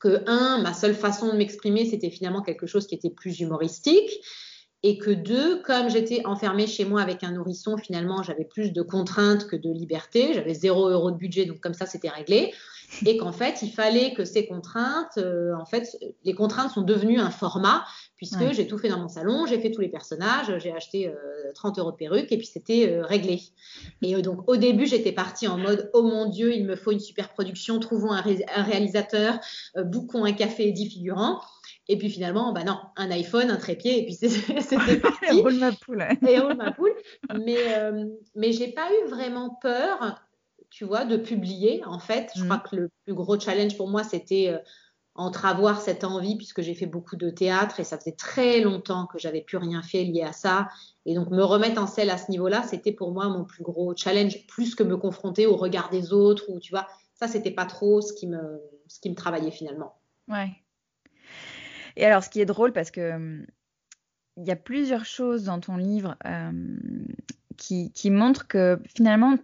que, 0.02 0.24
un, 0.28 0.62
ma 0.62 0.74
seule 0.74 0.96
façon 0.96 1.32
de 1.32 1.38
m'exprimer, 1.38 1.86
c'était 1.86 2.10
finalement 2.10 2.42
quelque 2.42 2.66
chose 2.68 2.88
qui 2.88 2.96
était 2.96 3.10
plus 3.10 3.40
humoristique. 3.40 4.10
Et 4.84 4.98
que 4.98 5.12
deux, 5.12 5.62
comme 5.62 5.92
j'étais 5.92 6.26
enfermée 6.26 6.66
chez 6.66 6.86
moi 6.86 7.04
avec 7.04 7.24
un 7.24 7.34
nourrisson, 7.34 7.78
finalement, 7.78 8.24
j'avais 8.24 8.46
plus 8.46 8.74
de 8.74 8.82
contraintes 8.82 9.46
que 9.46 9.56
de 9.56 9.70
liberté. 9.70 10.34
J'avais 10.34 10.56
zéro 10.56 10.90
euro 10.90 11.12
de 11.12 11.18
budget, 11.18 11.46
donc 11.46 11.60
comme 11.60 11.76
ça, 11.76 11.86
c'était 11.86 12.10
réglé 12.10 12.52
et 13.06 13.18
qu'en 13.18 13.32
fait, 13.32 13.62
il 13.62 13.72
fallait 13.72 14.14
que 14.14 14.26
ces 14.26 14.46
contraintes, 14.46 15.18
euh, 15.18 15.54
en 15.56 15.66
fait, 15.66 15.98
les 16.24 16.34
contraintes 16.34 16.72
sont 16.72 16.82
devenues 16.82 17.20
un 17.20 17.30
format, 17.30 17.86
puisque 18.16 18.52
j'ai 18.52 18.68
tout 18.68 18.78
fait 18.78 18.90
dans 18.90 19.00
mon 19.00 19.08
salon, 19.08 19.46
j'ai 19.48 19.60
fait 19.60 19.72
tous 19.72 19.82
les 19.82 19.90
personnages, 19.90 20.56
j'ai 20.60 20.72
acheté 20.72 21.12
30 21.56 21.78
euh, 21.78 21.82
euros 21.82 21.92
de 21.92 21.96
perruque, 21.96 22.32
et 22.32 22.38
puis 22.38 22.46
c'était 22.46 22.90
euh, 22.90 23.04
réglé. 23.04 23.42
Et 24.02 24.14
donc, 24.22 24.48
au 24.48 24.58
début, 24.58 24.86
j'étais 24.86 25.12
partie 25.12 25.48
en 25.48 25.58
mode, 25.58 25.90
oh 25.94 26.04
mon 26.04 26.30
Dieu, 26.30 26.54
il 26.54 26.66
me 26.66 26.76
faut 26.76 26.92
une 26.92 27.00
super 27.00 27.30
production, 27.30 27.80
trouvons 27.80 28.12
un, 28.12 28.22
réalisateur, 28.22 29.40
bouquons 29.76 30.26
un 30.26 30.34
café 30.34 30.68
et 30.68 30.72
10 30.72 30.90
figurants. 30.90 31.42
Et 31.88 31.98
puis 31.98 32.10
finalement, 32.10 32.54
bah 32.54 32.64
non, 32.64 32.78
un 32.96 33.10
iPhone, 33.12 33.50
un 33.50 33.58
trépied, 33.58 34.00
et 34.00 34.06
puis 34.06 34.14
c'était 34.62 34.98
parti. 34.98 35.26
et 35.30 35.32
roule 35.42 35.56
ma 35.56 35.72
poule. 35.72 36.06
et 36.28 36.40
roule 36.40 36.56
ma 36.56 36.72
poule. 36.72 36.94
Mais, 37.44 37.58
mais 38.36 38.52
j'ai 38.52 38.68
pas 38.68 38.88
eu 38.92 39.10
vraiment 39.10 39.58
peur 39.62 40.22
tu 40.72 40.86
vois, 40.86 41.06
de 41.06 41.18
publier. 41.18 41.84
En 41.86 42.00
fait, 42.00 42.32
je 42.36 42.44
crois 42.44 42.58
mm. 42.58 42.64
que 42.70 42.76
le 42.76 42.90
plus 43.04 43.14
gros 43.14 43.40
challenge 43.40 43.78
pour 43.78 43.90
moi, 43.90 44.04
c'était 44.04 44.50
euh, 44.50 44.58
entre 45.14 45.46
avoir 45.46 45.82
cette 45.82 46.04
envie, 46.04 46.38
puisque 46.38 46.62
j'ai 46.62 46.74
fait 46.74 46.86
beaucoup 46.86 47.18
de 47.18 47.30
théâtre 47.30 47.80
et 47.80 47.84
ça 47.84 48.00
faisait 48.00 48.16
très 48.16 48.62
longtemps 48.62 49.06
que 49.06 49.20
j'avais 49.20 49.42
plus 49.42 49.58
rien 49.58 49.84
fait 49.84 50.06
lié 50.06 50.24
à 50.24 50.32
ça. 50.32 50.70
Et 51.06 51.14
donc, 51.14 51.30
me 51.30 51.44
remettre 51.44 51.80
en 51.82 51.88
selle 51.88 52.10
à 52.10 52.18
ce 52.18 52.32
niveau-là, 52.32 52.64
c'était 52.64 52.94
pour 52.94 53.12
moi 53.12 53.28
mon 53.28 53.44
plus 53.44 53.64
gros 53.64 53.94
challenge, 53.96 54.48
plus 54.48 54.74
que 54.74 54.84
me 54.84 54.98
confronter 54.98 55.46
au 55.46 55.58
regard 55.58 55.90
des 55.90 56.14
autres 56.14 56.50
ou, 56.50 56.60
tu 56.60 56.72
vois, 56.72 56.88
ça, 57.14 57.28
c'était 57.28 57.52
pas 57.52 57.66
trop 57.66 58.02
ce 58.02 58.14
qui 58.14 58.26
me, 58.26 58.62
ce 58.88 59.00
qui 59.00 59.10
me 59.10 59.16
travaillait 59.16 59.52
finalement. 59.52 60.00
Ouais. 60.28 60.50
Et 61.98 62.06
alors, 62.06 62.24
ce 62.24 62.30
qui 62.30 62.40
est 62.40 62.46
drôle, 62.46 62.72
parce 62.72 62.90
que 62.90 63.16
hum, 63.16 63.46
il 64.38 64.48
y 64.48 64.52
a 64.52 64.56
plusieurs 64.56 65.06
choses 65.06 65.44
dans 65.44 65.60
ton 65.60 65.76
livre 65.76 66.16
euh, 66.26 66.78
qui, 67.58 67.92
qui, 67.92 68.10
montrent 68.10 68.48
que 68.48 68.80
finalement, 68.96 69.36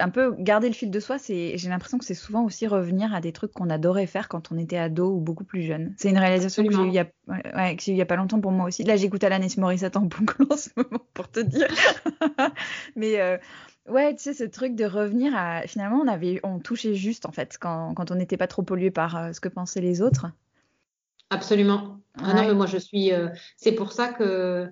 un 0.00 0.08
peu 0.08 0.34
garder 0.38 0.68
le 0.68 0.74
fil 0.74 0.90
de 0.90 1.00
soi, 1.00 1.18
c'est, 1.18 1.56
j'ai 1.56 1.68
l'impression 1.68 1.98
que 1.98 2.04
c'est 2.04 2.14
souvent 2.14 2.44
aussi 2.44 2.66
revenir 2.66 3.14
à 3.14 3.20
des 3.20 3.32
trucs 3.32 3.52
qu'on 3.52 3.70
adorait 3.70 4.06
faire 4.06 4.28
quand 4.28 4.50
on 4.52 4.58
était 4.58 4.78
ado 4.78 5.10
ou 5.12 5.20
beaucoup 5.20 5.44
plus 5.44 5.62
jeune. 5.62 5.94
C'est 5.96 6.10
une 6.10 6.18
réalisation 6.18 6.64
que 6.64 6.72
j'ai 6.72 6.82
eue 6.82 6.88
il 6.88 6.94
y 6.94 6.98
a, 6.98 7.06
ouais, 7.28 7.76
il 7.86 7.96
y 7.96 8.02
a 8.02 8.06
pas 8.06 8.16
longtemps 8.16 8.40
pour 8.40 8.50
moi 8.50 8.66
aussi. 8.66 8.82
Là, 8.84 8.96
j'écoute 8.96 9.22
Alanis 9.24 9.54
Morissette 9.58 9.96
en 9.96 10.02
boucle 10.02 10.44
en 10.50 10.56
ce 10.56 10.70
moment 10.76 11.04
pour 11.14 11.30
te 11.30 11.40
dire. 11.40 11.68
Mais 12.96 13.20
euh, 13.20 13.38
ouais, 13.88 14.14
tu 14.14 14.22
sais, 14.22 14.34
ce 14.34 14.44
truc 14.44 14.74
de 14.74 14.84
revenir 14.84 15.36
à 15.36 15.62
finalement, 15.66 15.98
on 15.98 16.08
avait, 16.08 16.40
on 16.42 16.58
touchait 16.58 16.94
juste 16.94 17.26
en 17.26 17.32
fait 17.32 17.58
quand, 17.60 17.94
quand 17.94 18.10
on 18.10 18.14
n'était 18.14 18.36
pas 18.36 18.46
trop 18.46 18.62
pollué 18.62 18.90
par 18.90 19.16
euh, 19.16 19.32
ce 19.32 19.40
que 19.40 19.48
pensaient 19.48 19.80
les 19.80 20.02
autres. 20.02 20.26
Absolument. 21.30 22.00
Ah 22.18 22.34
non, 22.34 22.46
mais 22.46 22.54
moi 22.54 22.66
je 22.66 22.78
suis. 22.78 23.12
Euh, 23.12 23.28
c'est 23.56 23.72
pour 23.72 23.92
ça 23.92 24.08
que 24.08 24.68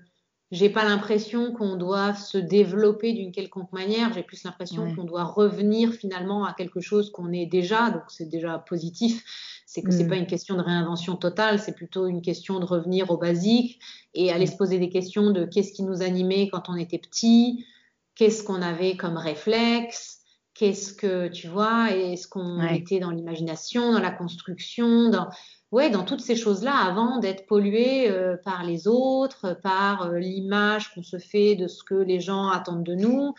j'ai 0.50 0.70
pas 0.70 0.84
l'impression 0.84 1.52
qu'on 1.52 1.76
doit 1.76 2.14
se 2.14 2.38
développer 2.38 3.12
d'une 3.12 3.32
quelconque 3.32 3.72
manière. 3.72 4.12
J'ai 4.14 4.22
plus 4.22 4.42
l'impression 4.44 4.94
qu'on 4.94 5.04
doit 5.04 5.24
revenir 5.24 5.92
finalement 5.92 6.44
à 6.44 6.54
quelque 6.54 6.80
chose 6.80 7.10
qu'on 7.10 7.32
est 7.32 7.44
déjà. 7.44 7.90
Donc 7.90 8.04
c'est 8.08 8.28
déjà 8.28 8.58
positif. 8.58 9.24
C'est 9.66 9.82
que 9.82 9.90
c'est 9.90 10.04
mm. 10.04 10.08
pas 10.08 10.16
une 10.16 10.26
question 10.26 10.56
de 10.56 10.62
réinvention 10.62 11.16
totale, 11.16 11.58
c'est 11.58 11.74
plutôt 11.74 12.06
une 12.06 12.22
question 12.22 12.58
de 12.58 12.64
revenir 12.64 13.10
au 13.10 13.18
basique 13.18 13.78
et 14.14 14.32
aller 14.32 14.46
mm. 14.46 14.52
se 14.52 14.56
poser 14.56 14.78
des 14.78 14.88
questions 14.88 15.30
de 15.30 15.44
qu'est-ce 15.44 15.74
qui 15.74 15.82
nous 15.82 16.00
animait 16.00 16.48
quand 16.48 16.70
on 16.70 16.76
était 16.76 16.96
petit, 16.96 17.66
qu'est-ce 18.14 18.42
qu'on 18.42 18.62
avait 18.62 18.96
comme 18.96 19.18
réflexe, 19.18 20.20
qu'est-ce 20.54 20.94
que 20.94 21.28
tu 21.28 21.48
vois, 21.48 21.90
est-ce 21.90 22.26
qu'on 22.26 22.66
était 22.66 22.98
dans 22.98 23.10
l'imagination, 23.10 23.92
dans 23.92 24.00
la 24.00 24.10
construction, 24.10 25.10
dans 25.10 25.28
ouais, 25.72 25.90
dans 25.90 26.04
toutes 26.04 26.20
ces 26.20 26.36
choses-là 26.36 26.74
avant 26.74 27.18
d'être 27.18 27.46
pollué 27.46 28.10
euh, 28.10 28.36
par 28.36 28.64
les 28.64 28.88
autres, 28.88 29.58
par 29.62 30.06
euh, 30.06 30.18
l'image 30.18 30.92
qu'on 30.94 31.02
se 31.02 31.18
fait 31.18 31.56
de 31.56 31.66
ce 31.66 31.82
que 31.82 31.94
les 31.94 32.20
gens 32.20 32.48
attendent 32.48 32.84
de 32.84 32.94
nous. 32.94 33.34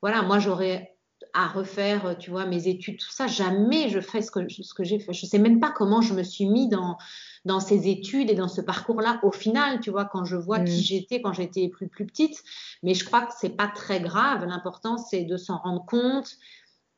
Voilà, 0.00 0.22
moi 0.22 0.38
j'aurais 0.38 0.94
à 1.34 1.46
refaire, 1.46 2.06
euh, 2.06 2.14
tu 2.14 2.30
vois, 2.30 2.46
mes 2.46 2.68
études, 2.68 2.98
tout 2.98 3.10
ça. 3.10 3.26
Jamais 3.26 3.88
je 3.88 4.00
ferai 4.00 4.22
ce 4.22 4.30
que, 4.30 4.40
ce 4.48 4.74
que 4.74 4.84
j'ai 4.84 4.98
fait. 4.98 5.12
Je 5.12 5.26
sais 5.26 5.38
même 5.38 5.60
pas 5.60 5.70
comment 5.70 6.00
je 6.00 6.14
me 6.14 6.22
suis 6.22 6.46
mis 6.46 6.68
dans, 6.68 6.96
dans 7.44 7.60
ces 7.60 7.88
études 7.88 8.30
et 8.30 8.34
dans 8.34 8.48
ce 8.48 8.60
parcours-là 8.60 9.20
au 9.22 9.30
final, 9.30 9.80
tu 9.80 9.90
vois, 9.90 10.04
quand 10.04 10.24
je 10.24 10.36
vois 10.36 10.60
qui 10.60 10.78
mm. 10.78 10.82
j'étais 10.82 11.22
quand 11.22 11.32
j'étais 11.32 11.68
plus, 11.68 11.88
plus 11.88 12.06
petite. 12.06 12.42
Mais 12.82 12.94
je 12.94 13.04
crois 13.04 13.22
que 13.22 13.32
c'est 13.38 13.56
pas 13.56 13.68
très 13.68 14.00
grave. 14.00 14.44
L'important, 14.44 14.96
c'est 14.96 15.22
de 15.24 15.36
s'en 15.36 15.58
rendre 15.58 15.84
compte 15.84 16.36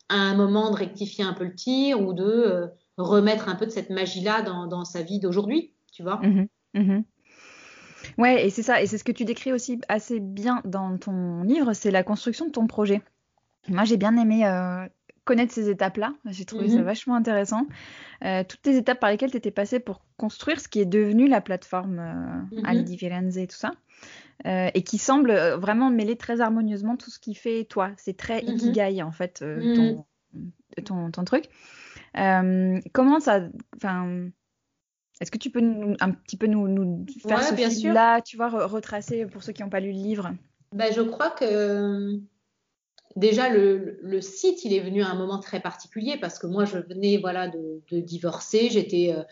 à 0.09 0.17
un 0.17 0.35
moment 0.35 0.71
de 0.71 0.77
rectifier 0.77 1.25
un 1.25 1.33
peu 1.33 1.45
le 1.45 1.55
tir 1.55 2.01
ou 2.01 2.13
de 2.13 2.69
remettre 3.03 3.49
un 3.49 3.57
peu 3.57 3.67
de 3.67 3.71
cette 3.71 3.91
magie-là 3.91 4.43
dans, 4.43 4.85
sa 4.85 5.03
vie 5.03 5.19
d'aujourd'hui, 5.19 5.73
tu 5.93 6.03
vois. 6.03 6.21
Mhm, 6.23 6.49
mhm. 6.75 7.05
Ouais, 8.19 8.47
et 8.47 8.51
c'est 8.51 8.63
ça, 8.63 8.83
et 8.83 8.87
c'est 8.87 8.99
ce 8.99 9.05
que 9.05 9.13
tu 9.13 9.25
décris 9.25 9.53
aussi 9.53 9.81
assez 9.89 10.21
bien 10.21 10.63
dans 10.65 10.97
ton 10.99 11.43
livre, 11.43 11.73
c'est 11.73 11.91
la 11.91 12.03
construction 12.03 12.47
de 12.47 12.51
ton 12.51 12.67
projet. 12.67 13.03
Moi, 13.69 13.85
j'ai 13.85 13.97
bien 13.97 14.17
aimé 14.17 14.47
euh, 14.47 14.87
connaître 15.25 15.53
ces 15.53 15.69
étapes-là. 15.69 16.15
J'ai 16.27 16.45
trouvé 16.45 16.69
ça 16.69 16.79
mhm. 16.79 16.85
vachement 16.85 17.15
intéressant. 17.15 17.67
Euh, 18.25 18.43
toutes 18.47 18.67
les 18.67 18.77
étapes 18.77 19.01
par 19.01 19.11
lesquelles 19.11 19.31
tu 19.31 19.37
étais 19.37 19.51
passée 19.51 19.81
pour 19.81 20.03
construire 20.17 20.61
ce 20.61 20.69
qui 20.69 20.81
est 20.81 20.87
devenu 20.87 21.29
la 21.29 21.41
plateforme 21.41 21.99
euh, 21.99 22.63
Aldi 22.65 22.97
Firenze 22.97 23.39
et 23.39 23.47
tout 23.47 23.57
ça. 23.57 23.73
et 24.45 24.83
qui 24.83 24.99
semble 24.99 25.33
vraiment 25.59 25.91
mêler 25.91 26.17
très 26.17 26.41
harmonieusement 26.41 26.97
tout 26.97 27.11
ce 27.11 27.19
qui 27.19 27.35
fait 27.35 27.65
toi. 27.65 27.91
C'est 27.97 28.17
très 28.17 28.43
ikigai 28.43 29.03
en 29.03 29.13
fait, 29.13 29.45
ton, 29.77 31.11
ton, 31.11 31.25
truc. 31.25 31.47
Euh, 32.17 32.81
comment 32.93 33.21
ça. 33.21 33.41
Enfin. 33.77 34.31
Est-ce 35.21 35.31
que 35.31 35.37
tu 35.37 35.51
peux 35.51 35.61
nous, 35.61 35.97
un 36.01 36.13
petit 36.13 36.39
peu 36.39 36.47
nous, 36.47 36.67
nous 36.67 37.05
faire 37.29 37.43
ce 37.43 37.55
fil-là, 37.55 38.23
tu 38.23 38.39
vois, 38.39 38.49
retracer 38.49 39.27
pour 39.27 39.43
ceux 39.43 39.53
qui 39.53 39.63
n'ont 39.63 39.69
pas 39.69 39.81
lu 39.81 39.93
le 39.93 39.99
livre? 39.99 40.33
Ben, 40.73 40.91
Je 40.95 41.03
crois 41.03 41.29
que 41.29 42.19
déjà 43.17 43.49
le, 43.49 44.21
site, 44.21 44.65
il 44.65 44.73
est 44.73 44.81
venu 44.81 45.03
à 45.03 45.09
un 45.09 45.15
moment 45.15 45.39
très 45.39 45.61
particulier 45.61 46.17
parce 46.19 46.39
que 46.39 46.47
moi, 46.47 46.65
je 46.65 46.79
venais 46.79 47.19
voilà, 47.19 47.49
de, 47.49 48.01
divorcer. 48.01 48.71
J'étais 48.71 49.15
euh, 49.17 49.23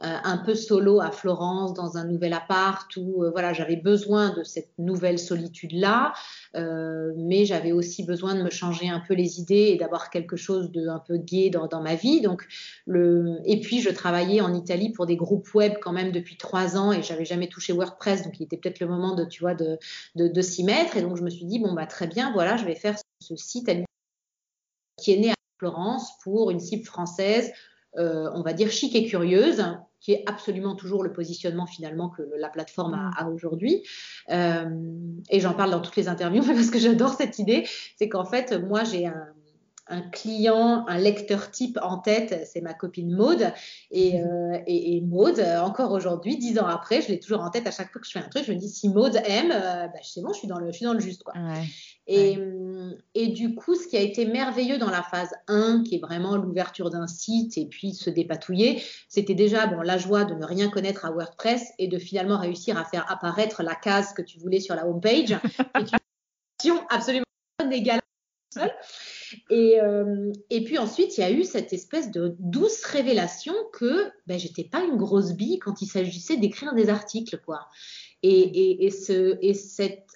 un 0.00 0.38
peu 0.38 0.54
solo 0.54 1.00
à 1.00 1.10
Florence 1.10 1.72
dans 1.72 1.96
un 1.96 2.04
nouvel 2.04 2.32
appart 2.32 2.90
où 2.96 3.22
euh, 3.22 3.30
voilà 3.30 3.52
j'avais 3.52 3.76
besoin 3.76 4.30
de 4.30 4.42
cette 4.42 4.70
nouvelle 4.76 5.18
solitude 5.18 5.72
là 5.72 6.12
euh, 6.56 7.12
mais 7.16 7.44
j'avais 7.44 7.72
aussi 7.72 8.04
besoin 8.04 8.34
de 8.34 8.42
me 8.42 8.50
changer 8.50 8.88
un 8.88 9.00
peu 9.00 9.14
les 9.14 9.40
idées 9.40 9.70
et 9.72 9.76
d'avoir 9.76 10.10
quelque 10.10 10.36
chose 10.36 10.72
de 10.72 10.88
un 10.88 10.98
peu 10.98 11.16
gai 11.16 11.50
dans, 11.50 11.80
ma 11.80 11.94
vie. 11.94 12.20
Donc 12.20 12.46
le 12.86 13.38
et 13.44 13.60
puis 13.60 13.80
je 13.80 13.90
travaillais 13.90 14.40
en 14.40 14.52
Italie 14.52 14.90
pour 14.90 15.06
des 15.06 15.16
groupes 15.16 15.52
web 15.54 15.74
quand 15.80 15.92
même 15.92 16.12
depuis 16.12 16.36
trois 16.36 16.76
ans 16.76 16.92
et 16.92 17.02
j'avais 17.02 17.24
jamais 17.24 17.48
touché 17.48 17.72
WordPress 17.72 18.24
donc 18.24 18.38
il 18.40 18.44
était 18.44 18.56
peut-être 18.56 18.80
le 18.80 18.88
moment 18.88 19.14
de 19.14 19.24
tu 19.24 19.40
vois 19.40 19.54
de, 19.54 19.78
de 20.16 20.42
s'y 20.42 20.64
mettre. 20.64 20.96
Et 20.96 21.02
donc 21.02 21.16
je 21.16 21.22
me 21.22 21.30
suis 21.30 21.44
dit 21.44 21.60
bon 21.60 21.72
bah 21.72 21.86
très 21.86 22.08
bien 22.08 22.32
voilà 22.32 22.56
je 22.56 22.64
vais 22.64 22.74
faire 22.74 22.96
ce 23.20 23.36
site 23.36 23.70
qui 24.96 25.12
est 25.12 25.18
né 25.18 25.30
à 25.30 25.34
Florence 25.58 26.18
pour 26.22 26.50
une 26.50 26.60
cible 26.60 26.84
française 26.84 27.52
euh, 27.98 28.30
on 28.34 28.42
va 28.42 28.52
dire 28.52 28.70
chic 28.70 28.94
et 28.94 29.06
curieuse, 29.06 29.64
qui 30.00 30.12
est 30.12 30.22
absolument 30.26 30.74
toujours 30.74 31.02
le 31.02 31.12
positionnement 31.12 31.66
finalement 31.66 32.10
que 32.10 32.22
la 32.36 32.48
plateforme 32.48 32.94
a, 32.94 33.24
mm. 33.24 33.32
aujourd'hui. 33.32 33.82
Euh, 34.30 34.68
et 35.30 35.40
j'en 35.40 35.54
parle 35.54 35.70
dans 35.70 35.80
toutes 35.80 35.96
les 35.96 36.08
interviews 36.08 36.42
parce 36.46 36.70
que 36.70 36.78
j'adore 36.78 37.14
cette 37.14 37.38
idée. 37.38 37.66
C'est 37.96 38.08
qu'en 38.08 38.24
fait, 38.24 38.52
moi, 38.52 38.84
j'ai 38.84 39.06
un, 39.06 39.28
un 39.86 40.02
client, 40.02 40.84
un 40.88 40.98
lecteur 40.98 41.50
type 41.50 41.78
en 41.82 41.98
tête, 41.98 42.46
c'est 42.52 42.60
ma 42.60 42.74
copine 42.74 43.14
Maude. 43.14 43.52
Et, 43.90 44.18
mhm. 44.18 44.26
euh, 44.26 44.58
et, 44.66 45.00
Maude, 45.00 45.40
encore 45.40 45.92
aujourd'hui, 45.92 46.36
dix 46.36 46.58
ans 46.58 46.66
après, 46.66 47.00
je 47.00 47.08
l'ai 47.08 47.20
toujours 47.20 47.40
en 47.40 47.50
tête 47.50 47.66
à 47.66 47.70
chaque 47.70 47.92
fois 47.92 48.00
que 48.00 48.06
je 48.06 48.12
fais 48.12 48.18
un 48.18 48.28
truc. 48.28 48.44
Je 48.44 48.52
me 48.52 48.58
dis, 48.58 48.68
si 48.68 48.88
Maude 48.88 49.20
aime, 49.24 49.48
bah, 49.48 50.00
c'est 50.02 50.20
bon, 50.20 50.32
je 50.32 50.38
suis 50.38 50.48
dans 50.48 50.58
le, 50.58 50.66
je 50.66 50.76
suis 50.76 50.84
dans 50.84 50.94
le 50.94 51.00
juste. 51.00 51.22
Quoi. 51.22 51.34
Et, 52.06 52.38
et, 53.14 53.28
du 53.28 53.54
coup, 53.54 53.74
ce 53.74 53.88
qui 53.88 53.96
a 53.96 54.00
été 54.00 54.26
merveilleux 54.26 54.76
dans 54.76 54.90
la 54.90 55.02
phase 55.02 55.30
1, 55.48 55.84
qui 55.84 55.96
est 55.96 56.00
vraiment 56.00 56.36
l'ouverture 56.36 56.90
d'un 56.90 57.06
site 57.06 57.56
et 57.56 57.66
puis 57.66 57.94
se 57.94 58.10
dépatouiller, 58.10 58.82
c'était 59.08 59.34
déjà 59.34 59.66
bon, 59.66 59.80
la 59.80 59.96
joie 59.96 60.24
de 60.24 60.34
ne 60.34 60.44
rien 60.44 60.68
connaître 60.68 61.06
à 61.06 61.10
WordPress 61.10 61.72
et 61.78 61.88
de 61.88 61.98
finalement 61.98 62.38
réussir 62.38 62.76
à 62.76 62.84
faire 62.84 63.10
apparaître 63.10 63.62
la 63.62 63.74
case 63.74 64.12
que 64.12 64.22
tu 64.22 64.38
voulais 64.38 64.60
sur 64.60 64.74
la 64.74 64.86
homepage. 64.86 65.30
et 66.64 66.68
une 66.68 66.80
absolument 66.90 67.24
égale 67.70 68.00
seule. 68.52 68.72
Et, 69.50 69.80
euh, 69.80 70.32
et 70.50 70.64
puis 70.64 70.78
ensuite, 70.78 71.18
il 71.18 71.20
y 71.20 71.24
a 71.24 71.30
eu 71.30 71.44
cette 71.44 71.72
espèce 71.72 72.10
de 72.10 72.36
douce 72.38 72.84
révélation 72.84 73.54
que 73.72 74.10
ben, 74.26 74.38
j'étais 74.38 74.64
pas 74.64 74.82
une 74.82 74.96
grosse 74.96 75.32
bille 75.32 75.58
quand 75.58 75.82
il 75.82 75.86
s'agissait 75.86 76.36
d'écrire 76.36 76.74
des 76.74 76.88
articles, 76.88 77.38
quoi. 77.44 77.68
Et, 78.22 78.30
et, 78.30 78.86
et, 78.86 78.90
ce, 78.90 79.38
et 79.42 79.54
cette, 79.54 80.06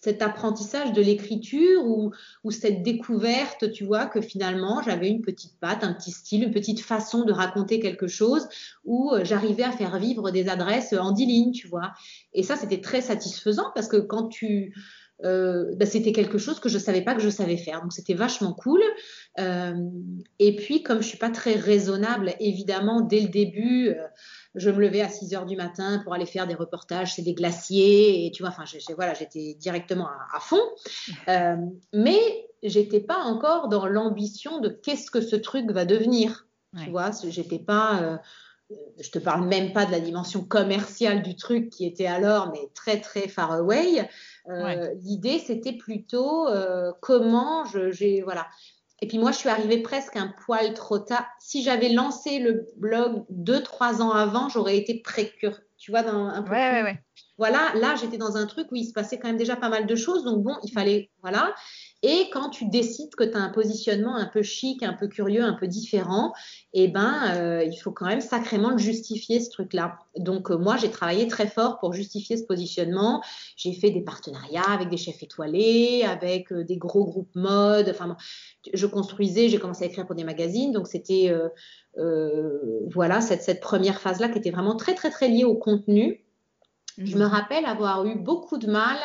cet 0.00 0.22
apprentissage 0.22 0.92
de 0.92 1.02
l'écriture 1.02 1.84
ou, 1.86 2.50
cette 2.50 2.82
découverte, 2.82 3.70
tu 3.72 3.84
vois, 3.84 4.06
que 4.06 4.20
finalement 4.20 4.82
j'avais 4.82 5.08
une 5.08 5.20
petite 5.20 5.58
patte, 5.60 5.84
un 5.84 5.92
petit 5.92 6.10
style, 6.10 6.44
une 6.44 6.52
petite 6.52 6.80
façon 6.80 7.24
de 7.24 7.32
raconter 7.32 7.80
quelque 7.80 8.06
chose 8.06 8.48
où 8.84 9.12
euh, 9.12 9.24
j'arrivais 9.24 9.62
à 9.62 9.72
faire 9.72 9.98
vivre 9.98 10.30
des 10.30 10.48
adresses 10.48 10.92
en 10.92 11.12
dix 11.12 11.26
lignes, 11.26 11.52
tu 11.52 11.68
vois. 11.68 11.92
Et 12.32 12.42
ça, 12.42 12.56
c'était 12.56 12.80
très 12.80 13.00
satisfaisant 13.00 13.70
parce 13.74 13.88
que 13.88 13.98
quand 13.98 14.28
tu 14.28 14.72
euh, 15.24 15.74
bah, 15.76 15.86
c'était 15.86 16.12
quelque 16.12 16.38
chose 16.38 16.58
que 16.58 16.68
je 16.68 16.78
savais 16.78 17.02
pas 17.02 17.14
que 17.14 17.22
je 17.22 17.28
savais 17.28 17.56
faire. 17.56 17.80
Donc 17.82 17.92
c'était 17.92 18.14
vachement 18.14 18.52
cool. 18.52 18.80
Euh, 19.38 19.74
et 20.38 20.56
puis 20.56 20.82
comme 20.82 21.02
je 21.02 21.08
suis 21.08 21.18
pas 21.18 21.30
très 21.30 21.54
raisonnable, 21.54 22.34
évidemment 22.40 23.00
dès 23.00 23.20
le 23.20 23.28
début, 23.28 23.88
euh, 23.88 24.06
je 24.54 24.70
me 24.70 24.80
levais 24.80 25.00
à 25.00 25.08
6 25.08 25.34
heures 25.34 25.46
du 25.46 25.56
matin 25.56 26.00
pour 26.04 26.14
aller 26.14 26.26
faire 26.26 26.46
des 26.46 26.54
reportages, 26.54 27.14
c'est 27.14 27.22
des 27.22 27.34
glaciers 27.34 28.26
et 28.26 28.30
tu 28.30 28.42
vois, 28.42 28.50
enfin 28.50 28.64
voilà, 28.94 29.14
j'étais 29.14 29.54
directement 29.54 30.08
à, 30.32 30.40
fond. 30.40 30.62
mais 31.92 32.48
j'étais 32.62 33.00
pas 33.00 33.18
encore 33.18 33.68
dans 33.68 33.86
l'ambition 33.86 34.60
de 34.60 34.68
qu'est-ce 34.68 35.10
que 35.10 35.20
ce 35.20 35.36
truc 35.36 35.70
va 35.70 35.84
devenir. 35.84 36.46
Tu 36.82 36.90
vois, 36.90 37.10
j'étais 37.28 37.60
pas 37.60 38.20
je 38.98 39.10
te 39.10 39.18
parle 39.18 39.46
même 39.46 39.72
pas 39.72 39.84
de 39.86 39.90
la 39.90 40.00
dimension 40.00 40.42
commerciale 40.42 41.22
du 41.22 41.36
truc 41.36 41.70
qui 41.70 41.84
était 41.84 42.06
alors, 42.06 42.50
mais 42.52 42.70
très 42.74 43.00
très 43.00 43.28
far 43.28 43.52
away. 43.52 44.08
Euh, 44.48 44.94
l'idée, 45.02 45.38
c'était 45.38 45.72
plutôt 45.72 46.48
euh, 46.48 46.92
comment 47.00 47.64
je, 47.66 47.90
j'ai 47.90 48.22
voilà. 48.22 48.46
Et 49.04 49.06
puis 49.06 49.18
moi, 49.18 49.32
je 49.32 49.36
suis 49.36 49.50
arrivée 49.50 49.82
presque 49.82 50.16
un 50.16 50.32
poil 50.46 50.72
trop 50.72 50.98
tard. 50.98 51.26
Si 51.38 51.62
j'avais 51.62 51.90
lancé 51.90 52.38
le 52.38 52.66
blog 52.78 53.26
deux 53.28 53.62
trois 53.62 54.00
ans 54.00 54.12
avant, 54.12 54.48
j'aurais 54.48 54.78
été 54.78 54.94
précure. 54.94 55.60
Tu 55.76 55.90
vois, 55.90 56.02
dans 56.02 56.24
un 56.28 56.42
peu. 56.42 56.52
Ouais, 56.52 56.82
ouais, 56.82 56.98
voilà, 57.36 57.72
là, 57.74 57.96
j'étais 58.00 58.16
dans 58.16 58.36
un 58.36 58.46
truc 58.46 58.70
où 58.70 58.76
il 58.76 58.84
se 58.84 58.92
passait 58.92 59.18
quand 59.18 59.26
même 59.26 59.36
déjà 59.36 59.56
pas 59.56 59.68
mal 59.68 59.86
de 59.86 59.96
choses. 59.96 60.24
Donc 60.24 60.42
bon, 60.42 60.54
il 60.62 60.70
fallait, 60.70 61.10
voilà. 61.20 61.52
Et 62.02 62.28
quand 62.32 62.50
tu 62.50 62.68
décides 62.68 63.14
que 63.16 63.24
tu 63.24 63.34
as 63.34 63.40
un 63.40 63.48
positionnement 63.48 64.14
un 64.14 64.26
peu 64.26 64.42
chic, 64.42 64.82
un 64.82 64.92
peu 64.92 65.08
curieux, 65.08 65.42
un 65.42 65.54
peu 65.54 65.66
différent, 65.66 66.32
eh 66.74 66.86
ben, 66.86 67.34
euh, 67.34 67.64
il 67.64 67.76
faut 67.76 67.90
quand 67.90 68.06
même 68.06 68.20
sacrément 68.20 68.70
le 68.70 68.78
justifier, 68.78 69.40
ce 69.40 69.50
truc-là. 69.50 69.98
Donc, 70.16 70.50
euh, 70.50 70.58
moi, 70.58 70.76
j'ai 70.76 70.90
travaillé 70.90 71.26
très 71.26 71.46
fort 71.48 71.78
pour 71.78 71.92
justifier 71.92 72.36
ce 72.36 72.44
positionnement. 72.44 73.22
J'ai 73.56 73.72
fait 73.72 73.90
des 73.90 74.02
partenariats 74.02 74.70
avec 74.70 74.90
des 74.90 74.98
chefs 74.98 75.22
étoilés, 75.22 76.04
avec 76.06 76.52
euh, 76.52 76.62
des 76.62 76.76
gros 76.76 77.04
groupes 77.04 77.34
mode. 77.34 77.88
Enfin, 77.88 78.16
je 78.72 78.86
construisais, 78.86 79.48
j'ai 79.48 79.58
commencé 79.58 79.84
à 79.84 79.86
écrire 79.86 80.06
pour 80.06 80.14
des 80.14 80.24
magazines. 80.24 80.72
Donc, 80.72 80.86
c'était, 80.86 81.32
voilà, 81.96 83.22
cette, 83.22 83.42
cette 83.42 83.60
première 83.60 84.00
phase-là 84.00 84.28
qui 84.28 84.38
était 84.38 84.50
vraiment 84.50 84.76
très, 84.76 84.94
très, 84.94 85.10
très 85.10 85.28
liée 85.28 85.44
au 85.44 85.56
contenu. 85.56 86.23
Je 86.98 87.16
me 87.16 87.24
mhm. 87.24 87.30
rappelle 87.30 87.66
avoir 87.66 88.04
eu 88.06 88.16
beaucoup 88.16 88.58
de 88.58 88.70
mal 88.70 88.96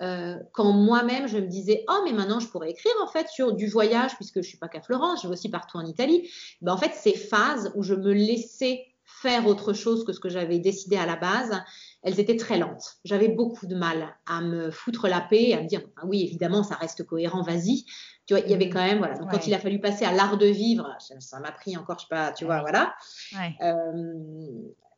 euh, 0.00 0.36
quand 0.52 0.72
moi-même 0.72 1.26
je 1.26 1.38
me 1.38 1.46
disais 1.46 1.84
oh 1.88 2.00
mais 2.04 2.12
maintenant 2.12 2.40
je 2.40 2.48
pourrais 2.48 2.70
écrire 2.70 2.92
en 3.02 3.06
fait 3.06 3.28
sur 3.28 3.52
du 3.52 3.66
voyage 3.66 4.14
puisque 4.16 4.42
je 4.42 4.48
suis 4.48 4.58
pas 4.58 4.68
qu'à 4.68 4.80
Florence, 4.80 5.22
je 5.22 5.28
vais 5.28 5.32
aussi 5.32 5.50
partout 5.50 5.76
en 5.76 5.84
Italie. 5.84 6.30
Ben, 6.62 6.72
en 6.72 6.76
fait 6.76 6.92
ces 6.94 7.14
phases 7.14 7.72
où 7.74 7.82
je 7.82 7.94
me 7.94 8.12
laissais 8.12 8.86
faire 9.04 9.46
autre 9.46 9.72
chose 9.72 10.04
que 10.04 10.12
ce 10.12 10.20
que 10.20 10.28
j'avais 10.28 10.58
décidé 10.58 10.96
à 10.96 11.04
la 11.04 11.16
base, 11.16 11.62
elles 12.02 12.20
étaient 12.20 12.36
très 12.36 12.58
lentes. 12.58 12.96
J'avais 13.04 13.28
beaucoup 13.28 13.66
de 13.66 13.74
mal 13.74 14.16
à 14.26 14.40
me 14.40 14.70
foutre 14.70 15.08
la 15.08 15.20
paix, 15.20 15.52
à 15.52 15.62
me 15.62 15.66
dire 15.66 15.82
ah 15.96 16.06
oui 16.06 16.22
évidemment 16.22 16.62
ça 16.62 16.76
reste 16.76 17.04
cohérent, 17.04 17.42
vas-y. 17.42 17.84
Tu 18.26 18.34
vois, 18.34 18.40
il 18.40 18.50
y 18.50 18.54
avait 18.54 18.70
quand 18.70 18.84
même 18.84 18.98
voilà. 18.98 19.18
Donc 19.18 19.30
quand 19.30 19.46
il 19.46 19.54
a 19.54 19.58
fallu 19.58 19.80
passer 19.80 20.04
à 20.04 20.12
l'art 20.12 20.38
de 20.38 20.46
vivre, 20.46 20.96
ça 20.98 21.40
m'a 21.40 21.52
pris 21.52 21.76
encore 21.76 21.98
je 21.98 22.04
sais 22.04 22.08
pas, 22.10 22.32
tu 22.32 22.44
vois 22.44 22.60
voilà. 22.60 22.94
Euh, 23.62 24.14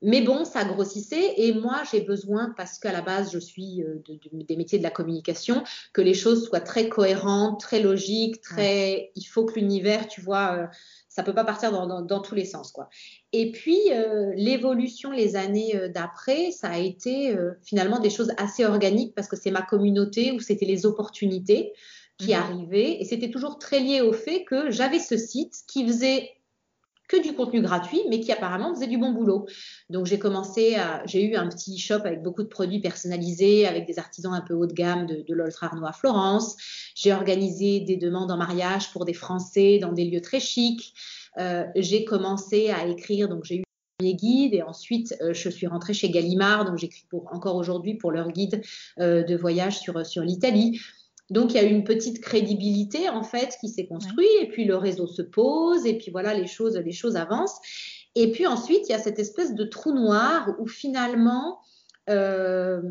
mais 0.03 0.21
bon, 0.21 0.45
ça 0.45 0.65
grossissait 0.65 1.35
et 1.37 1.53
moi, 1.53 1.83
j'ai 1.91 2.01
besoin, 2.01 2.53
parce 2.57 2.79
qu'à 2.79 2.93
la 2.93 3.03
base, 3.03 3.33
je 3.33 3.39
suis 3.39 3.83
euh, 3.83 4.03
des 4.33 4.57
métiers 4.57 4.79
de 4.79 4.83
la 4.83 4.91
communication, 4.91 5.63
que 5.93 6.01
les 6.01 6.15
choses 6.15 6.47
soient 6.47 6.61
très 6.61 6.89
cohérentes, 6.89 7.61
très 7.61 7.81
logiques, 7.81 8.41
très. 8.41 9.13
Il 9.15 9.25
faut 9.25 9.45
que 9.45 9.55
l'univers, 9.55 10.09
tu 10.09 10.21
vois, 10.21 10.57
euh, 10.57 10.67
ça 11.09 11.23
peut 11.23 11.35
pas 11.35 11.45
partir 11.45 11.71
dans, 11.71 12.21
tous 12.21 12.35
les 12.35 12.45
sens, 12.45 12.73
quoi. 12.73 12.89
Et 13.33 13.53
puis, 13.53 13.79
euh, 13.93 14.33
l'évolution 14.35 15.13
les 15.13 15.37
années 15.37 15.81
d'après, 15.95 16.51
ça 16.51 16.71
a 16.71 16.79
été 16.79 17.37
finalement 17.63 18.01
des 18.01 18.11
choses 18.11 18.33
assez 18.39 18.65
organiques 18.65 19.15
parce 19.15 19.29
que 19.29 19.37
c'est 19.37 19.51
ma 19.51 19.63
communauté 19.63 20.33
où 20.33 20.41
c'était 20.41 20.67
les 20.67 20.85
opportunités 20.85 21.73
qui 22.19 22.35
mhm. 22.35 22.43
arrivaient 22.43 23.01
et 23.01 23.05
c'était 23.05 23.31
toujours 23.31 23.59
très 23.59 23.81
lié 23.81 24.01
au 24.01 24.13
fait 24.13 24.45
que 24.45 24.71
j'avais 24.71 24.99
ce 24.99 25.17
site 25.17 25.55
qui 25.67 25.87
faisait 25.87 26.31
que 27.13 27.23
du 27.23 27.35
contenu 27.35 27.61
gratuit, 27.61 28.01
mais 28.09 28.21
qui 28.21 28.33
apparemment 28.33 28.75
faisait 28.75 28.87
du 28.87 28.97
bon 28.97 29.13
boulot. 29.13 29.47
Donc 29.91 30.07
j'ai 30.07 30.19
commencé 30.19 30.77
à, 30.77 31.03
j'ai 31.05 31.23
eu 31.23 31.37
un 31.37 31.47
petit 31.49 31.77
shop 31.77 32.01
avec 32.07 32.23
beaucoup 32.23 32.43
de 32.43 32.49
produits 32.49 32.81
personnalisés, 32.81 33.67
avec 33.67 33.87
des 33.87 33.99
artisans 33.99 34.33
un 34.33 34.41
peu 34.41 34.55
haut 34.55 34.67
de 34.67 34.73
gamme 34.73 35.05
de, 35.05 35.23
de 35.29 35.43
Arnaud 35.61 35.87
à 35.87 35.93
Florence. 35.93 36.57
J'ai 36.95 37.13
organisé 37.13 37.81
des 37.81 37.99
demandes 37.99 38.31
en 38.31 38.39
mariage 38.39 38.91
pour 38.93 39.05
des 39.05 39.13
Français 39.13 39.79
dans 39.79 39.93
des 39.93 40.07
lieux 40.07 40.23
très 40.23 40.41
chics. 40.41 40.95
Euh, 41.39 41.65
j'ai 41.77 42.07
commencé 42.07 42.71
à 42.71 42.87
écrire, 42.87 43.29
donc 43.29 43.45
j'ai 43.45 43.57
eu 43.57 43.63
mes 44.01 44.15
guides 44.15 44.55
et 44.55 44.63
ensuite 44.63 45.15
euh, 45.21 45.35
je 45.35 45.51
suis 45.51 45.67
rentrée 45.67 45.93
chez 45.93 46.09
Gallimard, 46.09 46.65
donc 46.65 46.79
j'écris 46.79 47.05
encore 47.31 47.57
aujourd'hui 47.57 47.95
pour 47.95 48.11
leur 48.11 48.31
guide 48.33 48.63
euh, 49.01 49.23
de 49.23 49.37
voyage 49.37 49.79
sur, 49.79 50.07
sur 50.07 50.23
l'Italie. 50.23 50.81
Donc 51.33 51.55
il 51.55 51.57
y 51.57 51.61
a 51.61 51.63
une 51.63 51.83
petite 51.83 52.21
crédibilité 52.21 53.09
en 53.09 53.23
fait 53.23 53.57
qui 53.59 53.71
s'est 53.71 53.87
construite 53.87 54.29
et 54.43 54.49
puis 54.49 54.67
le 54.67 54.77
réseau 54.77 55.07
se 55.07 55.23
pose 55.23 55.87
et 55.87 55.97
puis 55.97 56.11
voilà 56.11 56.35
les 56.35 56.47
choses 56.47 56.77
les 56.77 56.93
choses 56.93 57.17
avancent. 57.17 57.59
Et 58.15 58.31
puis 58.33 58.47
ensuite 58.47 58.87
il 58.89 58.93
y 58.93 58.95
a 58.95 58.99
cette 58.99 59.19
espèce 59.19 59.55
de 59.55 59.65
trou 59.65 59.93
noir 59.95 60.51
où 60.59 60.67
finalement 60.67 61.59
euh, 62.11 62.83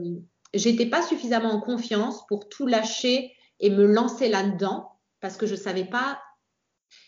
j'étais 0.56 0.88
pas 0.88 1.04
suffisamment 1.04 1.52
en 1.52 1.62
confiance 1.62 2.26
pour 2.28 2.50
tout 2.50 2.66
lâcher 2.66 3.32
et 3.60 3.70
me 3.70 3.86
lancer 3.86 4.28
là-dedans 4.28 4.90
parce 5.20 5.38
que 5.38 5.46
je 5.46 5.56
savais 5.56 5.86
pas 5.86 6.20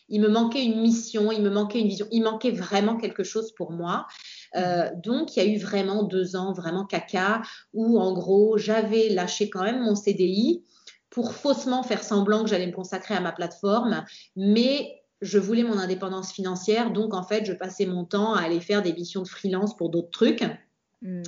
il 0.10 0.22
me 0.22 0.30
manquait 0.30 0.64
une 0.64 0.82
mission, 0.82 1.32
il 1.32 1.42
me 1.42 1.50
manquait 1.50 1.80
une 1.80 1.88
vision, 1.88 2.06
il 2.12 2.22
manquait 2.22 2.52
vraiment 2.52 2.98
quelque 2.98 3.24
chose 3.24 3.52
pour 3.56 3.72
moi. 3.72 4.06
Euh, 4.56 4.90
donc, 5.04 5.36
il 5.36 5.44
y 5.44 5.46
a 5.46 5.50
eu 5.50 5.58
vraiment 5.58 6.04
deux 6.04 6.36
ans, 6.36 6.54
vraiment 6.54 6.86
caca, 6.86 7.42
où 7.74 8.00
en 8.00 8.14
gros, 8.14 8.58
j'avais 8.58 9.10
lâché 9.10 9.50
quand 9.50 9.64
même 9.64 9.82
mon 9.82 9.96
CDI 9.96 10.64
pour 11.14 11.34
faussement 11.34 11.84
faire 11.84 12.04
semblant 12.04 12.44
que 12.44 12.50
j'allais 12.50 12.66
me 12.66 12.74
consacrer 12.74 13.14
à 13.14 13.22
ma 13.22 13.32
plateforme, 13.32 14.04
mais 14.36 15.04
je 15.22 15.38
voulais 15.38 15.64
mon 15.64 15.78
indépendance 15.78 16.34
financière, 16.34 16.92
donc 16.92 17.14
en 17.14 17.24
fait, 17.24 17.46
je 17.46 17.54
passais 17.54 17.86
mon 17.86 18.04
temps 18.04 18.34
à 18.34 18.42
aller 18.42 18.60
faire 18.60 18.82
des 18.82 18.94
missions 18.94 19.22
de 19.22 19.28
freelance 19.28 19.78
pour 19.78 19.90
d'autres 19.90 20.10
trucs. 20.10 20.44
Hmm. 21.04 21.22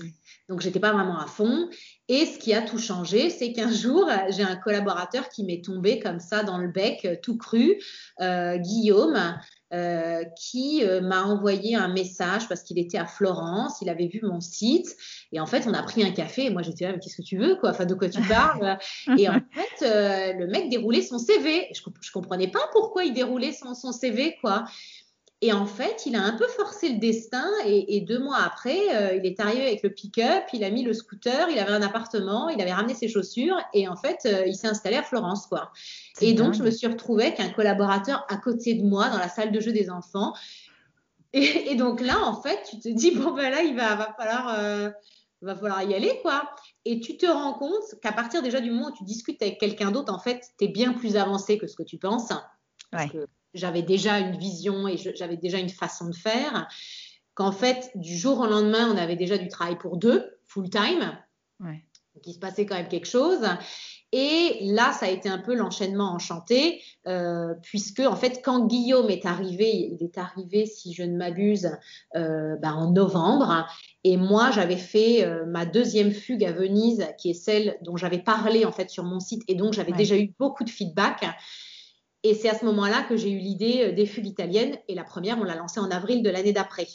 Donc, 0.50 0.62
j'étais 0.62 0.80
pas 0.80 0.92
vraiment 0.92 1.20
à 1.20 1.28
fond. 1.28 1.70
Et 2.08 2.26
ce 2.26 2.40
qui 2.40 2.54
a 2.54 2.62
tout 2.62 2.80
changé, 2.80 3.30
c'est 3.30 3.54
qu'un 3.54 3.72
jour, 3.72 4.10
j'ai 4.30 4.44
un 4.44 4.56
collaborateur 4.56 5.30
qui 5.30 5.44
m'est 5.44 5.64
tombé 5.64 6.00
comme 6.00 6.20
ça 6.20 6.44
dans 6.44 6.58
le 6.58 6.68
bec, 6.68 7.08
tout 7.22 7.38
cru, 7.38 7.80
euh, 8.22 8.58
Guillaume, 8.58 9.38
euh, 9.76 10.24
qui 10.40 10.84
euh, 10.84 11.02
m'a 11.02 11.24
envoyé 11.24 11.76
un 11.76 11.90
message 11.90 12.48
parce 12.48 12.64
qu'il 12.64 12.80
était 12.80 12.98
à 12.98 13.06
Florence, 13.06 13.82
il 13.82 13.90
avait 13.90 14.08
vu 14.08 14.22
mon 14.24 14.40
site 14.40 14.96
et 15.32 15.40
en 15.40 15.46
fait 15.46 15.68
on 15.68 15.74
a 15.74 15.84
pris 15.84 16.04
un 16.04 16.12
café 16.12 16.46
et 16.46 16.50
moi 16.50 16.62
j'étais 16.62 16.86
là 16.86 16.94
mais 16.94 17.00
qu'est-ce 17.00 17.18
que 17.18 17.22
tu 17.28 17.38
veux 17.38 17.56
quoi, 17.56 17.72
enfin 17.72 17.86
de 17.86 17.94
quoi 17.94 18.08
tu 18.08 18.22
parles? 18.22 18.78
Et 19.18 19.28
en 19.28 19.34
fait 19.52 20.34
le 20.38 20.48
mec 20.48 20.70
déroulait 20.70 21.02
son 21.02 21.18
CV, 21.18 21.68
je, 21.74 21.82
je 22.02 22.12
comprenais 22.12 22.48
pas 22.48 22.68
pourquoi 22.72 23.04
il 23.04 23.14
déroulait 23.14 23.52
son, 23.52 23.74
son 23.74 23.92
CV 23.92 24.38
quoi 24.42 24.66
et 25.42 25.52
en 25.52 25.66
fait, 25.66 26.06
il 26.06 26.16
a 26.16 26.22
un 26.22 26.38
peu 26.38 26.48
forcé 26.48 26.90
le 26.90 26.98
destin 26.98 27.46
et, 27.66 28.02
deux 28.02 28.20
mois 28.20 28.38
après, 28.38 28.96
euh, 28.96 29.16
il 29.16 29.26
est 29.26 29.40
arrivé 29.40 29.68
avec 29.68 29.84
le 29.84 29.90
pick-up, 29.90 30.46
il 30.54 30.64
a 30.64 30.70
mis 30.70 30.82
le 30.82 30.94
scooter, 30.94 31.50
il 31.50 31.60
avait 31.60 31.74
un 31.74 31.82
appartement, 31.82 32.48
il 32.48 32.62
avait 32.62 32.72
ramené 32.72 32.94
ses 32.94 33.10
chaussures 33.10 33.58
et 33.74 33.88
en 33.88 33.98
fait, 33.98 34.20
euh, 34.26 34.48
il 34.48 34.56
s'est 34.56 34.68
installé 34.68 34.96
à 34.96 35.04
Florence, 35.04 35.46
quoi. 35.48 35.72
Et 36.22 36.34
donc, 36.34 36.54
je 36.54 36.64
me 36.64 36.72
suis 36.72 36.88
retrouvée 36.88 37.26
avec 37.26 37.40
un 37.42 37.50
collaborateur 37.50 38.26
à 38.30 38.38
côté 38.38 38.76
de 38.76 38.84
moi 38.84 39.10
dans 39.10 39.18
la 39.18 39.28
salle 39.28 39.52
de 39.52 39.60
jeu 39.60 39.74
des 39.74 39.90
enfants. 39.90 40.34
Et, 41.34 41.76
donc 41.76 42.00
là, 42.00 42.18
en 42.24 42.42
fait, 42.42 42.60
tu 42.70 42.80
te 42.80 42.88
dis 42.88 43.12
bon 43.12 43.32
ben 43.32 43.50
là, 43.50 43.62
il 43.62 43.76
va, 43.76 43.96
va 43.96 44.16
falloir. 44.18 44.58
Euh, 44.58 44.90
va 45.42 45.54
falloir 45.54 45.84
y 45.84 45.94
aller, 45.94 46.18
quoi. 46.24 46.50
Et 46.86 47.00
tu 47.02 47.18
te 47.18 47.26
rends 47.28 47.54
compte 47.54 48.00
qu'à 48.02 48.12
partir 48.12 48.42
déjà 48.42 48.62
du 48.62 48.72
moment 48.72 48.88
où 48.88 48.94
tu 48.98 49.04
discutes 49.04 49.40
avec 49.44 49.60
quelqu'un 49.60 49.92
d'autre, 49.92 50.12
en 50.12 50.18
fait, 50.18 50.42
tu 50.58 50.66
es 50.66 50.68
bien 50.70 50.94
plus 50.94 51.18
avancé 51.18 51.60
que 51.60 51.68
ce 51.68 51.76
que 51.76 51.84
tu 51.84 52.00
penses. 52.00 52.30
Parce 52.90 53.12
que 53.12 53.28
j'avais 53.56 53.82
déjà 53.82 54.20
une 54.20 54.38
vision 54.38 54.88
et 54.88 54.98
j'avais 54.98 55.38
déjà 55.38 55.58
une 55.58 55.70
façon 55.70 56.10
de 56.10 56.16
faire, 56.16 56.68
qu'en 57.34 57.52
fait, 57.52 57.92
du 57.96 58.16
jour 58.16 58.40
au 58.40 58.46
lendemain, 58.46 58.92
on 58.94 58.98
avait 58.98 59.16
déjà 59.16 59.38
du 59.38 59.48
travail 59.48 59.78
pour 59.78 59.98
deux, 59.98 60.38
full 60.46 60.70
time. 60.70 61.18
Ouais. 61.60 61.84
Donc, 62.16 62.28
il 62.28 62.34
se 62.34 62.40
passait 62.40 62.66
quand 62.66 62.76
même 62.76 62.88
quelque 62.88 63.08
chose. 63.08 63.46
Et 64.18 64.60
là, 64.62 64.94
ça 64.94 65.08
a 65.08 65.10
été 65.10 65.28
un 65.28 65.40
peu 65.40 65.54
l'enchaînement 65.54 66.14
enchanté, 66.14 66.82
euh, 67.06 67.54
puisque 67.62 68.00
en 68.00 68.16
fait, 68.16 68.42
quand 68.42 68.66
Guillaume 68.66 69.10
est 69.10 69.26
arrivé, 69.26 69.92
il 69.92 70.02
est 70.02 70.18
arrivé, 70.18 70.66
si 70.66 70.94
je 70.94 71.04
ne 71.04 71.18
m'abuse, 71.18 71.72
euh, 72.16 72.56
ben, 72.56 72.74
en 72.74 72.92
novembre, 72.92 73.68
et 74.06 74.16
moi, 74.16 74.52
j'avais 74.52 74.78
fait 74.78 75.26
euh, 75.26 75.46
ma 75.46 75.66
deuxième 75.66 76.12
fugue 76.12 76.46
à 76.46 76.54
Venise, 76.54 77.06
qui 77.18 77.32
est 77.32 77.34
celle 77.34 77.78
dont 77.82 77.98
j'avais 77.98 78.20
parlé 78.20 78.64
en 78.64 78.72
fait 78.72 78.90
sur 78.90 79.04
mon 79.04 79.20
site, 79.20 79.44
et 79.50 79.56
donc 79.56 79.74
j'avais 79.74 79.92
déjà 79.92 80.16
eu 80.18 80.34
beaucoup 80.40 80.64
de 80.64 80.70
feedback. 80.70 81.26
Et 82.26 82.34
c'est 82.34 82.50
à 82.50 82.58
ce 82.58 82.66
moment-là 82.66 83.04
que 83.04 83.16
j'ai 83.16 83.30
eu 83.30 83.38
l'idée 83.38 83.84
euh, 83.84 83.92
des 83.92 84.08
fugues 84.08 84.26
italiennes. 84.26 84.76
Et 84.88 84.96
la 84.96 85.04
première, 85.04 85.38
on 85.38 85.44
l'a 85.44 85.56
lancée 85.56 85.80
en 85.80 85.92
avril 85.92 86.24
de 86.24 86.30
l'année 86.32 86.54
d'après. 86.54 86.88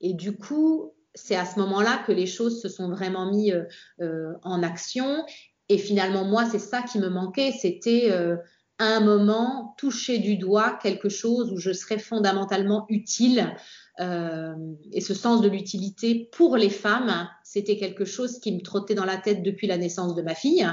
Et 0.00 0.14
du 0.14 0.36
coup, 0.36 0.94
c'est 1.12 1.34
à 1.34 1.44
ce 1.44 1.58
moment-là 1.58 2.04
que 2.06 2.12
les 2.12 2.26
choses 2.26 2.62
se 2.62 2.68
sont 2.68 2.88
vraiment 2.88 3.28
mises 3.32 3.52
euh, 3.52 3.64
euh, 4.00 4.32
en 4.44 4.62
action. 4.62 5.24
Et 5.68 5.76
finalement, 5.76 6.24
moi, 6.24 6.44
c'est 6.48 6.60
ça 6.60 6.82
qui 6.82 7.00
me 7.00 7.08
manquait. 7.08 7.50
C'était 7.50 8.12
un 8.78 9.00
moment 9.00 9.74
toucher 9.76 10.18
du 10.18 10.36
doigt 10.36 10.78
quelque 10.82 11.08
chose 11.08 11.52
où 11.52 11.58
je 11.58 11.72
serais 11.72 11.98
fondamentalement 11.98 12.86
utile 12.88 13.54
et 14.00 15.00
ce 15.00 15.14
sens 15.14 15.42
de 15.42 15.48
l'utilité 15.48 16.28
pour 16.32 16.56
les 16.56 16.70
femmes, 16.70 17.28
c'était 17.50 17.76
quelque 17.76 18.04
chose 18.04 18.38
qui 18.38 18.52
me 18.52 18.60
trottait 18.60 18.94
dans 18.94 19.04
la 19.04 19.16
tête 19.16 19.42
depuis 19.42 19.66
la 19.66 19.76
naissance 19.76 20.14
de 20.14 20.22
ma 20.22 20.36
fille, 20.36 20.64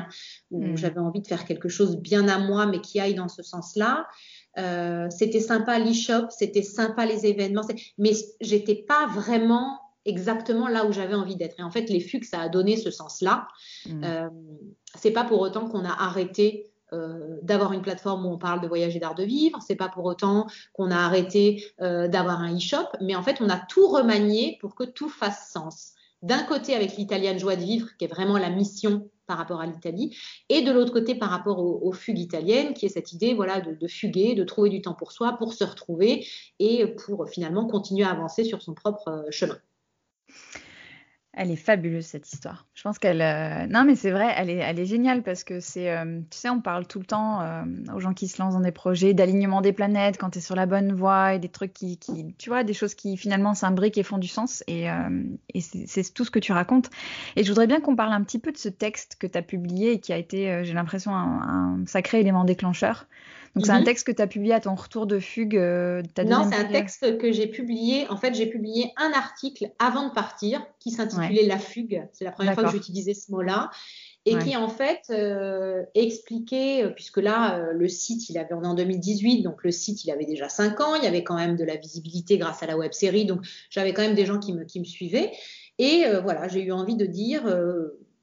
où 0.51 0.63
hmm. 0.63 0.77
j'avais 0.77 0.99
envie 0.99 1.21
de 1.21 1.27
faire 1.27 1.43
quelque 1.45 1.69
chose 1.69 1.97
bien 1.97 2.27
à 2.27 2.37
moi, 2.37 2.67
mais 2.67 2.81
qui 2.81 2.99
aille 2.99 3.15
dans 3.15 3.29
ce 3.29 3.41
sens-là. 3.41 4.07
Euh, 4.59 5.07
c'était 5.09 5.39
sympa 5.39 5.79
l'e-shop, 5.79 6.27
c'était 6.29 6.61
sympa 6.61 7.07
les 7.07 7.25
événements, 7.25 7.63
mais 7.97 8.11
j'étais 8.41 8.75
pas 8.75 9.07
vraiment 9.07 9.79
exactement 10.05 10.67
là 10.67 10.85
où 10.85 10.91
j'avais 10.91 11.15
envie 11.15 11.35
d'être. 11.35 11.59
Et 11.59 11.63
en 11.63 11.71
fait, 11.71 11.89
les 11.89 11.99
fugues, 11.99 12.25
ça 12.25 12.41
a 12.41 12.47
donné 12.47 12.77
ce 12.77 12.91
sens-là. 12.91 13.47
Hmm. 13.87 14.03
Euh, 14.03 14.29
c'est 14.93 15.11
pas 15.11 15.23
pour 15.23 15.41
autant 15.41 15.67
qu'on 15.67 15.83
a 15.83 15.91
arrêté 15.91 16.69
euh, 16.93 17.39
d'avoir 17.41 17.73
une 17.73 17.81
plateforme 17.81 18.27
où 18.27 18.29
on 18.29 18.37
parle 18.37 18.61
de 18.61 18.67
voyage 18.67 18.95
et 18.95 18.99
d'art 18.99 19.15
de 19.15 19.23
vivre. 19.23 19.57
C'est 19.65 19.75
pas 19.75 19.89
pour 19.89 20.05
autant 20.05 20.45
qu'on 20.73 20.91
a 20.91 20.97
arrêté 20.97 21.65
euh, 21.81 22.07
d'avoir 22.07 22.39
un 22.39 22.55
e-shop, 22.55 22.85
mais 23.01 23.15
en 23.15 23.23
fait, 23.23 23.41
on 23.41 23.49
a 23.49 23.57
tout 23.57 23.87
remanié 23.87 24.59
pour 24.61 24.75
que 24.75 24.83
tout 24.83 25.09
fasse 25.09 25.49
sens. 25.51 25.93
D'un 26.23 26.43
côté, 26.43 26.73
avec 26.75 26.97
l'italienne 26.97 27.37
joie 27.37 27.55
de 27.55 27.63
vivre, 27.63 27.87
qui 27.97 28.05
est 28.05 28.07
vraiment 28.07 28.37
la 28.37 28.49
mission 28.49 29.09
par 29.27 29.37
rapport 29.37 29.61
à 29.61 29.65
l'Italie, 29.65 30.17
et 30.49 30.61
de 30.61 30.71
l'autre 30.71 30.93
côté, 30.93 31.13
par 31.15 31.29
rapport 31.29 31.59
aux, 31.59 31.91
fugues 31.91 32.19
italiennes, 32.19 32.73
qui 32.73 32.85
est 32.85 32.89
cette 32.89 33.13
idée, 33.13 33.33
voilà, 33.33 33.61
de, 33.61 33.87
fuguer, 33.87 34.33
de 34.33 34.43
trouver 34.43 34.69
du 34.69 34.81
temps 34.81 34.93
pour 34.93 35.11
soi, 35.11 35.33
pour 35.33 35.53
se 35.53 35.63
retrouver 35.63 36.25
et 36.59 36.87
pour 36.87 37.29
finalement 37.29 37.67
continuer 37.67 38.05
à 38.05 38.11
avancer 38.11 38.43
sur 38.43 38.61
son 38.61 38.73
propre 38.73 39.09
euh, 39.09 39.31
chemin. 39.31 39.57
Elle 41.39 41.51
est 41.51 41.55
fabuleuse 41.55 42.07
cette 42.07 42.33
histoire. 42.33 42.65
Je 42.73 42.81
pense 42.81 42.97
qu'elle. 42.97 43.21
Euh, 43.21 43.67
non, 43.67 43.83
mais 43.85 43.95
c'est 43.95 44.09
vrai, 44.09 44.33
elle 44.35 44.49
est, 44.49 44.55
elle 44.55 44.79
est 44.79 44.87
géniale 44.87 45.21
parce 45.21 45.43
que 45.43 45.59
c'est. 45.59 45.91
Euh, 45.91 46.19
tu 46.31 46.39
sais, 46.39 46.49
on 46.49 46.61
parle 46.61 46.87
tout 46.87 46.97
le 46.97 47.05
temps 47.05 47.41
euh, 47.41 47.61
aux 47.93 47.99
gens 47.99 48.15
qui 48.15 48.27
se 48.27 48.41
lancent 48.41 48.55
dans 48.55 48.59
des 48.59 48.71
projets 48.71 49.13
d'alignement 49.13 49.61
des 49.61 49.71
planètes 49.71 50.17
quand 50.17 50.31
tu 50.31 50.39
es 50.39 50.41
sur 50.41 50.55
la 50.55 50.65
bonne 50.65 50.93
voie 50.93 51.35
et 51.35 51.39
des 51.39 51.49
trucs 51.49 51.73
qui, 51.73 51.99
qui, 51.99 52.33
Tu 52.39 52.49
vois, 52.49 52.63
des 52.63 52.73
choses 52.73 52.95
qui 52.95 53.17
finalement 53.17 53.53
s'imbriquent 53.53 53.99
et 53.99 54.03
font 54.03 54.17
du 54.17 54.27
sens. 54.27 54.63
Et, 54.65 54.87
c'est 55.59 56.11
tout 56.11 56.25
ce 56.25 56.31
que 56.31 56.39
tu 56.39 56.53
racontes. 56.53 56.89
Et 57.35 57.43
je 57.43 57.49
voudrais 57.49 57.67
bien 57.67 57.81
qu'on 57.81 57.95
parle 57.95 58.13
un 58.13 58.23
petit 58.23 58.39
peu 58.39 58.51
de 58.51 58.57
ce 58.57 58.69
texte 58.69 59.17
que 59.19 59.27
tu 59.27 59.37
as 59.37 59.43
publié 59.43 59.91
et 59.91 59.99
qui 59.99 60.13
a 60.13 60.17
été, 60.17 60.63
j'ai 60.63 60.73
l'impression, 60.73 61.13
un, 61.13 61.83
sacré 61.85 62.19
élément 62.19 62.45
déclencheur. 62.45 63.05
Donc 63.55 63.65
c'est 63.65 63.71
un 63.71 63.79
mhm. 63.79 63.85
texte 63.85 64.07
que 64.07 64.11
tu 64.11 64.21
as 64.21 64.27
publié 64.27 64.53
à 64.53 64.59
ton 64.59 64.75
retour 64.75 65.07
de 65.07 65.19
fugue. 65.19 65.57
Euh, 65.57 66.01
non, 66.25 66.49
c'est 66.49 66.57
un 66.57 66.65
texte 66.65 67.17
que 67.17 67.31
j'ai 67.31 67.47
publié. 67.47 68.07
En 68.09 68.17
fait, 68.17 68.33
j'ai 68.33 68.47
publié 68.47 68.91
un 68.97 69.11
article 69.11 69.71
avant 69.79 70.09
de 70.09 70.13
partir 70.13 70.65
qui 70.79 70.91
s'intitulait 70.91 71.45
La 71.45 71.59
fugue. 71.59 72.07
C'est 72.13 72.25
la 72.25 72.31
première 72.31 72.53
fois 72.53 72.63
que 72.65 72.71
j'utilisais 72.71 73.13
ce 73.13 73.31
mot-là. 73.31 73.69
Et 74.25 74.37
qui 74.39 74.57
en 74.57 74.67
fait 74.67 75.03
euh, 75.09 75.83
expliquait, 75.95 76.83
euh, 76.83 76.89
puisque 76.89 77.19
là, 77.19 77.71
le 77.71 77.87
site, 77.87 78.29
il 78.29 78.37
avait, 78.37 78.53
on 78.53 78.61
est 78.61 78.67
en 78.67 78.73
2018, 78.73 79.41
donc 79.41 79.63
le 79.63 79.71
site, 79.71 80.03
il 80.03 80.11
avait 80.11 80.25
déjà 80.25 80.49
5 80.49 80.81
ans, 80.81 80.95
il 80.95 81.03
y 81.05 81.07
avait 81.07 81.23
quand 81.23 81.37
même 81.37 81.55
de 81.55 81.63
la 81.63 81.77
visibilité 81.77 82.37
grâce 82.37 82.61
à 82.61 82.65
la 82.65 82.77
web 82.77 82.91
série, 82.91 83.23
donc 83.23 83.39
j'avais 83.69 83.93
quand 83.93 84.01
même 84.01 84.15
des 84.15 84.25
gens 84.25 84.37
qui 84.37 84.51
me, 84.51 84.65
qui 84.65 84.81
me 84.81 84.85
suivaient. 84.85 85.31
Et 85.79 86.03
voilà, 86.21 86.49
j'ai 86.49 86.61
eu 86.61 86.73
envie 86.73 86.97
de 86.97 87.05
dire, 87.05 87.45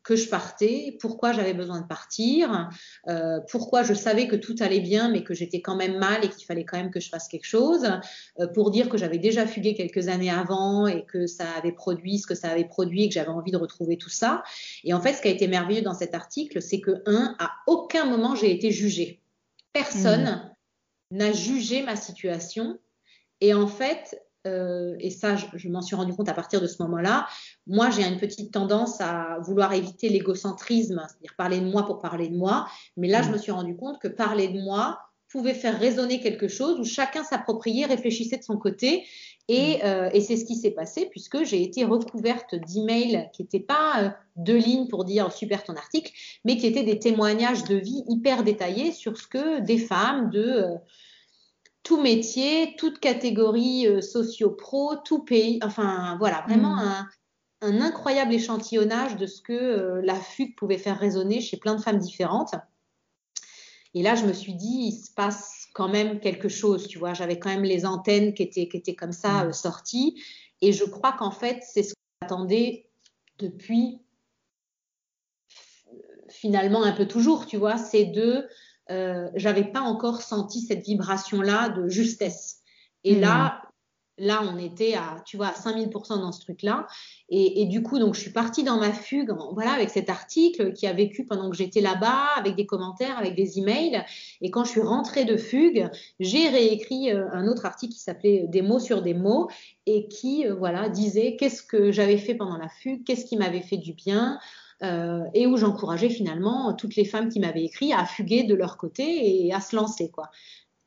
que 0.04 0.16
je 0.16 0.28
partais, 0.28 0.96
pourquoi 1.00 1.32
j'avais 1.32 1.54
besoin 1.54 1.80
de 1.80 1.86
partir, 1.86 2.68
euh, 3.08 3.40
pourquoi 3.50 3.82
je 3.82 3.94
savais 3.94 4.28
que 4.28 4.36
tout 4.36 4.54
allait 4.60 4.80
bien 4.80 5.08
mais 5.10 5.24
que 5.24 5.32
j'étais 5.32 5.62
quand 5.62 5.76
même 5.76 5.98
mal 5.98 6.24
et 6.24 6.28
qu'il 6.28 6.44
fallait 6.44 6.64
quand 6.64 6.76
même 6.76 6.90
que 6.90 7.00
je 7.00 7.08
fasse 7.08 7.26
quelque 7.26 7.46
chose, 7.46 7.90
euh, 8.38 8.46
pour 8.46 8.70
dire 8.70 8.90
que 8.90 8.98
j'avais 8.98 9.18
déjà 9.18 9.46
fugué 9.46 9.74
quelques 9.74 10.08
années 10.08 10.30
avant 10.30 10.86
et 10.86 11.06
que 11.06 11.26
ça 11.26 11.50
avait 11.56 11.72
produit 11.72 12.18
ce 12.18 12.26
que 12.26 12.34
ça 12.34 12.50
avait 12.50 12.66
produit 12.66 13.04
et 13.04 13.08
que 13.08 13.14
j'avais 13.14 13.30
envie 13.30 13.50
de 13.50 13.56
retrouver 13.56 13.96
tout 13.96 14.10
ça. 14.10 14.42
Et 14.84 14.92
en 14.92 15.00
fait, 15.00 15.14
ce 15.14 15.22
qui 15.22 15.28
a 15.28 15.30
été 15.30 15.48
merveilleux 15.48 15.82
dans 15.82 15.94
cet 15.94 16.14
article, 16.14 16.60
c'est 16.60 16.80
que, 16.80 17.02
un, 17.06 17.34
à 17.38 17.50
aucun 17.66 18.04
moment 18.04 18.34
j'ai 18.34 18.52
été 18.52 18.70
jugée. 18.70 19.22
Personne 19.72 20.52
mmh. 21.10 21.16
n'a 21.16 21.32
jugé 21.32 21.82
ma 21.82 21.96
situation. 21.96 22.78
Et 23.40 23.54
en 23.54 23.66
fait, 23.66 24.20
euh, 24.46 24.94
et 25.00 25.10
ça, 25.10 25.36
je, 25.36 25.68
m'en 25.68 25.80
suis 25.80 25.96
rendu 25.96 26.12
compte 26.12 26.28
à 26.28 26.34
partir 26.34 26.60
de 26.60 26.66
ce 26.66 26.82
moment-là. 26.82 27.26
Moi, 27.66 27.90
j'ai 27.90 28.02
une 28.02 28.18
petite 28.18 28.52
tendance 28.52 29.00
à 29.00 29.38
vouloir 29.42 29.72
éviter 29.72 30.08
l'égocentrisme, 30.08 31.02
c'est-à-dire 31.08 31.34
parler 31.36 31.60
de 31.60 31.66
moi 31.66 31.84
pour 31.86 31.98
parler 32.00 32.28
de 32.28 32.36
moi. 32.36 32.66
Mais 32.96 33.08
là, 33.08 33.22
je 33.22 33.30
me 33.30 33.38
suis 33.38 33.52
rendu 33.52 33.76
compte 33.76 34.00
que 34.00 34.08
parler 34.08 34.48
de 34.48 34.60
moi 34.60 35.00
pouvait 35.28 35.54
faire 35.54 35.78
résonner 35.78 36.20
quelque 36.20 36.46
chose 36.46 36.78
où 36.78 36.84
chacun 36.84 37.24
s'appropriait, 37.24 37.86
réfléchissait 37.86 38.36
de 38.36 38.44
son 38.44 38.56
côté. 38.56 39.04
Et, 39.48 39.78
mm. 39.78 39.80
euh, 39.84 40.10
et 40.12 40.20
c'est 40.20 40.36
ce 40.36 40.44
qui 40.44 40.56
s'est 40.56 40.70
passé 40.70 41.08
puisque 41.10 41.44
j'ai 41.44 41.62
été 41.62 41.84
recouverte 41.84 42.54
d'emails 42.54 43.28
qui 43.32 43.42
n'étaient 43.42 43.60
pas 43.60 44.02
euh, 44.02 44.10
deux 44.36 44.56
lignes 44.56 44.88
pour 44.88 45.04
dire 45.04 45.32
super 45.32 45.64
ton 45.64 45.74
article, 45.74 46.12
mais 46.44 46.56
qui 46.56 46.66
étaient 46.66 46.84
des 46.84 46.98
témoignages 46.98 47.64
de 47.64 47.76
vie 47.76 48.04
hyper 48.08 48.44
détaillés 48.44 48.92
sur 48.92 49.16
ce 49.16 49.26
que 49.26 49.60
des 49.60 49.78
femmes 49.78 50.30
de 50.30 50.66
tout 51.84 52.00
métier, 52.00 52.74
toute 52.76 52.98
catégorie 52.98 53.86
euh, 53.86 54.00
socio-pro, 54.00 54.96
tout 55.04 55.22
pays, 55.22 55.60
enfin 55.62 56.16
voilà, 56.18 56.42
vraiment 56.48 56.74
mm. 56.74 57.08
un, 57.60 57.80
incroyable 57.80 58.34
échantillonnage 58.34 59.16
de 59.16 59.26
ce 59.26 59.40
que 59.40 59.52
euh, 59.52 60.00
la 60.02 60.16
fugue 60.16 60.56
pouvait 60.56 60.78
faire 60.78 60.98
résonner 60.98 61.40
chez 61.40 61.56
plein 61.56 61.76
de 61.76 61.80
femmes 61.80 61.98
différentes. 61.98 62.54
Et 63.92 64.02
là, 64.02 64.16
je 64.16 64.24
me 64.24 64.32
suis 64.32 64.54
dit, 64.54 64.88
il 64.88 64.92
se 64.92 65.12
passe 65.12 65.66
quand 65.74 65.88
même 65.88 66.20
quelque 66.20 66.48
chose, 66.48 66.88
tu 66.88 66.98
vois, 66.98 67.14
j'avais 67.14 67.38
quand 67.38 67.50
même 67.50 67.64
les 67.64 67.86
antennes 67.86 68.34
qui 68.34 68.42
étaient, 68.42 68.66
qui 68.66 68.76
étaient 68.76 68.96
comme 68.96 69.12
ça 69.12 69.44
mm. 69.44 69.48
euh, 69.48 69.52
sorties. 69.52 70.22
Et 70.62 70.72
je 70.72 70.84
crois 70.84 71.12
qu'en 71.12 71.30
fait, 71.30 71.62
c'est 71.62 71.82
ce 71.82 71.92
qu'on 71.92 72.26
attendait 72.26 72.88
depuis 73.38 74.00
finalement 76.30 76.82
un 76.82 76.92
peu 76.92 77.06
toujours, 77.06 77.44
tu 77.44 77.58
vois, 77.58 77.76
c'est 77.76 78.06
de 78.06 78.48
euh, 78.90 79.28
j'avais 79.34 79.64
pas 79.64 79.80
encore 79.80 80.22
senti 80.22 80.60
cette 80.60 80.84
vibration-là 80.84 81.70
de 81.70 81.88
justesse. 81.88 82.60
Et 83.02 83.14
là, 83.14 83.62
Là, 84.16 84.42
on 84.44 84.58
était 84.58 84.94
à, 84.94 85.16
tu 85.26 85.36
vois, 85.36 85.48
à 85.48 85.52
5000% 85.52 86.20
dans 86.20 86.30
ce 86.30 86.40
truc-là. 86.40 86.86
Et, 87.28 87.66
du 87.66 87.82
coup, 87.82 87.98
donc, 87.98 88.14
je 88.14 88.20
suis 88.20 88.30
partie 88.30 88.62
dans 88.62 88.78
ma 88.78 88.92
fugue, 88.92 89.34
voilà, 89.54 89.72
avec 89.72 89.90
cet 89.90 90.08
article 90.08 90.72
qui 90.72 90.86
a 90.86 90.92
vécu 90.92 91.26
pendant 91.26 91.50
que 91.50 91.56
j'étais 91.56 91.80
là-bas, 91.80 92.28
avec 92.36 92.54
des 92.54 92.64
commentaires, 92.64 93.18
avec 93.18 93.34
des 93.34 93.58
emails. 93.58 94.04
Et 94.40 94.52
quand 94.52 94.64
je 94.64 94.70
suis 94.70 94.80
rentrée 94.80 95.24
de 95.24 95.36
fugue, 95.36 95.90
j'ai 96.20 96.48
réécrit 96.48 97.10
euh, 97.10 97.26
un 97.32 97.48
autre 97.48 97.66
article 97.66 97.92
qui 97.92 98.00
s'appelait 98.00 98.46
Des 98.46 98.62
mots 98.62 98.78
sur 98.78 99.02
des 99.02 99.14
mots 99.14 99.48
et 99.86 100.06
qui, 100.06 100.46
euh, 100.46 100.54
voilà, 100.54 100.88
disait 100.88 101.34
qu'est-ce 101.36 101.62
que 101.64 101.90
j'avais 101.90 102.18
fait 102.18 102.36
pendant 102.36 102.56
la 102.56 102.68
fugue, 102.68 103.02
qu'est-ce 103.04 103.24
qui 103.24 103.36
m'avait 103.36 103.62
fait 103.62 103.78
du 103.78 103.94
bien. 103.94 104.38
Euh, 104.82 105.24
et 105.34 105.46
où 105.46 105.56
j'encourageais 105.56 106.10
finalement 106.10 106.74
toutes 106.74 106.96
les 106.96 107.04
femmes 107.04 107.28
qui 107.28 107.38
m'avaient 107.38 107.64
écrit 107.64 107.92
à 107.92 108.04
fuguer 108.04 108.42
de 108.42 108.54
leur 108.54 108.76
côté 108.76 109.46
et 109.46 109.54
à 109.54 109.60
se 109.60 109.76
lancer, 109.76 110.10
quoi. 110.10 110.30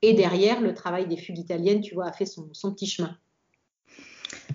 Et 0.02 0.14
derrière, 0.14 0.62
le 0.62 0.74
travail 0.74 1.08
des 1.08 1.18
fugues 1.18 1.40
italiennes, 1.40 1.82
tu 1.82 1.96
vois, 1.96 2.08
a 2.08 2.12
fait 2.12 2.26
son, 2.26 2.50
petit 2.74 2.86
chemin. 2.86 3.18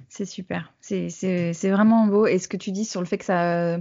C'est 0.08 0.26
super. 0.26 0.72
C'est 0.80 1.70
vraiment 1.70 2.06
beau. 2.06 2.26
Et 2.26 2.38
ce 2.38 2.46
que 2.46 2.56
tu 2.56 2.70
dis 2.70 2.84
sur 2.84 3.00
le 3.00 3.06
fait 3.06 3.18
que 3.18 3.24
ça. 3.24 3.78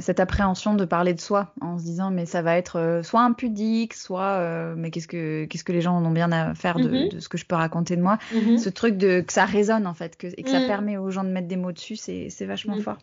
Cette 0.00 0.18
appréhension 0.18 0.74
de 0.74 0.84
parler 0.84 1.14
de 1.14 1.20
soi 1.20 1.54
en 1.60 1.78
se 1.78 1.84
disant 1.84 2.10
mais 2.10 2.26
ça 2.26 2.42
va 2.42 2.56
être 2.56 2.80
euh, 2.80 3.04
soit 3.04 3.20
impudique, 3.20 3.94
soit 3.94 4.32
euh, 4.40 4.74
mais 4.76 4.90
qu'est-ce 4.90 5.06
que 5.06 5.44
qu'est-ce 5.44 5.62
que 5.62 5.70
les 5.70 5.80
gens 5.80 5.96
en 5.96 6.04
ont 6.04 6.10
bien 6.10 6.32
à 6.32 6.52
faire 6.56 6.78
de, 6.78 6.90
mm-hmm. 6.90 7.20
ce 7.20 7.28
que 7.28 7.38
je 7.38 7.46
peux 7.46 7.54
raconter 7.54 7.94
de 7.94 8.02
moi. 8.02 8.18
Mm-hmm. 8.34 8.58
Ce 8.58 8.70
truc 8.70 8.96
de 8.96 9.20
que 9.20 9.32
ça 9.32 9.44
résonne 9.44 9.86
en 9.86 9.94
fait 9.94 10.16
que, 10.16 10.26
et 10.36 10.42
que 10.42 10.50
ça 10.50 10.58
mm. 10.58 10.66
permet 10.66 10.96
aux 10.96 11.12
gens 11.12 11.22
de 11.22 11.28
mettre 11.28 11.46
des 11.46 11.54
mots 11.54 11.70
dessus, 11.70 11.94
c'est 11.94 12.44
vachement 12.44 12.76
fort. 12.80 12.98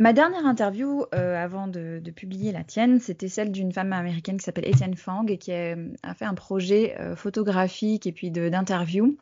Ma 0.00 0.14
dernière 0.14 0.46
interview 0.46 1.04
euh, 1.14 1.36
avant 1.36 1.68
de, 1.68 2.00
publier 2.16 2.52
la 2.52 2.64
tienne, 2.64 3.00
c'était 3.00 3.28
celle 3.28 3.52
d'une 3.52 3.70
femme 3.70 3.92
américaine 3.92 4.38
qui 4.38 4.44
s'appelle 4.44 4.66
Etienne 4.66 4.96
Fang 4.96 5.26
et 5.28 5.36
qui 5.36 5.52
a, 5.52 5.76
fait 6.14 6.24
un 6.24 6.32
projet 6.32 6.96
euh, 6.98 7.14
photographique 7.14 8.06
et 8.06 8.12
puis 8.12 8.30
d'interview 8.30 9.18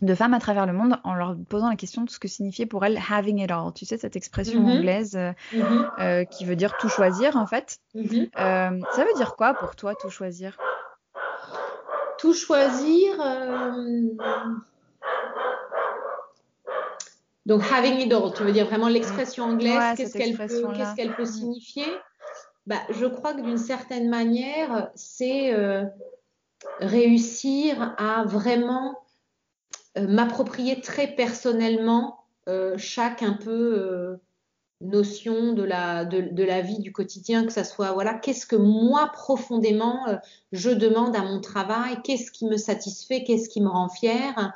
de, 0.00 0.14
femmes 0.14 0.32
à 0.32 0.40
travers 0.40 0.64
le 0.64 0.72
monde 0.72 0.96
en 1.04 1.14
leur 1.14 1.36
posant 1.50 1.68
la 1.68 1.76
question 1.76 2.02
de 2.02 2.08
ce 2.08 2.18
que 2.18 2.28
signifiait 2.28 2.64
pour 2.64 2.82
elles 2.86 2.98
having 3.10 3.42
it 3.42 3.50
all. 3.50 3.74
Tu 3.74 3.84
sais, 3.84 3.98
cette 3.98 4.16
expression 4.16 4.62
mm-hmm. 4.62 4.78
anglaise 4.78 5.18
mm-hmm. 5.52 6.26
qui 6.28 6.46
veut 6.46 6.56
dire 6.56 6.78
tout 6.78 6.88
choisir 6.88 7.36
en 7.36 7.46
fait. 7.46 7.80
Mm-hmm. 7.94 8.30
ça 8.34 9.04
veut 9.04 9.14
dire 9.16 9.36
quoi 9.36 9.52
pour 9.52 9.76
toi, 9.76 9.94
tout 9.94 10.08
choisir? 10.08 10.56
Tout 12.16 12.32
choisir. 12.32 13.20
Donc, 17.46 17.62
having 17.62 18.00
it 18.00 18.12
all, 18.12 18.32
tu 18.34 18.42
veux 18.42 18.52
dire 18.52 18.66
vraiment 18.66 18.88
l'expression 18.88 19.44
anglaise, 19.44 19.96
qu'est-ce 19.96 20.18
qu'elle 20.18 20.36
peut, 20.36 21.14
peut, 21.16 21.24
signifier? 21.24 21.86
Bah, 22.66 22.80
Je 22.90 23.06
crois 23.06 23.34
que 23.34 23.40
d'une 23.40 23.56
certaine 23.56 24.08
manière, 24.08 24.90
c'est 24.96 25.54
euh, 25.54 25.84
réussir 26.80 27.94
à 27.98 28.24
vraiment 28.24 28.98
euh, 29.96 30.08
m'approprier 30.08 30.80
très 30.80 31.06
personnellement 31.06 32.18
euh, 32.48 32.74
chaque 32.78 33.22
un 33.22 33.34
peu 33.34 34.18
notion 34.80 35.52
de 35.52 35.62
la, 35.62 36.04
de, 36.04 36.22
de, 36.22 36.42
la 36.42 36.62
vie 36.62 36.80
du 36.80 36.92
quotidien, 36.92 37.46
que 37.46 37.52
ça 37.52 37.62
soit, 37.62 37.92
voilà, 37.92 38.14
qu'est-ce 38.14 38.44
que 38.44 38.56
moi 38.56 39.08
profondément 39.12 40.04
je 40.50 40.70
demande 40.70 41.14
à 41.14 41.22
mon 41.22 41.40
travail, 41.40 42.02
qu'est-ce 42.02 42.32
qui 42.32 42.44
me 42.44 42.56
satisfait, 42.56 43.22
qu'est-ce 43.22 43.48
qui 43.48 43.62
me 43.62 43.68
rend 43.68 43.88
fière 43.88 44.52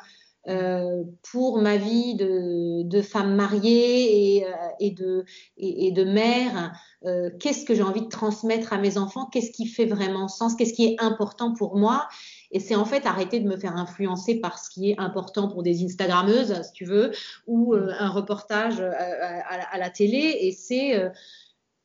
euh, 0.51 1.05
pour 1.31 1.61
ma 1.63 1.77
vie 1.77 2.17
de, 2.17 2.83
de 2.83 3.03
femme 3.03 3.37
mariée 3.37 4.37
et, 4.37 4.45
euh, 4.45 4.49
et, 4.81 4.91
de, 4.91 5.25
et, 5.57 5.93
de 5.93 6.03
mère, 6.03 6.73
euh, 7.05 7.31
qu'est-ce 7.39 7.65
que 7.65 7.73
j'ai 7.73 7.85
envie 7.85 8.03
de 8.03 8.09
transmettre 8.09 8.73
à 8.73 8.79
mes 8.79 8.99
enfants, 8.99 9.27
qu'est-ce 9.27 9.53
qui 9.53 9.67
fait 9.67 9.87
vraiment 9.87 10.27
sens, 10.27 10.57
qu'est-ce 10.57 10.73
qui 10.73 10.87
est 10.87 10.97
important 11.01 11.55
pour 11.55 11.77
moi? 11.77 12.09
Et 12.51 12.59
c'est 12.59 12.75
en 12.75 12.85
fait 12.85 13.07
arrêter 13.07 13.39
de 13.39 13.49
me 13.49 13.57
faire 13.57 13.77
influencer 13.77 14.41
par 14.41 14.59
ce 14.59 14.71
qui 14.71 14.91
est 14.91 14.99
important 14.99 15.47
pour 15.47 15.63
des 15.63 15.85
Instagrammeuses, 15.85 16.61
si 16.63 16.73
tu 16.73 16.85
veux, 16.85 17.13
ou 17.47 17.75
un 17.75 18.09
reportage 18.09 18.81
à, 18.81 19.79
la 19.79 19.89
télé. 19.89 20.37
Et 20.41 20.51
c'est, 20.51 21.01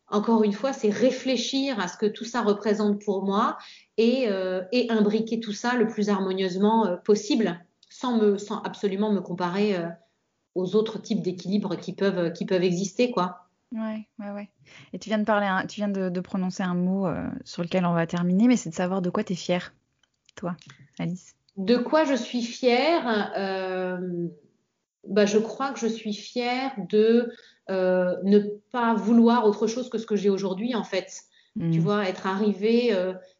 encore 0.07 0.43
une 0.43 0.53
fois, 0.53 0.73
c'est 0.73 0.89
réfléchir 0.89 1.79
à 1.79 1.87
ce 1.87 1.97
que 1.97 2.07
tout 2.07 2.25
ça 2.25 2.41
représente 2.41 2.99
pour 3.03 3.23
moi 3.23 3.59
et, 3.97 4.27
et 4.71 4.89
imbriquer 4.89 5.39
tout 5.39 5.53
ça 5.53 5.75
le 5.75 5.85
plus 5.85 6.09
harmonieusement 6.09 6.97
possible 7.05 7.63
sans, 7.99 8.17
me, 8.17 8.37
sans 8.37 8.61
absolument 8.61 9.11
me 9.11 9.21
comparer 9.21 9.75
euh, 9.75 9.87
aux 10.53 10.75
autres 10.75 10.99
types 10.99 11.21
d'équilibres 11.21 11.77
qui 11.77 11.93
peuvent, 11.93 12.33
qui 12.33 12.45
peuvent 12.45 12.63
exister, 12.63 13.11
quoi. 13.11 13.47
Ouais, 13.71 14.07
ouais, 14.19 14.31
ouais. 14.31 14.49
Et 14.93 14.99
tu 14.99 15.09
viens 15.09 15.17
de 15.17 15.23
parler, 15.23 15.47
tu 15.67 15.77
viens 15.77 15.87
de, 15.87 16.19
prononcer 16.19 16.63
un 16.63 16.75
mot 16.75 17.07
euh, 17.07 17.27
sur 17.43 17.63
lequel 17.63 17.85
on 17.85 17.93
va 17.93 18.05
terminer, 18.05 18.47
mais 18.47 18.57
c'est 18.57 18.69
de 18.69 18.75
savoir 18.75 19.01
de 19.01 19.09
quoi 19.09 19.23
tu 19.23 19.33
es 19.33 19.35
fière, 19.35 19.73
toi, 20.35 20.55
Alice. 20.99 21.35
De 21.57 21.77
quoi 21.77 22.03
je 22.03 22.15
suis 22.15 22.41
fière 22.41 23.31
euh, 23.37 24.27
bah, 25.07 25.25
Je 25.25 25.37
crois 25.37 25.71
que 25.71 25.79
je 25.79 25.87
suis 25.87 26.13
fière 26.13 26.71
de 26.89 27.31
ne 27.69 28.39
pas 28.71 28.93
vouloir 28.93 29.45
autre 29.45 29.67
chose 29.67 29.89
que 29.89 29.97
ce 29.97 30.05
que 30.05 30.15
j'ai 30.15 30.29
aujourd'hui, 30.29 30.75
en 30.75 30.83
fait. 30.83 31.23
Tu 31.57 31.79
mmh. 31.79 31.79
vois, 31.79 32.09
être 32.09 32.27
arrivée 32.27 32.93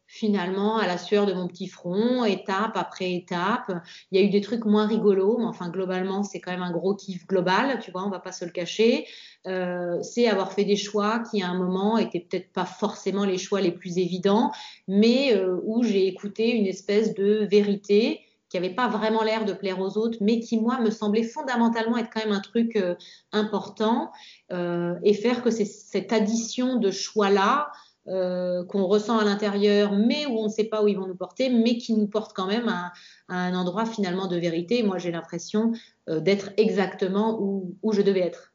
finalement 0.06 0.76
à 0.78 0.86
la 0.86 0.98
sueur 0.98 1.26
de 1.26 1.32
mon 1.32 1.48
petit 1.48 1.66
front, 1.66 2.24
étape 2.24 2.76
après 2.76 3.12
étape. 3.12 3.72
Il 4.10 4.20
y 4.20 4.22
a 4.22 4.26
eu 4.26 4.30
des 4.30 4.40
trucs 4.40 4.64
moins 4.64 4.86
rigolos, 4.86 5.38
mais 5.38 5.46
enfin 5.46 5.68
globalement 5.68 6.22
c'est 6.22 6.40
quand 6.40 6.52
même 6.52 6.62
un 6.62 6.70
gros 6.70 6.94
kiff 6.94 7.26
global, 7.26 7.80
tu 7.80 7.90
vois, 7.90 8.04
on 8.04 8.10
va 8.10 8.20
pas 8.20 8.32
se 8.32 8.44
le 8.44 8.50
cacher. 8.50 9.06
Euh, 9.46 10.00
c'est 10.02 10.26
avoir 10.28 10.52
fait 10.52 10.64
des 10.64 10.76
choix 10.76 11.20
qui 11.20 11.42
à 11.42 11.48
un 11.48 11.58
moment 11.58 11.98
étaient 11.98 12.20
peut-être 12.20 12.52
pas 12.52 12.64
forcément 12.64 13.24
les 13.24 13.38
choix 13.38 13.60
les 13.60 13.72
plus 13.72 13.98
évidents, 13.98 14.52
mais 14.88 15.34
euh, 15.34 15.60
où 15.64 15.82
j'ai 15.82 16.06
écouté 16.06 16.50
une 16.50 16.66
espèce 16.66 17.14
de 17.14 17.46
vérité 17.50 18.20
qui 18.48 18.56
avait 18.56 18.74
pas 18.74 18.86
vraiment 18.86 19.24
l'air 19.24 19.44
de 19.44 19.52
plaire 19.52 19.80
aux 19.80 19.98
autres, 19.98 20.18
mais 20.20 20.38
qui 20.38 20.58
moi 20.60 20.80
me 20.80 20.90
semblait 20.90 21.24
fondamentalement 21.24 21.96
être 21.96 22.10
quand 22.12 22.24
même 22.24 22.32
un 22.32 22.40
truc 22.40 22.76
euh, 22.76 22.94
important 23.32 24.12
et 24.52 25.14
faire 25.14 25.42
que 25.42 25.50
cette 25.50 26.12
addition 26.12 26.76
de 26.76 26.92
choix 26.92 27.28
là 27.28 27.72
euh, 28.08 28.64
qu'on 28.64 28.84
ressent 28.86 29.18
à 29.18 29.24
l'intérieur, 29.24 29.92
mais 29.92 30.26
où 30.26 30.38
on 30.38 30.44
ne 30.44 30.48
sait 30.48 30.64
pas 30.64 30.82
où 30.82 30.88
ils 30.88 30.96
vont 30.96 31.08
nous 31.08 31.16
porter, 31.16 31.48
mais 31.48 31.76
qui 31.76 31.92
nous 31.94 32.06
portent 32.06 32.34
quand 32.34 32.46
même 32.46 32.68
à, 32.68 32.92
un 33.28 33.54
endroit 33.54 33.84
finalement 33.84 34.28
de 34.28 34.36
vérité. 34.36 34.84
Moi, 34.84 34.98
j'ai 34.98 35.10
l'impression 35.10 35.72
euh, 36.08 36.20
d'être 36.20 36.50
exactement 36.56 37.38
où, 37.40 37.92
je 37.92 38.02
devais 38.02 38.20
être. 38.20 38.52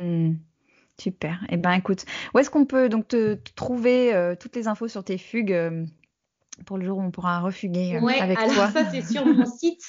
Hmm. 0.00 0.34
super. 0.98 1.44
Eh 1.50 1.56
ben, 1.58 1.72
écoute, 1.72 2.04
où 2.34 2.38
est-ce 2.38 2.48
qu'on 2.48 2.64
peut 2.64 2.88
donc 2.88 3.08
te, 3.08 3.38
trouver 3.54 4.14
euh, 4.14 4.34
toutes 4.38 4.56
les 4.56 4.68
infos 4.68 4.88
sur 4.88 5.04
tes 5.04 5.18
fugues 5.18 5.86
pour 6.64 6.78
le 6.78 6.86
jour 6.86 6.98
où 6.98 7.02
on 7.02 7.10
pourra 7.10 7.40
refuguer 7.40 7.98
ouais, 8.00 8.20
avec 8.20 8.38
alors 8.38 8.54
toi? 8.54 8.70
Ça, 8.70 8.90
c'est 8.90 9.02
sur 9.02 9.26
mon 9.26 9.44
site 9.58 9.82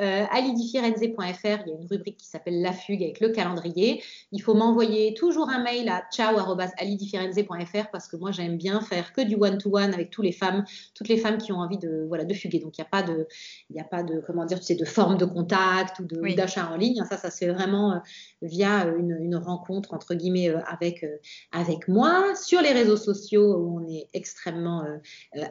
euh, 0.00 0.24
alidifirenze.fr. 0.30 1.62
Il 1.66 1.68
y 1.68 1.72
a 1.72 1.78
une 1.80 1.86
rubrique 1.88 2.16
qui 2.16 2.26
s'appelle 2.26 2.60
La 2.62 2.72
Fugue 2.72 3.02
avec 3.02 3.20
le 3.20 3.30
calendrier. 3.30 4.02
Il 4.32 4.42
faut 4.42 4.54
m'envoyer 4.54 5.14
toujours 5.14 5.48
un 5.50 5.62
mail 5.62 5.88
à 5.88 6.02
ciao.alidifirenze.fr 6.12 7.90
parce 7.90 8.08
que 8.08 8.16
moi, 8.16 8.30
j'aime 8.32 8.56
bien 8.56 8.80
faire 8.80 9.12
que 9.12 9.20
du 9.20 9.36
one-to-one 9.36 9.92
avec 9.94 10.10
toutes 10.10 10.24
les 10.24 10.32
femmes, 10.32 10.64
toutes 10.94 11.08
les 11.08 11.16
femmes 11.16 11.38
qui 11.38 11.52
ont 11.52 11.58
envie 11.58 11.78
de, 11.78 12.04
voilà, 12.08 12.24
de 12.24 12.34
fuguer. 12.34 12.58
Donc, 12.58 12.78
il 12.78 12.80
n'y 12.80 12.86
a 12.86 12.90
pas 12.90 13.02
de, 13.02 13.26
il 13.70 13.80
a 13.80 13.84
pas 13.84 14.02
de, 14.02 14.22
comment 14.26 14.44
dire, 14.44 14.58
tu 14.60 14.66
sais, 14.66 14.74
de 14.74 14.84
forme 14.84 15.16
de 15.18 15.24
contact 15.24 16.00
ou 16.00 16.04
d'achat 16.34 16.70
en 16.70 16.76
ligne. 16.76 17.02
Ça, 17.08 17.16
ça 17.16 17.30
se 17.30 17.38
fait 17.38 17.52
vraiment 17.52 17.92
euh, 17.92 17.98
via 18.42 18.86
une, 18.86 19.18
une, 19.20 19.36
rencontre, 19.36 19.94
entre 19.94 20.14
guillemets, 20.14 20.50
euh, 20.50 20.60
avec, 20.66 21.04
euh, 21.04 21.16
avec 21.52 21.88
moi. 21.88 22.34
Sur 22.34 22.60
les 22.62 22.72
réseaux 22.72 22.96
sociaux 22.96 23.56
où 23.56 23.80
on 23.80 23.88
est 23.88 24.08
extrêmement 24.14 24.84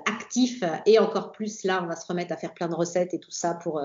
actif 0.06 0.64
et 0.86 1.00
encore 1.00 1.32
plus 1.32 1.64
là, 1.64 1.82
on 1.84 1.88
va 1.88 1.96
se 1.96 2.06
remettre 2.08 2.32
à 2.32 2.38
faire 2.38 2.54
plein 2.54 2.68
de 2.68 2.76
recettes 2.76 3.14
et 3.14 3.20
tout 3.20 3.32
ça 3.32 3.56
pour 3.56 3.82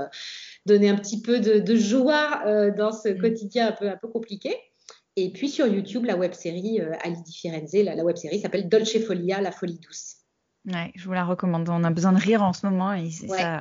donner 0.67 0.89
un 0.89 0.97
petit 0.97 1.23
peu 1.23 1.41
de, 1.41 1.77
joie 1.77 2.43
euh, 2.47 2.71
dans 2.71 2.93
ce 2.93 3.09
mm. 3.09 3.19
quotidien 3.19 3.69
un 3.69 3.73
peu, 3.73 3.89
un 3.89 3.97
peu 3.97 4.09
compliqué. 4.09 4.55
Et 5.17 5.33
puis 5.33 5.49
sur 5.49 5.67
YouTube, 5.67 6.05
la 6.05 6.17
web 6.17 6.35
série 6.35 6.81
euh, 6.81 6.93
Ali 7.03 7.23
Di 7.23 7.33
Firenze, 7.33 7.75
la, 7.75 8.05
web 8.05 8.17
série 8.17 8.41
s'appelle 8.41 8.69
Dolce 8.69 8.99
Folia, 9.07 9.41
la 9.41 9.51
folie 9.51 9.79
douce. 9.79 10.17
Ouais, 10.67 10.93
je 10.95 11.05
vous 11.05 11.12
la 11.12 11.25
recommande. 11.25 11.69
On 11.69 11.85
a 11.85 11.91
besoin 11.91 12.12
de 12.12 12.21
rire 12.21 12.43
en 12.43 12.53
ce 12.53 12.67
moment 12.67 12.93
et 12.93 13.11
ça, 13.11 13.61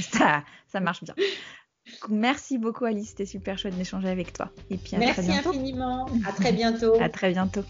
ça, 0.00 0.44
ça, 0.68 0.80
marche 0.80 1.02
bien. 1.02 1.14
Merci 2.08 2.58
beaucoup 2.58 2.84
Alice, 2.84 3.10
c'était 3.10 3.26
super 3.26 3.58
chouette 3.58 3.76
d'échanger 3.76 4.08
avec 4.08 4.32
toi. 4.32 4.52
Et 4.70 4.76
puis 4.76 4.94
à 4.94 4.98
Merci 4.98 5.22
très 5.22 5.32
bientôt. 5.32 5.50
infiniment. 5.50 6.06
À 6.26 6.32
très 6.32 6.52
bientôt. 6.52 6.94
à 7.00 7.08
très 7.08 7.30
bientôt. 7.30 7.64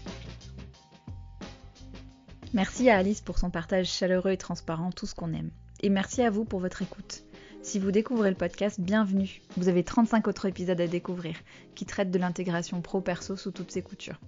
Merci 2.53 2.89
à 2.89 2.97
Alice 2.97 3.21
pour 3.21 3.39
son 3.39 3.49
partage 3.49 3.87
chaleureux 3.87 4.31
et 4.31 4.37
transparent, 4.37 4.91
tout 4.91 5.05
ce 5.05 5.15
qu'on 5.15 5.33
aime. 5.33 5.51
Et 5.81 5.89
merci 5.89 6.21
à 6.21 6.29
vous 6.29 6.45
pour 6.45 6.59
votre 6.59 6.81
écoute. 6.81 7.26
Si 7.67 7.79
vous 7.79 7.91
découvrez 7.91 8.29
le 8.29 8.37
podcast, 8.37 8.79
bienvenue. 8.79 9.41
Vous 9.57 9.67
avez 9.67 9.83
35 9.83 10.29
autres 10.29 10.45
épisodes 10.45 10.79
à 10.79 10.87
découvrir 10.87 11.35
qui 11.75 11.85
traitent 11.85 12.11
de 12.11 12.17
l'intégration 12.17 12.79
pro-perso 12.79 13.35
sous 13.35 13.51
toutes 13.51 13.71
ses 13.71 13.81
coutures. 13.81 14.21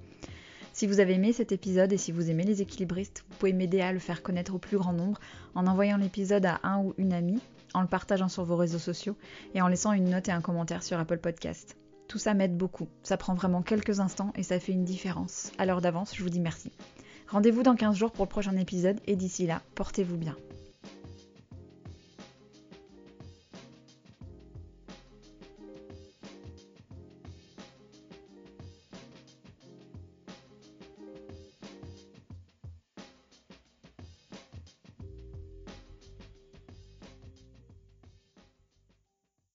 Si 0.73 0.87
vous 0.87 0.99
avez 0.99 1.13
aimé 1.13 1.31
cet 1.31 1.53
épisode 1.53 1.93
et 1.93 1.97
si 1.97 2.11
vous 2.11 2.29
aimez 2.29 2.43
les 2.43 2.61
équilibristes, 2.61 3.23
vous 3.29 3.37
pouvez 3.37 3.53
m'aider 3.53 3.79
à 3.79 3.93
le 3.93 3.99
faire 3.99 4.23
connaître 4.23 4.53
au 4.53 4.57
plus 4.57 4.77
grand 4.77 4.91
nombre 4.91 5.21
en 5.55 5.67
envoyant 5.67 5.95
l'épisode 5.95 6.45
à 6.45 6.59
un 6.63 6.79
ou 6.83 6.93
une 6.97 7.13
amie, 7.13 7.39
en 7.73 7.79
le 7.79 7.87
partageant 7.87 8.27
sur 8.27 8.43
vos 8.43 8.57
réseaux 8.57 8.77
sociaux 8.77 9.15
et 9.53 9.61
en 9.61 9.69
laissant 9.69 9.93
une 9.93 10.09
note 10.09 10.27
et 10.27 10.33
un 10.33 10.41
commentaire 10.41 10.83
sur 10.83 10.99
Apple 10.99 11.19
Podcast. 11.19 11.77
Tout 12.09 12.19
ça 12.19 12.33
m'aide 12.33 12.57
beaucoup. 12.57 12.89
Ça 13.03 13.15
prend 13.15 13.35
vraiment 13.35 13.61
quelques 13.61 14.01
instants 14.01 14.33
et 14.35 14.43
ça 14.43 14.59
fait 14.59 14.73
une 14.73 14.83
différence. 14.83 15.53
L'heure 15.65 15.79
d'avance, 15.79 16.13
je 16.13 16.23
vous 16.23 16.29
dis 16.29 16.41
merci. 16.41 16.73
Rendez-vous 17.29 17.63
dans 17.63 17.75
15 17.75 17.95
jours 17.95 18.11
pour 18.11 18.25
le 18.25 18.29
prochain 18.29 18.57
épisode 18.57 18.99
et 19.07 19.15
d'ici 19.15 19.47
là, 19.47 19.61
portez-vous 19.75 20.17
bien. 20.17 20.35